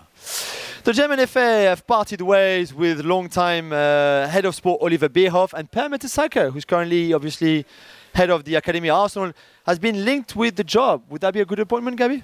The 0.83 0.93
German 0.93 1.25
FA 1.25 1.39
have 1.39 1.87
parted 1.87 2.21
ways 2.21 2.71
with 2.71 3.03
long-time 3.03 3.73
uh, 3.73 4.27
head 4.27 4.45
of 4.45 4.53
sport 4.53 4.81
Oliver 4.83 5.09
Bierhoff 5.09 5.51
and 5.53 5.71
Per 5.71 5.89
Mertesacker, 5.89 6.51
who's 6.53 6.63
currently 6.63 7.11
obviously 7.11 7.65
head 8.13 8.29
of 8.29 8.43
the 8.43 8.53
academy 8.53 8.89
Arsenal, 8.89 9.33
has 9.65 9.79
been 9.79 10.05
linked 10.05 10.35
with 10.35 10.55
the 10.57 10.63
job. 10.63 11.01
Would 11.09 11.21
that 11.21 11.33
be 11.33 11.41
a 11.41 11.45
good 11.45 11.59
appointment, 11.59 11.97
Gabby? 11.97 12.21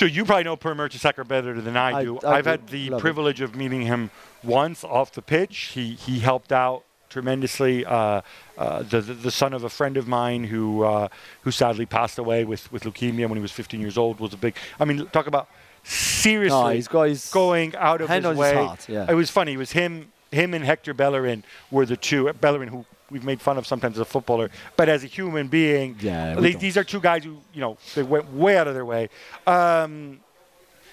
Sure, 0.00 0.08
you 0.08 0.24
probably 0.24 0.44
know 0.44 0.56
Per 0.56 0.74
Mertesacker 0.74 1.28
better 1.28 1.60
than 1.60 1.76
I 1.76 1.98
I- 1.98 2.04
do. 2.04 2.18
I 2.20 2.38
I've 2.38 2.44
do 2.44 2.50
had 2.52 2.68
the 2.68 2.90
privilege 2.98 3.42
of 3.42 3.54
meeting 3.54 3.82
him 3.82 4.10
once 4.42 4.82
off 4.82 5.12
the 5.12 5.20
pitch. 5.20 5.72
He 5.74 5.92
he 5.92 6.20
helped 6.20 6.52
out 6.52 6.84
tremendously. 7.10 7.84
Uh, 7.84 8.22
uh, 8.56 8.82
the, 8.82 9.02
the 9.02 9.12
the 9.12 9.30
son 9.30 9.52
of 9.52 9.62
a 9.62 9.68
friend 9.68 9.98
of 9.98 10.08
mine 10.08 10.44
who 10.44 10.84
uh, 10.84 11.08
who 11.42 11.50
sadly 11.50 11.84
passed 11.84 12.16
away 12.16 12.46
with, 12.46 12.72
with 12.72 12.84
leukemia 12.84 13.28
when 13.28 13.36
he 13.36 13.42
was 13.42 13.52
15 13.52 13.78
years 13.78 13.98
old 13.98 14.20
was 14.20 14.32
a 14.32 14.38
big. 14.38 14.56
I 14.78 14.86
mean, 14.86 15.06
talk 15.08 15.26
about 15.26 15.50
seriously 15.84 16.58
No, 16.58 16.68
he's 16.70 16.88
got 16.88 17.02
his 17.02 17.30
going 17.30 17.76
out 17.76 18.00
of 18.00 18.08
hand 18.08 18.24
his 18.24 18.38
on 18.38 18.42
his 18.42 18.54
heart, 18.54 18.88
yeah. 18.88 19.06
It 19.06 19.14
was 19.14 19.28
funny. 19.28 19.52
It 19.52 19.58
was 19.58 19.72
him 19.72 20.12
him 20.32 20.54
and 20.54 20.64
Hector 20.64 20.94
Bellerin 20.94 21.44
were 21.70 21.84
the 21.84 21.98
two. 21.98 22.32
Bellerin 22.32 22.68
who. 22.68 22.86
We've 23.10 23.24
made 23.24 23.40
fun 23.40 23.58
of 23.58 23.66
sometimes 23.66 23.96
as 23.96 24.00
a 24.02 24.04
footballer, 24.04 24.50
but 24.76 24.88
as 24.88 25.02
a 25.04 25.06
human 25.06 25.48
being, 25.48 25.96
Yeah, 26.00 26.34
they- 26.34 26.54
these 26.54 26.76
are 26.76 26.84
two 26.84 27.00
guys 27.00 27.24
who, 27.24 27.38
you 27.52 27.60
know, 27.60 27.76
they 27.94 28.02
went 28.02 28.32
way 28.32 28.56
out 28.56 28.68
of 28.68 28.74
their 28.74 28.84
way. 28.84 29.08
Um, 29.46 30.20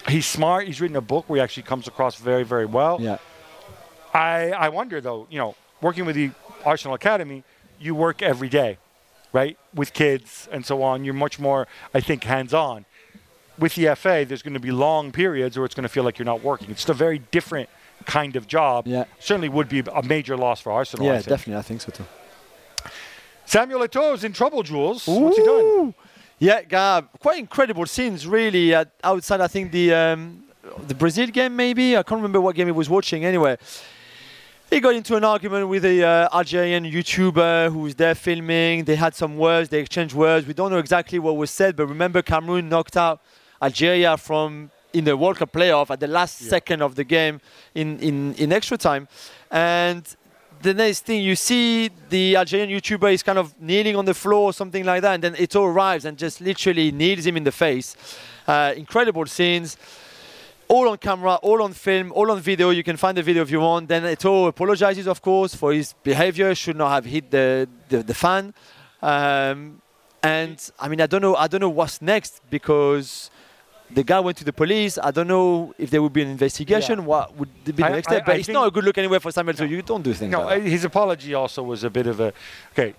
he's 0.08 0.26
smart. 0.26 0.66
He's 0.66 0.80
written 0.80 0.96
a 0.96 1.00
book 1.00 1.24
where 1.28 1.38
he 1.38 1.42
actually 1.42 1.62
comes 1.64 1.86
across 1.86 2.16
very, 2.16 2.42
very 2.44 2.66
well. 2.66 2.98
Yeah. 3.00 3.18
I, 4.14 4.50
I 4.50 4.68
wonder 4.70 5.00
though, 5.00 5.26
you 5.30 5.38
know, 5.38 5.54
working 5.80 6.04
with 6.06 6.16
the 6.16 6.30
Arsenal 6.64 6.94
Academy, 6.94 7.44
you 7.78 7.94
work 7.94 8.22
every 8.22 8.48
day, 8.48 8.78
right, 9.32 9.56
with 9.74 9.92
kids 9.92 10.48
and 10.50 10.64
so 10.66 10.82
on. 10.82 11.04
You're 11.04 11.14
much 11.14 11.38
more, 11.38 11.68
I 11.94 12.00
think, 12.00 12.24
hands-on. 12.24 12.84
With 13.58 13.74
the 13.74 13.94
FA, 13.96 14.24
there's 14.26 14.42
going 14.42 14.54
to 14.54 14.60
be 14.60 14.70
long 14.70 15.12
periods 15.12 15.56
where 15.56 15.64
it's 15.66 15.74
going 15.74 15.82
to 15.82 15.88
feel 15.88 16.04
like 16.04 16.18
you're 16.18 16.26
not 16.26 16.42
working. 16.42 16.70
It's 16.70 16.88
a 16.88 16.94
very 16.94 17.18
different 17.18 17.68
kind 18.06 18.36
of 18.36 18.46
job. 18.46 18.86
Yeah. 18.86 19.04
Certainly 19.18 19.48
would 19.50 19.68
be 19.68 19.80
a 19.80 20.02
major 20.02 20.36
loss 20.36 20.60
for 20.60 20.72
Arsenal. 20.72 21.06
I 21.06 21.08
Yeah, 21.10 21.16
think. 21.18 21.28
definitely. 21.28 21.58
I 21.58 21.62
think 21.62 21.80
so 21.80 21.90
too. 21.92 22.04
Samuel 23.44 23.80
Eto'o's 23.80 24.24
in 24.24 24.32
trouble, 24.32 24.62
Jules. 24.62 25.06
What's 25.06 25.36
he 25.38 25.44
done? 25.44 25.94
Yeah, 26.38 26.62
Gab, 26.62 27.08
quite 27.18 27.38
incredible 27.38 27.86
scenes, 27.86 28.26
really. 28.26 28.74
Uh, 28.74 28.84
outside, 29.02 29.40
I 29.40 29.48
think 29.48 29.72
the 29.72 29.92
um, 29.94 30.44
the 30.86 30.94
Brazil 30.94 31.26
game, 31.28 31.56
maybe 31.56 31.96
I 31.96 32.02
can't 32.02 32.18
remember 32.18 32.40
what 32.40 32.54
game 32.54 32.66
he 32.66 32.72
was 32.72 32.88
watching. 32.90 33.24
Anyway, 33.24 33.56
he 34.70 34.78
got 34.80 34.94
into 34.94 35.16
an 35.16 35.24
argument 35.24 35.66
with 35.68 35.84
a 35.84 36.04
uh, 36.04 36.28
Algerian 36.36 36.84
YouTuber 36.84 37.72
who 37.72 37.78
was 37.80 37.94
there 37.96 38.14
filming. 38.14 38.84
They 38.84 38.94
had 38.96 39.14
some 39.14 39.36
words, 39.38 39.70
they 39.70 39.80
exchanged 39.80 40.14
words. 40.14 40.46
We 40.46 40.52
don't 40.54 40.70
know 40.70 40.78
exactly 40.78 41.18
what 41.18 41.36
was 41.36 41.50
said, 41.50 41.74
but 41.74 41.86
remember, 41.86 42.22
Cameroon 42.22 42.68
knocked 42.68 42.96
out 42.96 43.20
Algeria 43.60 44.16
from 44.16 44.70
in 44.92 45.04
the 45.04 45.16
World 45.16 45.36
Cup 45.36 45.52
playoff 45.52 45.90
at 45.90 46.00
the 46.00 46.06
last 46.06 46.38
second 46.38 46.82
of 46.82 46.94
the 46.94 47.04
game 47.04 47.40
in, 47.74 47.98
in, 48.00 48.34
in 48.34 48.52
extra 48.52 48.76
time, 48.76 49.08
and 49.50 50.16
the 50.62 50.74
next 50.74 51.04
thing 51.04 51.22
you 51.22 51.36
see 51.36 51.90
the 52.08 52.36
Algerian 52.36 52.68
YouTuber 52.68 53.12
is 53.12 53.22
kind 53.22 53.38
of 53.38 53.54
kneeling 53.60 53.96
on 53.96 54.04
the 54.04 54.14
floor 54.14 54.44
or 54.50 54.52
something 54.52 54.84
like 54.84 55.02
that, 55.02 55.14
and 55.14 55.22
then 55.22 55.34
Eto'o 55.34 55.66
arrives 55.66 56.04
and 56.04 56.18
just 56.18 56.40
literally 56.40 56.90
kneels 56.90 57.26
him 57.26 57.36
in 57.36 57.44
the 57.44 57.52
face. 57.52 57.96
Uh, 58.46 58.72
incredible 58.76 59.26
scenes, 59.26 59.76
all 60.66 60.88
on 60.88 60.98
camera, 60.98 61.34
all 61.36 61.62
on 61.62 61.72
film, 61.72 62.12
all 62.12 62.30
on 62.30 62.40
video. 62.40 62.70
You 62.70 62.82
can 62.82 62.96
find 62.96 63.16
the 63.16 63.22
video 63.22 63.42
if 63.42 63.50
you 63.50 63.60
want. 63.60 63.88
Then 63.88 64.02
Eto'o 64.02 64.48
apologizes, 64.48 65.06
of 65.06 65.22
course, 65.22 65.54
for 65.54 65.72
his 65.72 65.92
behavior. 66.02 66.54
Should 66.54 66.76
not 66.76 66.90
have 66.90 67.04
hit 67.04 67.30
the 67.30 67.68
the, 67.88 68.02
the 68.02 68.14
fan. 68.14 68.54
Um, 69.00 69.80
and 70.22 70.70
I 70.80 70.88
mean, 70.88 71.00
I 71.00 71.06
don't 71.06 71.22
know. 71.22 71.36
I 71.36 71.46
don't 71.46 71.60
know 71.60 71.68
what's 71.68 72.02
next 72.02 72.40
because. 72.50 73.30
The 73.90 74.04
guy 74.04 74.20
went 74.20 74.36
to 74.38 74.44
the 74.44 74.52
police. 74.52 74.98
I 74.98 75.10
don't 75.10 75.28
know 75.28 75.74
if 75.78 75.90
there 75.90 76.02
would 76.02 76.12
be 76.12 76.22
an 76.22 76.28
investigation. 76.28 76.98
Yeah. 76.98 77.04
What 77.06 77.36
would 77.36 77.64
be 77.64 77.72
the 77.72 77.86
I- 77.86 77.88
next 77.90 78.08
I- 78.08 78.12
step? 78.12 78.26
But 78.26 78.36
I 78.36 78.38
it's 78.38 78.48
not 78.48 78.66
a 78.68 78.70
good 78.70 78.84
look 78.84 78.98
anywhere 78.98 79.20
for 79.20 79.30
Samuel. 79.32 79.56
So 79.56 79.64
you 79.64 79.80
don't 79.82 80.02
do 80.02 80.12
things. 80.12 80.30
No, 80.30 80.42
like 80.42 80.62
that. 80.62 80.68
his 80.68 80.84
apology 80.84 81.32
also 81.34 81.62
was 81.62 81.84
a 81.84 81.90
bit 81.90 82.06
of 82.06 82.20
a 82.20 82.32
okay, 82.72 82.94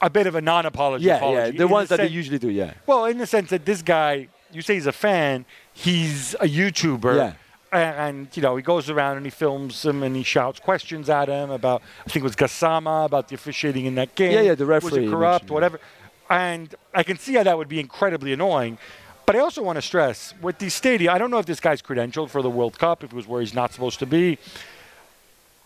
a 0.00 0.08
bit 0.08 0.26
of 0.26 0.34
a 0.34 0.40
non-apology. 0.40 1.04
Yeah, 1.04 1.16
apology, 1.16 1.52
yeah, 1.56 1.58
the 1.58 1.68
ones 1.68 1.88
that 1.90 1.98
they 1.98 2.06
usually 2.06 2.38
do, 2.38 2.50
yeah. 2.50 2.74
Well, 2.86 3.04
in 3.06 3.18
the 3.18 3.26
sense 3.26 3.50
that 3.50 3.64
this 3.66 3.82
guy, 3.82 4.28
you 4.52 4.62
say 4.62 4.74
he's 4.74 4.86
a 4.86 4.92
fan, 4.92 5.44
he's 5.72 6.34
a 6.34 6.46
YouTuber. 6.48 7.16
Yeah. 7.16 7.32
And, 7.70 8.34
you 8.34 8.40
know, 8.42 8.56
he 8.56 8.62
goes 8.62 8.88
around 8.88 9.18
and 9.18 9.26
he 9.26 9.30
films 9.30 9.82
them 9.82 10.02
and 10.02 10.16
he 10.16 10.22
shouts 10.22 10.58
questions 10.58 11.10
at 11.10 11.28
him 11.28 11.50
about, 11.50 11.82
I 12.06 12.08
think 12.08 12.22
it 12.22 12.22
was 12.22 12.34
Gassama, 12.34 13.04
about 13.04 13.28
the 13.28 13.34
officiating 13.34 13.84
in 13.84 13.94
that 13.96 14.14
game. 14.14 14.32
Yeah, 14.32 14.40
yeah, 14.40 14.54
the 14.54 14.64
Was 14.64 14.84
referee 14.84 15.06
it 15.06 15.10
corrupt, 15.10 15.50
whatever. 15.50 15.78
And 16.30 16.74
I 16.94 17.02
can 17.02 17.18
see 17.18 17.34
how 17.34 17.42
that 17.42 17.58
would 17.58 17.68
be 17.68 17.78
incredibly 17.78 18.32
annoying. 18.32 18.78
But 19.28 19.36
I 19.36 19.40
also 19.40 19.62
want 19.62 19.76
to 19.76 19.82
stress 19.82 20.32
with 20.40 20.56
these 20.56 20.72
stadia, 20.72 21.12
I 21.12 21.18
don't 21.18 21.30
know 21.30 21.36
if 21.36 21.44
this 21.44 21.60
guy's 21.60 21.82
credentialed 21.82 22.30
for 22.30 22.40
the 22.40 22.48
World 22.48 22.78
Cup, 22.78 23.04
if 23.04 23.12
it 23.12 23.14
was 23.14 23.26
where 23.28 23.42
he's 23.42 23.52
not 23.52 23.74
supposed 23.74 23.98
to 23.98 24.06
be. 24.06 24.38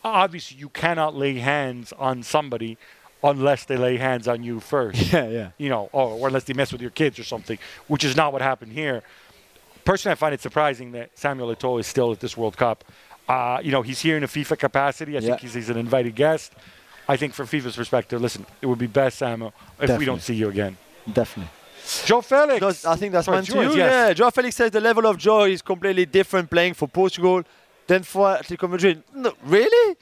Obviously, 0.03 0.57
you 0.57 0.69
cannot 0.69 1.15
lay 1.15 1.35
hands 1.35 1.93
on 1.93 2.25
somebody 2.25 2.77
unless 3.23 3.65
they 3.67 3.77
lay 3.77 3.99
hands 3.99 4.27
on 4.27 4.43
you 4.43 4.59
first 4.59 5.01
Yeah, 5.13 5.29
yeah. 5.29 5.51
you 5.59 5.69
know, 5.69 5.89
or, 5.93 6.09
or 6.09 6.27
unless 6.27 6.43
they 6.43 6.55
mess 6.55 6.73
with 6.73 6.81
your 6.81 6.91
kids 6.91 7.21
or 7.21 7.23
something, 7.23 7.57
which 7.87 8.03
is 8.03 8.17
not 8.17 8.33
what 8.33 8.43
happened 8.43 8.73
here. 8.73 9.05
Personally, 9.85 10.11
I 10.11 10.17
find 10.17 10.35
it 10.35 10.41
surprising 10.41 10.91
that 10.93 11.17
Samuel 11.17 11.55
Eto'o 11.55 11.79
is 11.79 11.87
still 11.87 12.11
at 12.11 12.19
this 12.19 12.37
World 12.37 12.57
Cup. 12.57 12.83
Uh, 13.29 13.61
you 13.63 13.71
know, 13.71 13.83
he's 13.83 14.01
here 14.01 14.17
in 14.17 14.25
a 14.25 14.27
FIFA 14.27 14.59
capacity. 14.59 15.17
I 15.17 15.21
Yeah. 15.21 15.29
think 15.29 15.41
he's, 15.43 15.55
he's 15.55 15.69
an 15.71 15.77
invited 15.77 16.17
guest. 16.17 16.53
I 17.09 17.17
think 17.17 17.33
from 17.33 17.47
FIFA's 17.47 17.77
perspective, 17.77 18.21
listen, 18.21 18.45
it 18.61 18.67
would 18.67 18.81
be 18.81 18.89
best, 18.89 19.19
Samuel, 19.19 19.55
if 19.81 19.97
we 20.01 20.05
don't 20.05 20.21
see 20.21 20.35
you 20.35 20.49
again. 20.49 20.77
Definitely. 21.13 21.53
Joao 22.07 22.21
Felix. 22.21 22.61
Those- 22.61 22.85
I 22.85 22.97
think 22.97 23.13
that's 23.13 23.29
mine 23.29 23.45
to 23.45 23.55
you. 23.63 23.63
yes. 23.75 23.77
Yeah, 23.77 24.13
Joao 24.13 24.31
Felix 24.31 24.57
says 24.57 24.71
the 24.71 24.81
level 24.81 25.07
of 25.07 25.17
joy 25.19 25.51
is 25.51 25.63
completely 25.63 26.07
different 26.07 26.51
playing 26.51 26.75
for 26.75 26.87
Portugal 26.89 27.43
than 27.87 28.03
for 28.03 28.27
Atletico 28.37 28.69
Madrid. 28.71 29.03
No, 29.15 29.33
really? 29.45 29.97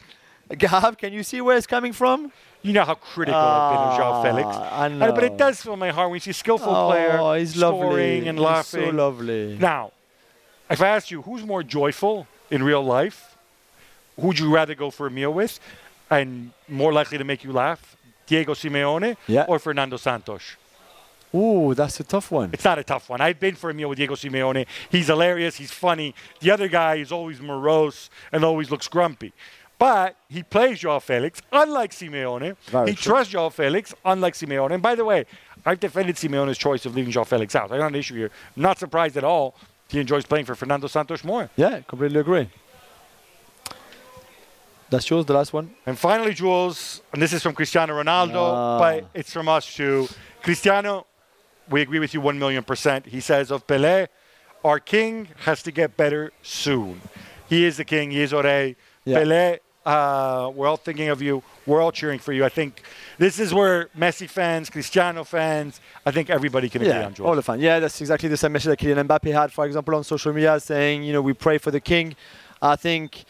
Gab, 0.59 0.99
can 0.99 1.12
you 1.12 1.22
see 1.22 1.41
where 1.41 1.57
it's 1.57 1.66
coming 1.66 1.93
from? 1.93 2.33
You 2.62 2.72
know 2.74 2.85
how 2.85 2.95
critical 2.95 3.41
I've 3.41 3.70
been 3.72 3.81
of 3.89 3.97
Joao 3.99 4.12
Ah, 4.12 4.22
Felix. 4.22 4.49
I 4.57 4.87
And- 4.87 5.14
But 5.14 5.24
it 5.24 5.37
does 5.37 5.61
fill 5.62 5.76
my 5.76 5.91
heart 5.91 6.11
when 6.11 6.16
you 6.16 6.20
see 6.20 6.31
a 6.31 6.35
skillful 6.35 6.74
oh, 6.74 6.89
player 6.91 7.39
he's 7.39 7.55
scoring 7.55 7.81
lovely. 7.89 8.28
and 8.28 8.39
He's 8.39 8.45
laughing. 8.45 8.85
so 8.91 8.91
lovely. 8.91 9.57
Now, 9.59 9.93
if 10.68 10.81
I 10.83 10.89
asked 10.89 11.11
you 11.11 11.22
who's 11.22 11.45
more 11.45 11.62
joyful 11.62 12.26
in 12.51 12.62
real 12.62 12.83
life, 12.85 13.37
who 14.20 14.26
would 14.28 14.39
you 14.39 14.53
rather 14.55 14.74
go 14.74 14.91
for 14.91 15.07
a 15.07 15.11
meal 15.11 15.33
with 15.33 15.59
and 16.11 16.51
more 16.68 16.93
likely 16.93 17.16
to 17.16 17.24
make 17.24 17.45
you 17.45 17.53
laugh? 17.53 17.97
Diego 18.26 18.53
Simeone 18.55 19.16
Yeah. 19.26 19.45
or 19.49 19.59
Fernando 19.59 19.97
Santos? 19.97 20.43
Ooh, 21.35 21.74
that's 21.74 22.01
a 22.01 22.05
tough 22.05 22.31
one. 22.33 22.51
It's 22.53 22.64
not 22.64 22.78
a 22.78 22.85
tough 22.85 23.09
one. 23.09 23.20
I've 23.20 23.39
been 23.39 23.55
for 23.55 23.70
a 23.70 23.74
meal 23.74 23.89
with 23.89 23.99
Diego 23.99 24.14
Simeone. 24.16 24.66
He's 24.91 25.07
hilarious. 25.07 25.57
He's 25.57 25.70
funny. 25.70 26.14
The 26.41 26.51
other 26.51 26.66
guy 26.68 26.97
is 26.97 27.12
always 27.12 27.41
morose 27.41 28.11
and 28.33 28.45
always 28.45 28.70
looks 28.70 28.89
grumpy. 28.89 29.33
But 29.78 30.16
he 30.28 30.43
plays 30.43 30.81
Joao 30.81 30.99
Felix, 31.01 31.41
unlike 31.53 31.93
Simeone. 31.93 32.57
Very 32.66 32.91
he 32.91 32.97
true. 32.97 33.12
trusts 33.12 33.33
Joao 33.33 33.49
Felix, 33.51 33.95
unlike 34.05 34.35
Simeone. 34.35 34.72
And 34.72 34.83
by 34.83 34.95
the 34.95 35.05
way, 35.05 35.24
I've 35.64 35.81
defended 35.81 36.16
Simeone's 36.16 36.59
choice 36.59 36.85
of 36.85 36.95
leaving 36.97 37.12
Joao 37.12 37.24
Felix 37.24 37.55
out. 37.55 37.66
I 37.70 37.74
don't 37.74 37.83
have 37.83 37.93
an 37.93 37.99
issue 37.99 38.16
here. 38.16 38.31
Not 38.57 38.78
surprised 38.78 39.16
at 39.16 39.24
all. 39.24 39.55
He 39.89 39.99
enjoys 40.01 40.26
playing 40.26 40.45
for 40.47 40.55
Fernando 40.55 40.87
Santos 40.89 41.24
more. 41.24 41.49
Yeah, 41.57 41.81
completely 41.87 42.20
agree. 42.20 42.49
That's 44.91 45.09
yours, 45.09 45.24
the 45.26 45.35
last 45.35 45.53
one. 45.53 45.70
And 45.87 45.97
finally, 45.99 46.35
Jules, 46.35 47.01
and 47.12 47.22
this 47.22 47.33
is 47.33 47.43
from 47.43 47.55
Cristiano 47.55 47.95
Ronaldo, 48.03 48.35
Ah. 48.37 48.78
but 48.78 49.05
it's 49.14 49.33
from 49.33 49.49
us 49.49 49.72
too. 49.72 50.09
Cristiano, 50.43 51.07
we 51.71 51.81
agree 51.83 51.99
with 51.99 52.12
you 52.14 52.21
1 52.21 52.39
million 52.39 52.62
percent. 52.62 53.07
He 53.07 53.21
says 53.21 53.51
of 53.51 53.66
Pelé, 53.66 54.09
our 54.64 54.79
king 54.81 55.29
has 55.45 55.62
to 55.62 55.71
get 55.71 55.97
better 55.97 56.33
soon. 56.43 57.01
He 57.49 57.64
is 57.64 57.77
the 57.77 57.85
king, 57.85 58.11
he 58.11 58.21
is 58.21 58.33
Ore. 58.33 58.75
Yeah. 59.05 59.18
Pelé, 59.18 59.59
uh, 59.87 60.51
we're 60.55 60.68
all 60.68 60.77
thinking 60.77 61.09
of 61.09 61.23
you. 61.23 61.43
We're 61.66 61.81
all 61.81 61.93
cheering 61.93 62.18
for 62.18 62.33
you. 62.33 62.45
I 62.45 62.49
think 62.49 62.83
this 63.18 63.39
is 63.39 63.55
where 63.55 63.87
Messi 63.99 64.29
fans, 64.29 64.68
Cristiano 64.68 65.25
fans, 65.25 65.81
I 66.05 66.11
think 66.11 66.29
everybody 66.29 66.68
can 66.68 66.83
agree 66.83 66.93
Yeah, 66.95 67.07
on, 67.07 67.14
Jules. 67.14 67.27
all 67.29 67.35
the 67.37 67.43
fun. 67.43 67.61
Yeah, 67.61 67.79
that's 67.81 68.01
exactly 68.01 68.29
the 68.29 68.37
same 68.37 68.53
message 68.53 68.68
that 68.71 68.79
Kylian 68.79 69.07
Mbappe 69.07 69.33
had, 69.33 69.53
for 69.53 69.64
example, 69.66 69.95
on 69.95 70.05
social 70.05 70.33
media, 70.33 70.61
saying, 70.61 71.03
you 71.05 71.12
know, 71.12 71.23
we 71.23 71.33
pray 71.33 71.57
for 71.59 71.71
the 71.71 71.81
king. 71.81 72.14
I 72.61 72.77
think 72.77 73.25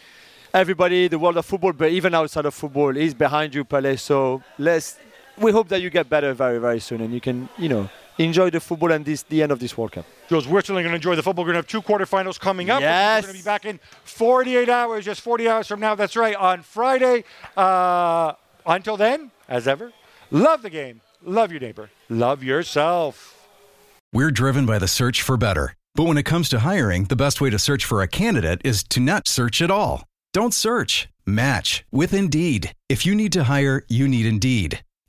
everybody, 0.53 1.07
the 1.09 1.19
world 1.19 1.37
of 1.37 1.47
football, 1.47 1.73
but 1.73 1.91
even 1.91 2.15
outside 2.15 2.47
of 2.47 2.55
football, 2.55 2.97
is 2.97 3.15
behind 3.15 3.55
you, 3.55 3.65
Pele. 3.65 3.97
So 3.97 4.43
let's. 4.59 4.97
We 5.39 5.53
hope 5.53 5.69
that 5.69 5.81
you 5.81 5.89
get 5.89 6.11
better 6.11 6.35
very, 6.35 6.59
very 6.59 6.81
soon, 6.81 7.01
and 7.01 7.15
you 7.15 7.21
can, 7.21 7.49
you 7.57 7.69
know, 7.69 7.89
enjoy 8.25 8.51
the 8.51 8.61
football 8.61 8.93
and 8.93 9.05
this 9.05 9.23
the 9.25 9.43
end 9.43 9.53
of 9.53 9.59
this 9.59 9.77
World 9.77 9.93
Cup. 9.93 10.07
Jules, 10.29 10.47
we're 10.47 10.61
certainly 10.61 10.83
going 10.83 10.93
to 10.93 10.97
enjoy 10.97 11.17
the 11.17 11.23
football. 11.23 11.45
We're 11.45 11.53
going 11.53 11.63
to 11.65 11.75
have 11.75 11.83
two 11.83 11.83
quarterfinals 11.83 12.39
coming 12.39 12.71
up. 12.71 12.81
Yes. 12.81 13.23
We're 13.23 13.29
going 13.29 13.39
to 13.39 13.43
be 13.43 13.45
back 13.45 13.65
in 13.65 13.81
48 14.05 14.69
hours, 14.69 15.05
just 15.05 15.21
40 15.21 15.49
hours 15.49 15.67
from 15.67 15.81
now. 15.81 15.95
That's 15.95 16.17
right, 16.17 16.35
on 16.37 16.63
Friday. 16.63 17.25
Uh, 17.57 18.35
until 18.67 18.97
then, 18.97 19.31
as 19.49 19.67
ever, 19.67 19.93
love 20.31 20.63
the 20.63 20.71
game, 20.71 21.01
love 21.23 21.51
your 21.51 21.61
neighbor, 21.61 21.91
love 22.09 22.43
yourself. 22.43 23.37
We're 24.13 24.31
driven 24.31 24.67
by 24.67 24.79
the 24.79 24.89
search 24.89 25.23
for 25.23 25.37
better. 25.37 25.75
But 25.95 26.05
when 26.05 26.19
it 26.19 26.25
comes 26.25 26.49
to 26.51 26.61
hiring, 26.61 27.05
the 27.05 27.17
best 27.17 27.41
way 27.41 27.51
to 27.51 27.59
search 27.59 27.85
for 27.85 28.01
a 28.01 28.09
candidate 28.09 28.61
is 28.65 28.85
to 28.85 29.01
not 29.01 29.27
search 29.27 29.61
at 29.61 29.71
all. 29.71 30.05
Don't 30.33 30.55
search, 30.55 31.09
match 31.27 31.85
with 31.91 32.15
Indeed. 32.15 32.73
If 32.89 33.05
you 33.05 33.15
need 33.15 33.33
to 33.33 33.45
hire, 33.45 33.83
you 33.89 34.07
need 34.07 34.27
Indeed. 34.27 34.83